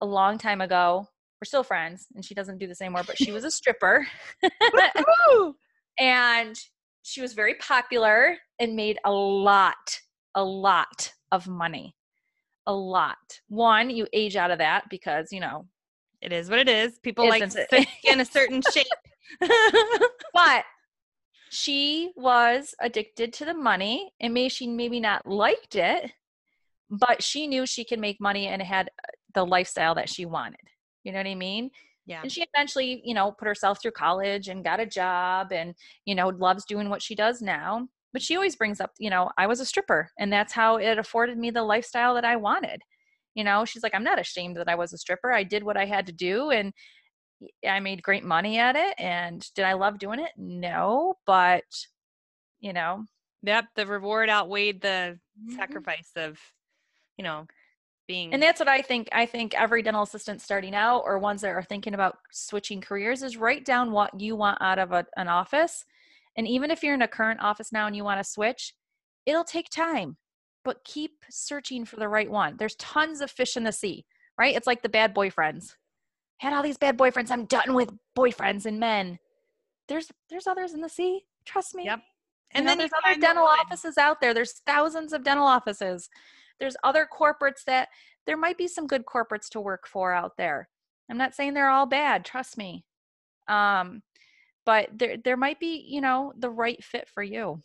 a 0.00 0.06
long 0.06 0.38
time 0.38 0.62
ago 0.62 1.06
we're 1.40 1.44
still 1.44 1.62
friends 1.62 2.06
and 2.14 2.24
she 2.24 2.34
doesn't 2.34 2.58
do 2.58 2.66
this 2.66 2.80
anymore 2.80 3.02
but 3.06 3.18
she 3.18 3.30
was 3.32 3.44
a 3.44 3.50
stripper. 3.58 4.06
And 6.00 6.58
she 7.02 7.20
was 7.20 7.34
very 7.34 7.54
popular 7.56 8.38
and 8.58 8.74
made 8.74 8.98
a 9.04 9.12
lot 9.12 10.00
a 10.34 10.44
lot 10.44 11.12
of 11.30 11.46
money 11.48 11.94
a 12.66 12.72
lot 12.72 13.40
one 13.48 13.90
you 13.90 14.06
age 14.12 14.36
out 14.36 14.50
of 14.50 14.58
that 14.58 14.84
because 14.90 15.32
you 15.32 15.40
know 15.40 15.66
It 16.20 16.32
is 16.32 16.48
what 16.48 16.60
it 16.60 16.68
is. 16.68 16.98
People 17.00 17.28
like 17.28 17.42
Isn't 17.42 17.66
to 17.68 17.76
it? 17.76 17.86
stay 17.86 17.86
in 18.12 18.20
a 18.20 18.24
certain 18.24 18.62
shape. 18.72 18.86
but 20.32 20.64
she 21.50 22.12
was 22.16 22.74
addicted 22.80 23.32
to 23.34 23.44
the 23.44 23.54
money 23.54 24.12
and 24.20 24.32
maybe 24.32 24.48
she 24.48 24.66
maybe 24.66 25.00
not 25.00 25.26
liked 25.26 25.74
it 25.76 26.10
but 26.90 27.22
she 27.22 27.46
knew 27.46 27.66
she 27.66 27.84
could 27.84 27.98
make 27.98 28.20
money 28.20 28.46
and 28.48 28.62
had 28.62 28.86
uh, 28.88 29.08
the 29.34 29.44
lifestyle 29.44 29.94
that 29.94 30.08
she 30.08 30.24
wanted 30.24 30.60
you 31.04 31.12
know 31.12 31.18
what 31.18 31.26
i 31.26 31.34
mean 31.34 31.70
yeah. 32.06 32.20
and 32.22 32.30
she 32.32 32.44
eventually 32.54 33.02
you 33.04 33.14
know 33.14 33.32
put 33.32 33.46
herself 33.48 33.80
through 33.82 33.90
college 33.90 34.48
and 34.48 34.64
got 34.64 34.80
a 34.80 34.86
job 34.86 35.52
and 35.52 35.74
you 36.04 36.14
know 36.14 36.28
loves 36.28 36.64
doing 36.64 36.88
what 36.88 37.02
she 37.02 37.14
does 37.14 37.42
now 37.42 37.86
but 38.12 38.22
she 38.22 38.36
always 38.36 38.56
brings 38.56 38.80
up 38.80 38.92
you 38.98 39.10
know 39.10 39.30
i 39.38 39.46
was 39.46 39.60
a 39.60 39.64
stripper 39.64 40.10
and 40.18 40.32
that's 40.32 40.52
how 40.52 40.76
it 40.76 40.98
afforded 40.98 41.38
me 41.38 41.50
the 41.50 41.62
lifestyle 41.62 42.14
that 42.14 42.24
i 42.24 42.36
wanted 42.36 42.80
you 43.34 43.44
know 43.44 43.64
she's 43.64 43.82
like 43.82 43.94
i'm 43.94 44.04
not 44.04 44.20
ashamed 44.20 44.56
that 44.56 44.68
i 44.68 44.74
was 44.74 44.92
a 44.92 44.98
stripper 44.98 45.32
i 45.32 45.42
did 45.42 45.62
what 45.62 45.76
i 45.76 45.84
had 45.84 46.06
to 46.06 46.12
do 46.12 46.50
and 46.50 46.72
i 47.68 47.80
made 47.80 48.02
great 48.02 48.24
money 48.24 48.58
at 48.58 48.76
it 48.76 48.94
and 48.98 49.48
did 49.54 49.64
i 49.64 49.72
love 49.72 49.98
doing 49.98 50.20
it 50.20 50.30
no 50.36 51.14
but 51.26 51.64
you 52.60 52.72
know 52.72 53.04
Yep. 53.42 53.64
The 53.74 53.86
reward 53.86 54.30
outweighed 54.30 54.80
the 54.80 55.18
mm-hmm. 55.38 55.56
sacrifice 55.56 56.10
of, 56.16 56.38
you 57.16 57.24
know, 57.24 57.46
being. 58.08 58.32
and 58.32 58.42
that's 58.42 58.58
what 58.58 58.68
i 58.68 58.82
think 58.82 59.08
i 59.12 59.24
think 59.24 59.54
every 59.54 59.80
dental 59.80 60.02
assistant 60.02 60.42
starting 60.42 60.74
out 60.74 61.04
or 61.06 61.20
ones 61.20 61.40
that 61.40 61.50
are 61.50 61.62
thinking 61.62 61.94
about 61.94 62.16
switching 62.32 62.80
careers 62.80 63.22
is 63.22 63.36
write 63.36 63.64
down 63.64 63.92
what 63.92 64.20
you 64.20 64.34
want 64.34 64.58
out 64.60 64.80
of 64.80 64.90
a, 64.90 65.06
an 65.16 65.28
office 65.28 65.84
and 66.36 66.46
even 66.48 66.70
if 66.70 66.82
you're 66.82 66.94
in 66.94 67.02
a 67.02 67.08
current 67.08 67.40
office 67.40 67.72
now 67.72 67.86
and 67.86 67.96
you 67.96 68.04
want 68.04 68.18
to 68.18 68.24
switch 68.30 68.74
it'll 69.26 69.44
take 69.44 69.68
time 69.70 70.16
but 70.64 70.84
keep 70.84 71.12
searching 71.30 71.84
for 71.84 71.96
the 71.96 72.08
right 72.08 72.30
one 72.30 72.56
there's 72.58 72.76
tons 72.76 73.20
of 73.20 73.30
fish 73.30 73.56
in 73.56 73.64
the 73.64 73.72
sea 73.72 74.04
right 74.38 74.56
it's 74.56 74.66
like 74.66 74.82
the 74.82 74.88
bad 74.88 75.14
boyfriends 75.14 75.74
had 76.42 76.52
all 76.52 76.62
these 76.62 76.76
bad 76.76 76.98
boyfriends. 76.98 77.30
I'm 77.30 77.44
done 77.44 77.72
with 77.72 77.90
boyfriends 78.18 78.66
and 78.66 78.80
men. 78.80 79.18
There's 79.88 80.10
there's 80.28 80.48
others 80.48 80.74
in 80.74 80.80
the 80.80 80.88
sea. 80.88 81.24
Trust 81.44 81.74
me. 81.74 81.84
Yep. 81.84 82.00
And 82.50 82.60
And 82.60 82.68
then 82.68 82.78
you 82.78 82.88
there's 82.88 82.90
other 83.06 83.18
dental 83.20 83.44
one. 83.44 83.58
offices 83.60 83.96
out 83.96 84.20
there. 84.20 84.34
There's 84.34 84.60
thousands 84.66 85.12
of 85.12 85.22
dental 85.22 85.46
offices. 85.46 86.10
There's 86.58 86.76
other 86.82 87.06
corporates 87.10 87.64
that 87.66 87.88
there 88.26 88.36
might 88.36 88.58
be 88.58 88.66
some 88.66 88.88
good 88.88 89.04
corporates 89.06 89.48
to 89.50 89.60
work 89.60 89.86
for 89.86 90.12
out 90.12 90.36
there. 90.36 90.68
I'm 91.08 91.16
not 91.16 91.34
saying 91.34 91.54
they're 91.54 91.70
all 91.70 91.86
bad, 91.86 92.24
trust 92.24 92.58
me. 92.58 92.84
Um, 93.48 94.02
but 94.64 94.88
there 94.92 95.16
there 95.16 95.36
might 95.36 95.60
be, 95.60 95.84
you 95.88 96.00
know, 96.00 96.32
the 96.36 96.50
right 96.50 96.82
fit 96.82 97.08
for 97.08 97.22
you. 97.22 97.60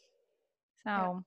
So 0.83 1.23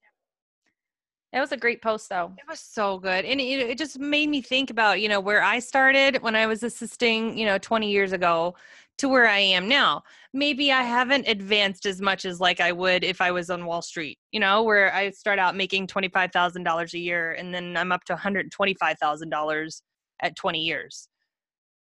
it 1.33 1.39
was 1.39 1.53
a 1.53 1.57
great 1.57 1.81
post 1.81 2.09
though. 2.09 2.33
It 2.39 2.49
was 2.49 2.61
so 2.61 2.99
good. 2.99 3.25
And 3.25 3.41
it, 3.41 3.61
it 3.61 3.79
just 3.79 3.99
made 3.99 4.29
me 4.29 4.43
think 4.43 4.71
about, 4.71 5.01
you 5.01 5.09
know, 5.09 5.21
where 5.21 5.43
I 5.43 5.61
started 5.61 6.23
when 6.23 6.35
I 6.35 6.47
was 6.47 6.63
assisting, 6.63 7.39
you 7.39 7.47
know, 7.47 7.59
20 7.59 7.91
years 7.91 8.13
ago 8.13 8.57
to 8.99 9.09
where 9.09 9.29
I 9.29 9.39
am 9.39 9.69
now. 9.69 10.03
Maybe 10.33 10.73
I 10.73 10.83
haven't 10.83 11.29
advanced 11.29 11.87
as 11.87 12.01
much 12.01 12.25
as 12.25 12.41
like 12.41 12.61
I 12.61 12.73
would 12.73 13.05
if 13.05 13.21
I 13.21 13.31
was 13.31 13.49
on 13.49 13.65
Wall 13.65 13.81
Street, 13.81 14.19
you 14.33 14.41
know, 14.41 14.63
where 14.63 14.93
I 14.93 15.11
start 15.11 15.39
out 15.39 15.57
making 15.57 15.87
$25,000 15.87 16.95
a 16.95 16.99
year 16.99 17.33
and 17.33 17.55
then 17.55 17.77
I'm 17.77 17.93
up 17.93 18.05
to 18.07 18.15
$125,000 18.15 19.83
at 20.23 20.37
20 20.37 20.61
years. 20.61 21.09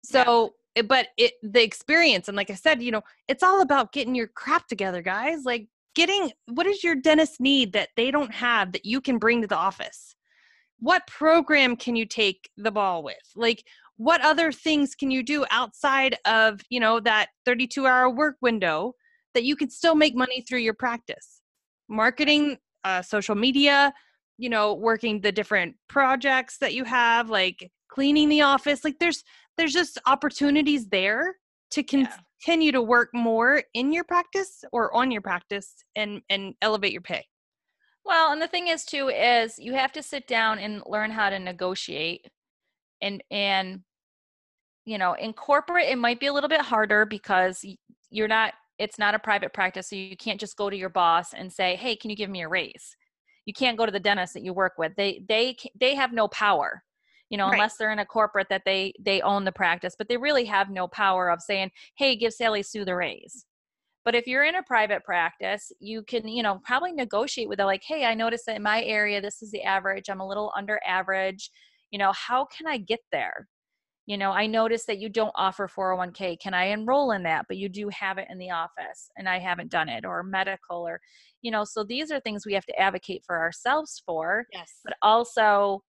So, 0.04 0.54
but 0.86 1.08
it 1.16 1.34
the 1.42 1.62
experience 1.62 2.28
and 2.28 2.36
like 2.36 2.50
I 2.50 2.54
said, 2.54 2.82
you 2.82 2.90
know, 2.90 3.02
it's 3.28 3.42
all 3.42 3.62
about 3.62 3.92
getting 3.92 4.14
your 4.14 4.28
crap 4.28 4.66
together, 4.66 5.02
guys. 5.02 5.44
Like 5.44 5.68
getting 5.94 6.32
what 6.46 6.64
does 6.64 6.84
your 6.84 6.94
dentist 6.94 7.40
need 7.40 7.72
that 7.72 7.90
they 7.96 8.10
don't 8.10 8.32
have 8.32 8.72
that 8.72 8.84
you 8.84 9.00
can 9.00 9.18
bring 9.18 9.42
to 9.42 9.48
the 9.48 9.56
office? 9.56 10.14
What 10.78 11.06
program 11.06 11.76
can 11.76 11.96
you 11.96 12.06
take 12.06 12.48
the 12.56 12.70
ball 12.70 13.02
with? 13.02 13.16
Like 13.36 13.64
what 13.96 14.24
other 14.24 14.50
things 14.50 14.94
can 14.94 15.10
you 15.10 15.22
do 15.22 15.44
outside 15.50 16.16
of, 16.24 16.60
you 16.70 16.80
know, 16.80 17.00
that 17.00 17.28
32 17.44 17.86
hour 17.86 18.08
work 18.08 18.36
window 18.40 18.94
that 19.34 19.44
you 19.44 19.56
can 19.56 19.68
still 19.68 19.94
make 19.94 20.16
money 20.16 20.40
through 20.40 20.60
your 20.60 20.74
practice? 20.74 21.42
Marketing, 21.88 22.56
uh, 22.84 23.02
social 23.02 23.34
media, 23.34 23.92
you 24.38 24.48
know, 24.48 24.72
working 24.72 25.20
the 25.20 25.32
different 25.32 25.76
projects 25.88 26.56
that 26.58 26.72
you 26.72 26.84
have, 26.84 27.28
like 27.28 27.70
cleaning 27.88 28.30
the 28.30 28.40
office. 28.40 28.84
Like 28.84 28.98
there's 28.98 29.22
there's 29.60 29.72
just 29.74 29.98
opportunities 30.06 30.88
there 30.88 31.36
to 31.72 31.84
Yeah. 31.92 32.16
continue 32.42 32.72
to 32.72 32.82
work 32.82 33.10
more 33.12 33.62
in 33.74 33.92
your 33.92 34.04
practice 34.04 34.64
or 34.72 34.94
on 34.96 35.10
your 35.10 35.20
practice 35.22 35.84
and 35.94 36.22
and 36.30 36.54
elevate 36.62 36.92
your 36.92 37.02
pay. 37.02 37.26
Well, 38.04 38.32
and 38.32 38.40
the 38.40 38.48
thing 38.48 38.68
is 38.68 38.84
too 38.84 39.08
is 39.08 39.58
you 39.58 39.74
have 39.74 39.92
to 39.92 40.02
sit 40.02 40.26
down 40.26 40.58
and 40.58 40.82
learn 40.86 41.10
how 41.10 41.30
to 41.30 41.38
negotiate. 41.38 42.26
And 43.02 43.22
and 43.30 43.84
you 44.86 44.98
know, 44.98 45.12
in 45.14 45.32
corporate 45.32 45.88
it 45.88 45.98
might 45.98 46.20
be 46.20 46.26
a 46.26 46.32
little 46.32 46.48
bit 46.48 46.60
harder 46.62 47.04
because 47.06 47.64
you're 48.10 48.28
not 48.28 48.54
it's 48.78 48.98
not 48.98 49.14
a 49.14 49.18
private 49.18 49.52
practice 49.52 49.88
so 49.90 49.96
you 49.96 50.16
can't 50.16 50.40
just 50.40 50.56
go 50.56 50.70
to 50.70 50.76
your 50.76 50.88
boss 50.88 51.34
and 51.34 51.52
say, 51.52 51.76
"Hey, 51.76 51.96
can 51.96 52.10
you 52.10 52.16
give 52.16 52.30
me 52.30 52.42
a 52.42 52.48
raise?" 52.48 52.96
You 53.46 53.52
can't 53.52 53.76
go 53.78 53.86
to 53.86 53.92
the 53.92 54.00
dentist 54.00 54.34
that 54.34 54.42
you 54.42 54.52
work 54.54 54.74
with. 54.78 54.94
They 54.96 55.22
they 55.28 55.56
they 55.78 55.94
have 55.96 56.12
no 56.12 56.28
power. 56.28 56.82
You 57.30 57.38
know, 57.38 57.48
Right. 57.48 57.50
unless 57.50 57.76
they're 57.78 57.92
in 57.92 57.98
a 58.00 58.06
corporate 58.06 58.48
that 58.50 58.64
they 58.66 58.92
they 59.00 59.20
own 59.22 59.44
the 59.44 59.52
practice, 59.52 59.94
but 59.96 60.08
they 60.08 60.16
really 60.18 60.44
have 60.46 60.70
no 60.70 60.88
power 60.88 61.30
of 61.30 61.40
saying, 61.42 61.70
"Hey, 61.96 62.16
give 62.16 62.34
Sally 62.34 62.62
Sue 62.62 62.84
the 62.84 62.96
raise." 62.96 63.46
But 64.04 64.14
if 64.16 64.26
you're 64.26 64.44
in 64.44 64.54
a 64.56 64.62
private 64.64 65.04
practice, 65.04 65.72
you 65.80 66.02
can, 66.04 66.28
you 66.28 66.42
know, 66.42 66.60
probably 66.64 66.92
negotiate 66.92 67.48
with 67.48 67.58
them 67.58 67.66
like, 67.66 67.84
hey, 67.84 68.04
I 68.06 68.14
noticed 68.14 68.46
that 68.46 68.56
in 68.56 68.62
my 68.62 68.82
area, 68.84 69.20
this 69.20 69.42
is 69.42 69.50
the 69.52 69.62
average. 69.62 70.08
I'm 70.10 70.20
a 70.20 70.26
little 70.28 70.52
under 70.56 70.80
average. 70.86 71.50
You 71.90 71.98
know, 71.98 72.12
how 72.12 72.46
can 72.46 72.66
I 72.66 72.78
get 72.78 73.00
there? 73.12 73.48
You 74.06 74.18
know, 74.18 74.32
I 74.32 74.46
noticed 74.48 74.86
that 74.88 74.98
you 74.98 75.08
don't 75.10 75.32
offer 75.36 75.68
401k. 75.68 76.36
Can 76.40 76.54
I 76.54 76.64
enroll 76.66 77.12
in 77.12 77.22
that? 77.24 77.46
But 77.48 77.58
you 77.58 77.68
do 77.68 77.88
have 77.90 78.18
it 78.18 78.28
in 78.30 78.38
the 78.38 78.50
office 78.50 79.10
and 79.16 79.28
I 79.28 79.38
haven't 79.38 79.70
done 79.70 79.88
it, 79.88 80.04
or 80.06 80.22
medical, 80.24 80.86
or, 80.88 81.00
you 81.42 81.50
know, 81.52 81.64
so 81.64 81.84
these 81.84 82.10
are 82.12 82.20
things 82.20 82.46
we 82.46 82.54
have 82.54 82.66
to 82.66 82.78
advocate 82.80 83.24
for 83.26 83.38
ourselves 83.38 84.02
for 84.06 84.46
Yes. 84.52 84.86
but 84.86 84.96
also 85.02 85.84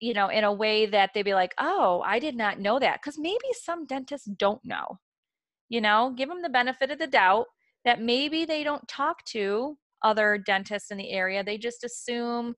you 0.00 0.14
know 0.14 0.28
in 0.28 0.44
a 0.44 0.52
way 0.52 0.86
that 0.86 1.10
they'd 1.14 1.22
be 1.22 1.34
like 1.34 1.54
oh 1.58 2.02
i 2.04 2.18
did 2.18 2.36
not 2.36 2.60
know 2.60 2.78
that 2.78 3.00
because 3.00 3.18
maybe 3.18 3.46
some 3.52 3.86
dentists 3.86 4.26
don't 4.26 4.64
know 4.64 4.98
you 5.68 5.80
know? 5.80 6.12
Give 6.16 6.28
them 6.28 6.42
the 6.42 6.48
benefit 6.48 6.90
of 6.90 6.98
the 6.98 7.06
doubt 7.06 7.46
that 7.84 8.00
maybe 8.00 8.44
they 8.44 8.64
don't 8.64 8.86
talk 8.88 9.24
to 9.26 9.76
other 10.02 10.38
dentists 10.38 10.90
in 10.90 10.98
the 10.98 11.10
area 11.10 11.42
they 11.42 11.56
just 11.56 11.82
assume 11.82 12.54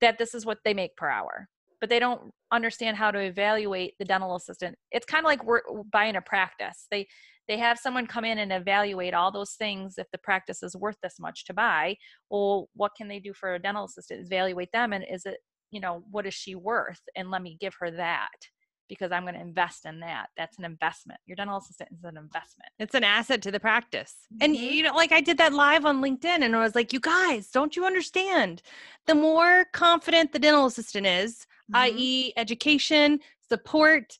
that 0.00 0.18
this 0.18 0.34
is 0.34 0.44
what 0.44 0.58
they 0.64 0.74
make 0.74 0.96
per 0.96 1.08
hour 1.08 1.48
but 1.80 1.88
they 1.88 2.00
don't 2.00 2.32
understand 2.50 2.96
how 2.96 3.10
to 3.10 3.18
evaluate 3.18 3.94
the 3.98 4.04
dental 4.04 4.36
assistant. 4.36 4.76
It's 4.92 5.06
kind 5.06 5.24
of 5.24 5.26
like 5.26 5.44
we're 5.44 5.62
buying 5.92 6.14
a 6.14 6.20
practice. 6.22 6.86
They 6.90 7.08
they 7.48 7.58
have 7.58 7.78
someone 7.78 8.06
come 8.06 8.24
in 8.24 8.38
and 8.38 8.52
evaluate 8.52 9.14
all 9.14 9.32
those 9.32 9.52
things 9.52 9.94
if 9.98 10.06
the 10.12 10.18
practice 10.18 10.62
is 10.62 10.76
worth 10.76 10.96
this 11.02 11.16
much 11.18 11.44
to 11.46 11.54
buy. 11.54 11.96
Well 12.30 12.68
what 12.74 12.92
can 12.96 13.08
they 13.08 13.20
do 13.20 13.32
for 13.32 13.54
a 13.54 13.58
dental 13.58 13.84
assistant? 13.84 14.26
Evaluate 14.26 14.70
them 14.72 14.92
and 14.92 15.04
is 15.10 15.24
it 15.24 15.38
you 15.72 15.80
know 15.80 16.04
what 16.10 16.26
is 16.26 16.34
she 16.34 16.54
worth 16.54 17.00
and 17.16 17.30
let 17.30 17.42
me 17.42 17.56
give 17.60 17.74
her 17.80 17.90
that 17.90 18.30
because 18.88 19.10
i'm 19.10 19.22
going 19.22 19.34
to 19.34 19.40
invest 19.40 19.84
in 19.86 19.98
that 20.00 20.28
that's 20.36 20.58
an 20.58 20.64
investment 20.64 21.18
your 21.26 21.34
dental 21.34 21.56
assistant 21.56 21.88
is 21.92 22.04
an 22.04 22.16
investment 22.16 22.70
It's 22.78 22.94
an 22.94 23.04
asset 23.04 23.42
to 23.42 23.50
the 23.50 23.58
practice. 23.60 24.14
And 24.40 24.56
Mhm. 24.56 24.72
you 24.74 24.82
know, 24.82 24.94
like 24.94 25.12
I 25.12 25.20
did 25.20 25.38
that 25.38 25.52
live 25.52 25.84
on 25.84 26.00
LinkedIn 26.02 26.42
and 26.42 26.54
I 26.56 26.60
was 26.60 26.74
like, 26.74 26.92
you 26.92 27.00
guys, 27.00 27.48
don't 27.50 27.76
you 27.76 27.84
understand? 27.84 28.62
The 29.06 29.14
more 29.14 29.66
confident 29.72 30.32
the 30.32 30.38
dental 30.38 30.66
assistant 30.66 31.06
is, 31.06 31.46
Mhm. 31.70 31.74
i.e., 31.74 32.32
education, 32.36 33.20
support, 33.48 34.18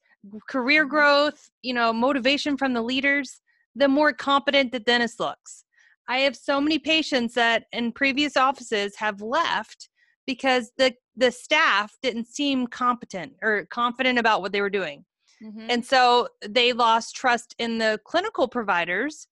career 0.49 0.85
Mhm. 0.85 0.91
growth, 0.91 1.51
you 1.63 1.75
know, 1.75 1.93
motivation 1.93 2.57
from 2.57 2.73
the 2.73 2.83
leaders, 2.83 3.41
the 3.75 3.89
more 3.89 4.13
competent 4.13 4.71
the 4.73 4.81
dentist 4.81 5.19
looks. 5.19 5.65
I 6.09 6.19
have 6.19 6.37
so 6.37 6.61
many 6.61 6.79
patients 6.79 7.35
that 7.35 7.65
in 7.73 7.93
previous 7.93 8.37
offices 8.37 8.97
have 8.97 9.21
left 9.21 9.89
because 10.27 10.73
the 10.79 10.95
the 11.17 11.31
staff 11.31 11.97
didn't 12.03 12.27
seem 12.27 12.67
competent 12.67 13.35
or 13.43 13.67
confident 13.67 14.19
about 14.19 14.41
what 14.41 14.53
they 14.53 14.61
were 14.61 14.71
doing. 14.71 15.05
Mhm. 15.43 15.67
And 15.69 15.85
so 15.85 16.29
they 16.47 16.73
lost 16.73 17.15
trust 17.17 17.55
in 17.59 17.79
the 17.79 18.01
clinical 18.05 18.49
providers 18.49 19.27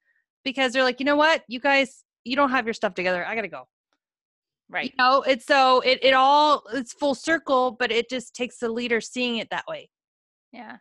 because 0.44 0.72
they're 0.72 0.82
like, 0.82 1.00
you 1.00 1.06
know 1.06 1.16
what, 1.16 1.44
you 1.48 1.60
guys, 1.60 2.04
you 2.24 2.36
don't 2.36 2.50
have 2.50 2.66
your 2.66 2.74
stuff 2.74 2.94
together. 2.94 3.24
I 3.26 3.34
gotta 3.34 3.48
go. 3.48 3.68
right 4.68 4.86
You 4.90 4.92
know, 4.98 5.22
it's 5.22 5.46
so 5.46 5.80
it 5.80 5.98
it 6.02 6.14
all 6.14 6.62
it's 6.72 6.92
full 6.92 7.14
circle, 7.14 7.72
but 7.72 7.90
it 7.90 8.08
just 8.10 8.34
takes 8.34 8.58
the 8.58 8.68
leader 8.68 9.00
seeing 9.00 9.38
it 9.38 9.48
that 9.50 9.64
way. 9.66 9.90
Yeah. 10.52 10.78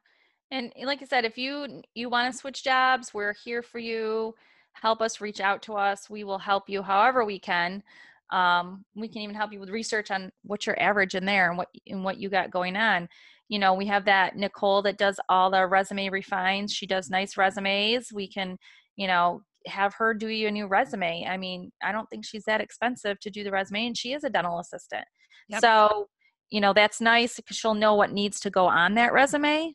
And 0.52 0.74
like 0.84 1.02
I 1.02 1.06
said, 1.06 1.26
if 1.26 1.38
you 1.38 1.82
you 1.94 2.10
want 2.10 2.32
to 2.32 2.38
switch 2.38 2.64
jobs, 2.64 3.14
we're 3.14 3.34
here 3.34 3.62
for 3.62 3.80
you. 3.80 4.36
Help 4.74 5.02
us 5.02 5.22
reach 5.22 5.40
out 5.40 5.62
to 5.64 5.74
us. 5.76 6.10
We 6.10 6.24
will 6.24 6.40
help 6.40 6.70
you 6.70 6.82
however 6.82 7.24
we 7.26 7.40
can. 7.40 7.84
Um, 8.32 8.86
we 8.96 9.08
can 9.08 9.22
even 9.22 9.36
help 9.36 9.52
you 9.52 9.60
with 9.60 9.70
research 9.70 10.12
on 10.12 10.32
what's 10.44 10.66
your 10.66 10.80
average 10.82 11.16
in 11.16 11.26
there 11.26 11.50
and 11.50 11.58
what 11.58 11.68
and 11.88 12.04
what 12.04 12.20
you 12.20 12.30
got 12.30 12.52
going 12.52 12.76
on. 12.76 13.08
You 13.48 13.60
know, 13.60 13.74
we 13.74 13.88
have 13.88 14.06
that 14.06 14.36
Nicole 14.36 14.82
that 14.84 14.98
does 14.98 15.20
all 15.30 15.50
the 15.50 15.66
resume 15.66 16.10
refines. 16.10 16.72
She 16.72 16.86
does 16.86 17.10
nice 17.10 17.38
resumes. 17.38 18.12
We 18.14 18.28
can, 18.28 18.58
you 18.96 19.08
know, 19.08 19.42
have 19.66 19.94
her 19.96 20.14
do 20.14 20.28
you 20.28 20.48
a 20.48 20.52
new 20.52 20.68
resume. 20.68 21.26
I 21.28 21.38
mean, 21.38 21.72
I 21.84 21.92
don't 21.92 22.08
think 22.10 22.26
she's 22.26 22.46
that 22.46 22.62
expensive 22.62 23.20
to 23.22 23.30
do 23.30 23.44
the 23.44 23.52
resume, 23.52 23.88
and 23.88 23.98
she 23.98 24.14
is 24.14 24.24
a 24.24 24.30
dental 24.30 24.60
assistant. 24.60 25.06
Yep. 25.50 25.62
So, 25.62 26.08
you 26.52 26.62
know, 26.62 26.74
that's 26.74 27.02
nice 27.02 27.38
because 27.38 27.58
she'll 27.58 27.74
know 27.74 27.96
what 27.96 28.12
needs 28.12 28.40
to 28.42 28.50
go 28.50 28.68
on 28.68 28.96
that 28.96 29.14
resume 29.14 29.74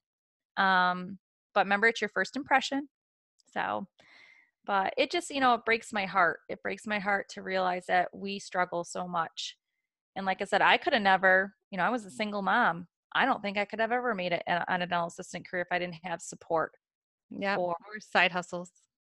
um 0.56 1.18
but 1.54 1.64
remember 1.64 1.86
it's 1.86 2.00
your 2.00 2.10
first 2.10 2.36
impression 2.36 2.88
so 3.52 3.86
but 4.66 4.92
it 4.96 5.10
just 5.10 5.30
you 5.30 5.40
know 5.40 5.54
it 5.54 5.64
breaks 5.64 5.92
my 5.92 6.06
heart 6.06 6.40
it 6.48 6.62
breaks 6.62 6.86
my 6.86 6.98
heart 6.98 7.28
to 7.28 7.42
realize 7.42 7.86
that 7.86 8.08
we 8.14 8.38
struggle 8.38 8.84
so 8.84 9.06
much 9.06 9.56
and 10.16 10.24
like 10.26 10.40
i 10.40 10.44
said 10.44 10.62
i 10.62 10.76
could 10.76 10.92
have 10.92 11.02
never 11.02 11.54
you 11.70 11.78
know 11.78 11.84
i 11.84 11.90
was 11.90 12.04
a 12.04 12.10
single 12.10 12.42
mom 12.42 12.86
i 13.14 13.24
don't 13.24 13.42
think 13.42 13.56
i 13.58 13.64
could 13.64 13.80
have 13.80 13.92
ever 13.92 14.14
made 14.14 14.32
it 14.32 14.42
on 14.68 14.82
a 14.82 14.86
dental 14.86 15.06
assistant 15.08 15.46
career 15.48 15.62
if 15.62 15.68
i 15.74 15.78
didn't 15.78 15.96
have 16.02 16.20
support 16.22 16.72
Yeah. 17.30 17.56
Or- 17.56 17.70
Or 17.92 18.00
side 18.00 18.32
hustles. 18.32 18.70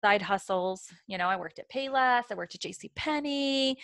side 0.05 0.23
hustles 0.23 0.89
you 1.07 1.17
know 1.19 1.29
i 1.29 1.37
worked 1.37 1.59
at 1.59 1.71
payless 1.71 2.25
i 2.31 2.35
worked 2.35 2.55
at 2.55 2.61
jc 2.63 2.91
penney 2.95 3.77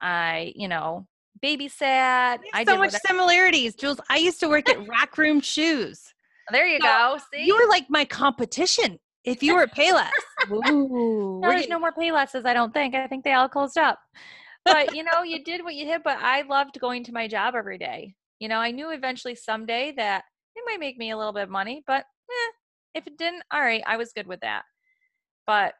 i 0.00 0.52
you 0.56 0.68
know 0.68 1.06
babysat 1.42 2.38
i 2.54 2.64
so 2.64 2.76
much 2.78 2.92
similarities, 3.06 3.74
Jules. 3.74 4.00
I 4.08 4.16
used 4.18 4.40
to 4.40 4.48
work 4.48 4.68
at 4.70 4.86
Rack 4.88 5.18
Room 5.18 5.40
Shoes. 5.40 6.14
there 6.50 6.66
you 6.66 6.78
So, 6.80 6.86
go 6.86 7.18
see 7.32 7.44
You 7.44 7.54
were 7.56 7.68
like 7.68 7.86
my 7.90 8.04
competition 8.04 8.98
if 9.26 9.42
you 9.42 9.54
were 9.54 9.62
at 9.62 9.74
Payless. 9.74 10.10
Ooh, 10.70 11.40
there's 11.42 11.68
no 11.68 11.78
more 11.78 11.92
Paylesses, 11.92 12.46
I 12.46 12.54
don't 12.54 12.72
think. 12.72 12.94
I 12.94 13.06
think 13.06 13.24
they 13.24 13.32
all 13.32 13.48
closed 13.48 13.76
up. 13.76 13.98
But 14.64 14.94
you 14.94 15.04
know, 15.04 15.22
you 15.22 15.44
did 15.44 15.62
what 15.62 15.74
you 15.74 15.84
did. 15.84 16.02
But 16.02 16.18
I 16.18 16.42
loved 16.42 16.80
going 16.80 17.04
to 17.04 17.12
my 17.12 17.28
job 17.28 17.54
every 17.54 17.78
day. 17.78 18.14
You 18.38 18.48
know, 18.48 18.58
I 18.58 18.70
knew 18.70 18.90
eventually 18.90 19.34
someday 19.34 19.92
that 19.96 20.24
it 20.54 20.64
might 20.66 20.80
make 20.80 20.96
me 20.96 21.10
a 21.10 21.16
little 21.16 21.32
bit 21.32 21.44
of 21.44 21.50
money, 21.50 21.82
but 21.86 22.04
eh, 22.30 22.52
if 22.94 23.06
it 23.06 23.18
didn't, 23.18 23.42
all 23.52 23.60
right, 23.60 23.82
I 23.86 23.96
was 23.96 24.12
good 24.12 24.26
with 24.26 24.40
that. 24.40 24.62
But 25.46 25.74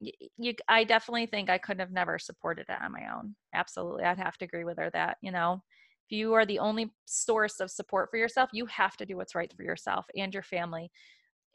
you, 0.00 0.54
I 0.68 0.84
definitely 0.84 1.26
think 1.26 1.48
I 1.48 1.58
couldn't 1.58 1.80
have 1.80 1.92
never 1.92 2.18
supported 2.18 2.66
it 2.68 2.82
on 2.82 2.92
my 2.92 3.14
own. 3.14 3.34
Absolutely, 3.54 4.04
I'd 4.04 4.18
have 4.18 4.38
to 4.38 4.44
agree 4.44 4.64
with 4.64 4.78
her 4.78 4.90
that 4.90 5.18
you 5.22 5.32
know, 5.32 5.62
if 6.08 6.16
you 6.16 6.34
are 6.34 6.46
the 6.46 6.58
only 6.58 6.92
source 7.06 7.60
of 7.60 7.70
support 7.70 8.10
for 8.10 8.16
yourself, 8.16 8.50
you 8.52 8.66
have 8.66 8.96
to 8.96 9.06
do 9.06 9.16
what's 9.16 9.34
right 9.34 9.52
for 9.56 9.62
yourself 9.62 10.06
and 10.16 10.32
your 10.32 10.42
family. 10.42 10.90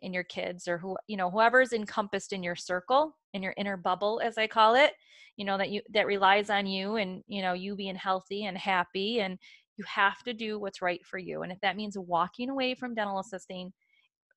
In 0.01 0.13
your 0.13 0.23
kids 0.23 0.67
or 0.67 0.77
who 0.77 0.95
you 1.07 1.17
know 1.17 1.29
whoever's 1.29 1.73
encompassed 1.73 2.33
in 2.33 2.43
your 2.43 2.55
circle 2.55 3.15
in 3.33 3.41
your 3.41 3.53
inner 3.57 3.77
bubble 3.77 4.21
as 4.23 4.37
i 4.37 4.45
call 4.45 4.75
it 4.75 4.93
you 5.37 5.45
know 5.45 5.57
that 5.57 5.69
you 5.69 5.81
that 5.93 6.07
relies 6.07 6.49
on 6.49 6.65
you 6.65 6.95
and 6.97 7.23
you 7.27 7.41
know 7.41 7.53
you 7.53 7.75
being 7.75 7.95
healthy 7.95 8.45
and 8.45 8.57
happy 8.57 9.21
and 9.21 9.37
you 9.77 9.85
have 9.87 10.23
to 10.23 10.33
do 10.33 10.59
what's 10.59 10.81
right 10.81 11.05
for 11.05 11.19
you. 11.19 11.43
And 11.43 11.51
if 11.51 11.61
that 11.61 11.77
means 11.77 11.97
walking 11.97 12.49
away 12.49 12.73
from 12.73 12.95
dental 12.95 13.19
assisting 13.19 13.71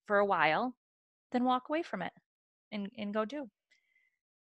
for 0.07 0.19
a 0.19 0.27
while 0.27 0.75
then 1.33 1.45
walk 1.45 1.69
away 1.69 1.83
from 1.83 2.03
it 2.03 2.13
and 2.73 2.89
and 2.99 3.15
go 3.15 3.25
do. 3.25 3.49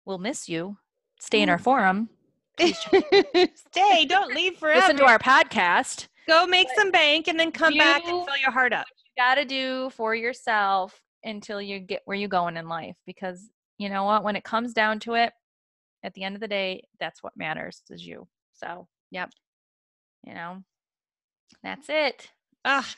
We'll 0.06 0.18
miss 0.18 0.50
you. 0.50 0.78
Stay 1.20 1.42
in 1.42 1.50
our 1.50 1.58
mm. 1.58 1.62
forum. 1.62 2.10
Stay, 2.60 4.06
don't 4.06 4.36
leave 4.36 4.58
forever. 4.58 4.82
listen 4.82 4.98
to 4.98 5.06
our 5.06 5.18
podcast. 5.18 6.08
Go 6.28 6.46
make 6.46 6.68
some 6.76 6.92
bank 6.92 7.28
and 7.28 7.40
then 7.40 7.52
come 7.52 7.76
back 7.78 8.06
and 8.06 8.26
fill 8.26 8.38
your 8.38 8.52
heart 8.52 8.74
up. 8.74 8.86
Got 9.18 9.36
to 9.36 9.46
do 9.46 9.90
for 9.92 10.16
yourself 10.16 11.00
until 11.24 11.62
you 11.62 11.80
get 11.80 12.02
where 12.06 12.18
you're 12.18 12.28
going 12.30 12.58
in 12.58 12.68
life 12.68 12.96
because 13.06 13.50
you 13.78 13.90
know 13.90 14.04
what 14.04 14.24
when 14.24 14.36
it 14.36 14.44
comes 14.44 14.74
down 14.74 15.00
to 15.00 15.14
it 15.14 15.32
at 16.04 16.14
the 16.14 16.24
end 16.24 16.36
of 16.36 16.42
the 16.42 16.48
day 16.48 16.84
that's 17.00 17.24
what 17.24 17.36
matters 17.38 17.82
is 17.90 18.06
you 18.06 18.28
so 18.54 18.88
Yep. 19.12 19.32
you 20.26 20.34
know 20.34 20.64
that's 21.64 21.90
it 21.90 22.30
Ah, 22.66 22.96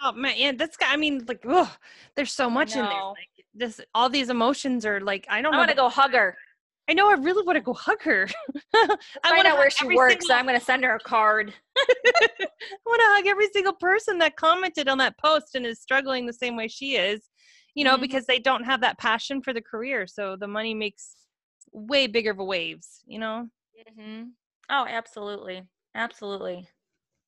wow, 0.00 0.12
man, 0.12 0.34
yeah, 0.36 0.52
that's. 0.52 0.76
got- 0.76 0.92
I 0.92 0.96
mean, 0.96 1.24
like, 1.26 1.44
oh, 1.48 1.74
there's 2.14 2.32
so 2.32 2.48
much 2.48 2.76
in 2.76 2.84
there. 2.84 3.02
Like, 3.08 3.28
this, 3.52 3.80
all 3.92 4.08
these 4.08 4.30
emotions 4.30 4.86
are 4.86 5.00
like, 5.00 5.26
I 5.28 5.42
don't 5.42 5.52
i 5.54 5.58
want 5.58 5.70
to 5.70 5.76
go 5.76 5.88
hug 5.88 6.12
her 6.12 6.36
I 6.88 6.92
know. 6.94 7.08
I 7.08 7.14
really 7.14 7.42
want 7.44 7.56
to 7.56 7.62
go 7.62 7.72
hug 7.72 8.02
her. 8.02 8.28
I 8.74 8.96
find 9.24 9.46
out 9.46 9.56
where 9.56 9.70
she 9.70 9.86
works 9.86 10.26
single- 10.26 10.36
i'm 10.36 10.46
going 10.46 10.58
to 10.58 10.64
send 10.64 10.84
her 10.84 10.94
a 10.94 11.00
card 11.00 11.54
I 11.76 12.46
want 12.86 13.00
to 13.00 13.06
hug 13.16 13.26
every 13.26 13.48
single 13.48 13.72
person 13.74 14.18
that 14.18 14.36
commented 14.36 14.88
on 14.88 14.98
that 14.98 15.18
post 15.18 15.54
and 15.54 15.64
is 15.66 15.80
struggling 15.80 16.26
the 16.26 16.32
same 16.32 16.56
way 16.56 16.68
she 16.68 16.96
is, 16.96 17.22
you 17.74 17.84
know, 17.84 17.96
Mhm. 17.96 18.00
because 18.02 18.26
they 18.26 18.38
don't 18.38 18.64
have 18.64 18.80
that 18.82 18.98
passion 18.98 19.42
for 19.42 19.52
the 19.52 19.60
career. 19.62 20.06
So 20.06 20.36
the 20.36 20.46
money 20.46 20.74
makes 20.74 21.14
way 21.72 22.06
bigger 22.06 22.30
of 22.30 22.38
a 22.38 22.44
waves, 22.44 23.02
you 23.06 23.18
know? 23.18 23.48
hmm 23.98 24.22
oh 24.70 24.86
absolutely 24.88 25.62
absolutely 25.94 26.68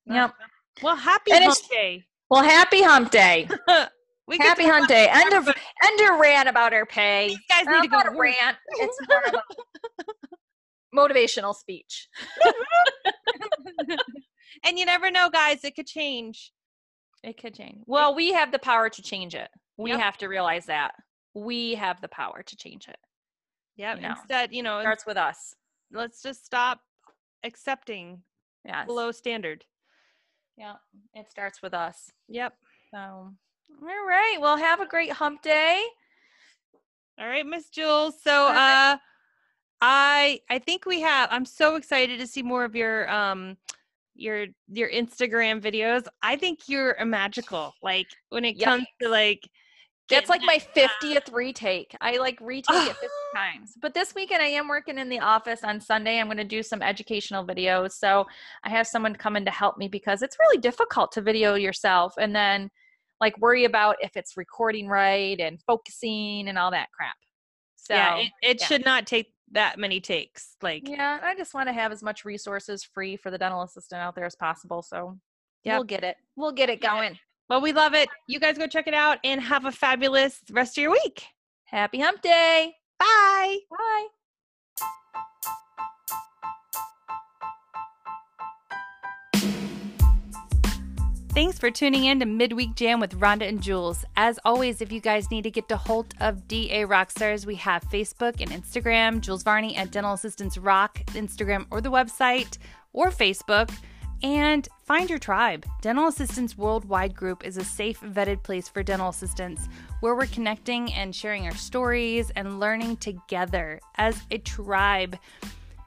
yep 0.05 0.33
Well, 0.81 0.95
happy 0.95 1.31
hump 1.31 1.57
day. 1.69 2.05
well 2.29 2.43
happy 2.43 2.81
hump 2.81 3.11
day 3.11 3.49
we 4.27 4.37
happy 4.37 4.65
about 4.65 4.87
day 4.87 5.07
end 5.11 5.33
of 5.33 5.47
end 5.47 6.19
rant 6.19 6.49
about 6.49 6.73
our 6.73 6.85
pay 6.85 7.29
These 7.29 7.39
guys 7.49 7.65
need 7.67 7.81
to 7.83 7.87
go 7.87 8.01
to 8.03 8.11
rant 8.17 8.57
it's 8.71 8.97
more 9.09 9.41
motivational 10.95 11.55
speech 11.55 12.07
and 14.63 14.77
you 14.79 14.85
never 14.85 15.11
know, 15.11 15.29
guys. 15.29 15.63
It 15.63 15.75
could 15.75 15.87
change. 15.87 16.51
It 17.23 17.39
could 17.39 17.55
change. 17.55 17.83
Well, 17.85 18.15
we 18.15 18.33
have 18.33 18.51
the 18.51 18.59
power 18.59 18.89
to 18.89 19.01
change 19.01 19.35
it. 19.35 19.49
We 19.77 19.91
Yep. 19.91 19.99
have 19.99 20.17
to 20.19 20.27
realize 20.27 20.65
that. 20.67 20.93
We 21.33 21.75
have 21.75 22.01
the 22.01 22.07
power 22.07 22.43
to 22.43 22.55
change 22.55 22.87
it. 22.87 22.97
Yeah. 23.75 23.95
You 23.95 24.01
know, 24.01 24.09
Instead, 24.09 24.53
you 24.53 24.63
know, 24.63 24.79
It 24.79 24.83
starts 24.83 25.05
with 25.05 25.17
us. 25.17 25.55
let's 25.91 26.21
just 26.21 26.45
stop 26.45 26.81
accepting 27.43 28.23
Yes. 28.65 28.85
below 28.87 29.11
standard. 29.11 29.65
Yeah. 30.57 30.75
It 31.13 31.29
starts 31.29 31.61
with 31.61 31.73
us. 31.73 32.11
Yep. 32.27 32.57
So, 32.91 33.33
all 33.81 34.07
right. 34.07 34.37
Well, 34.39 34.57
have 34.57 34.81
a 34.81 34.85
great 34.87 35.11
hump 35.11 35.41
day. 35.41 35.83
All 37.19 37.27
right, 37.27 37.45
Miss 37.45 37.69
Jules. 37.69 38.15
So 38.21 38.47
uh 38.47 38.97
I 39.81 40.39
I 40.49 40.59
think 40.59 40.85
we 40.85 41.01
have 41.01 41.29
I'm 41.31 41.45
so 41.45 41.75
excited 41.75 42.19
to 42.19 42.27
see 42.27 42.43
more 42.43 42.63
of 42.63 42.75
your 42.75 43.09
um 43.11 43.57
your 44.15 44.47
your 44.71 44.89
Instagram 44.89 45.61
videos. 45.61 46.07
I 46.21 46.35
think 46.35 46.61
you're 46.67 46.93
a 46.93 47.05
magical. 47.05 47.73
Like 47.81 48.07
when 48.29 48.45
it 48.45 48.59
comes 48.59 48.85
to 49.01 49.09
like 49.09 49.47
That's 50.09 50.29
like 50.29 50.41
my 50.43 50.59
50th 50.75 51.33
retake. 51.33 51.95
I 52.01 52.17
like 52.17 52.39
retake 52.41 52.87
it 52.87 52.95
50 52.95 53.07
times. 53.35 53.73
But 53.81 53.93
this 53.93 54.15
weekend 54.15 54.41
I 54.41 54.47
am 54.47 54.67
working 54.67 54.97
in 54.97 55.09
the 55.09 55.19
office 55.19 55.63
on 55.63 55.79
Sunday. 55.81 56.19
I'm 56.19 56.27
going 56.27 56.37
to 56.37 56.43
do 56.43 56.63
some 56.63 56.81
educational 56.81 57.45
videos. 57.45 57.91
So 57.91 58.25
I 58.63 58.69
have 58.69 58.87
someone 58.87 59.15
coming 59.15 59.45
to 59.45 59.51
help 59.51 59.77
me 59.77 59.87
because 59.87 60.21
it's 60.21 60.37
really 60.39 60.57
difficult 60.57 61.11
to 61.13 61.21
video 61.21 61.55
yourself 61.55 62.13
and 62.17 62.35
then 62.35 62.71
like 63.19 63.37
worry 63.39 63.65
about 63.65 63.97
if 64.01 64.15
it's 64.15 64.37
recording 64.37 64.87
right 64.87 65.39
and 65.39 65.61
focusing 65.61 66.47
and 66.47 66.57
all 66.57 66.71
that 66.71 66.89
crap. 66.91 67.15
So 67.75 67.93
yeah, 67.93 68.17
it, 68.17 68.31
it 68.41 68.57
yeah. 68.59 68.65
should 68.67 68.85
not 68.85 69.07
take 69.07 69.33
that 69.51 69.79
many 69.79 69.99
takes. 69.99 70.55
Like 70.61 70.87
yeah, 70.87 71.19
I 71.23 71.35
just 71.35 71.53
want 71.53 71.67
to 71.69 71.73
have 71.73 71.91
as 71.91 72.03
much 72.03 72.25
resources 72.25 72.83
free 72.83 73.17
for 73.17 73.31
the 73.31 73.37
dental 73.37 73.63
assistant 73.63 74.01
out 74.01 74.15
there 74.15 74.25
as 74.25 74.35
possible. 74.35 74.81
So 74.81 75.17
yeah, 75.63 75.77
we'll 75.77 75.85
get 75.85 76.03
it. 76.03 76.17
We'll 76.35 76.51
get 76.51 76.69
it 76.69 76.81
going. 76.81 77.17
well, 77.49 77.61
we 77.61 77.73
love 77.73 77.93
it. 77.93 78.09
You 78.27 78.39
guys 78.39 78.57
go 78.57 78.67
check 78.67 78.87
it 78.87 78.93
out 78.93 79.19
and 79.23 79.41
have 79.41 79.65
a 79.65 79.71
fabulous 79.71 80.39
rest 80.51 80.77
of 80.77 80.81
your 80.81 80.91
week. 80.91 81.23
Happy 81.65 81.99
hump 81.99 82.21
day. 82.21 82.73
Bye. 82.99 83.57
Bye. 83.69 84.07
Thanks 91.37 91.59
for 91.59 91.69
tuning 91.69 92.05
in 92.05 92.19
to 92.19 92.25
Midweek 92.25 92.73
Jam 92.73 92.99
with 92.99 93.19
Rhonda 93.19 93.47
and 93.47 93.61
Jules. 93.61 94.03
As 94.15 94.39
always, 94.43 94.81
if 94.81 94.91
you 94.91 94.99
guys 94.99 95.29
need 95.29 95.43
to 95.43 95.51
get 95.51 95.71
a 95.71 95.77
hold 95.77 96.15
of 96.19 96.47
DA 96.47 96.83
Rockstars, 96.83 97.45
we 97.45 97.53
have 97.57 97.83
Facebook 97.91 98.41
and 98.41 98.49
Instagram, 98.49 99.21
Jules 99.21 99.43
Varney 99.43 99.75
at 99.75 99.91
Dental 99.91 100.13
Assistants 100.13 100.57
Rock, 100.57 100.97
Instagram 101.09 101.67
or 101.69 101.79
the 101.79 101.91
website 101.91 102.57
or 102.91 103.11
Facebook. 103.11 103.71
And 104.23 104.67
find 104.83 105.11
your 105.11 105.19
tribe. 105.19 105.63
Dental 105.81 106.07
Assistants 106.07 106.57
Worldwide 106.57 107.15
Group 107.15 107.45
is 107.45 107.57
a 107.57 107.63
safe, 107.63 108.01
vetted 108.01 108.41
place 108.41 108.67
for 108.67 108.81
dental 108.81 109.09
assistants 109.09 109.69
where 109.99 110.15
we're 110.15 110.25
connecting 110.25 110.91
and 110.93 111.15
sharing 111.15 111.45
our 111.45 111.53
stories 111.53 112.31
and 112.35 112.59
learning 112.59 112.97
together 112.97 113.79
as 113.97 114.19
a 114.31 114.39
tribe. 114.39 115.19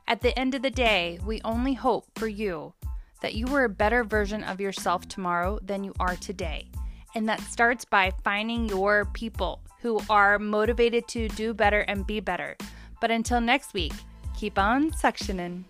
At 0.07 0.21
the 0.21 0.39
end 0.39 0.55
of 0.55 0.63
the 0.63 0.71
day, 0.71 1.19
we 1.27 1.41
only 1.45 1.75
hope 1.75 2.07
for 2.15 2.29
you 2.29 2.73
that 3.21 3.35
you 3.35 3.47
were 3.47 3.65
a 3.65 3.69
better 3.69 4.05
version 4.05 4.43
of 4.45 4.61
yourself 4.61 5.09
tomorrow 5.09 5.59
than 5.63 5.85
you 5.85 5.95
are 6.01 6.17
today. 6.17 6.69
And 7.15 7.29
that 7.29 7.41
starts 7.41 7.85
by 7.85 8.13
finding 8.23 8.69
your 8.69 9.05
people 9.07 9.61
who 9.81 10.01
are 10.09 10.39
motivated 10.39 11.09
to 11.09 11.29
do 11.29 11.55
better 11.55 11.81
and 11.81 12.07
be 12.07 12.21
better. 12.21 12.57
But 13.01 13.11
until 13.11 13.41
next 13.41 13.75
week, 13.75 13.93
keep 14.37 14.59
on 14.59 14.91
suctioning. 14.93 15.65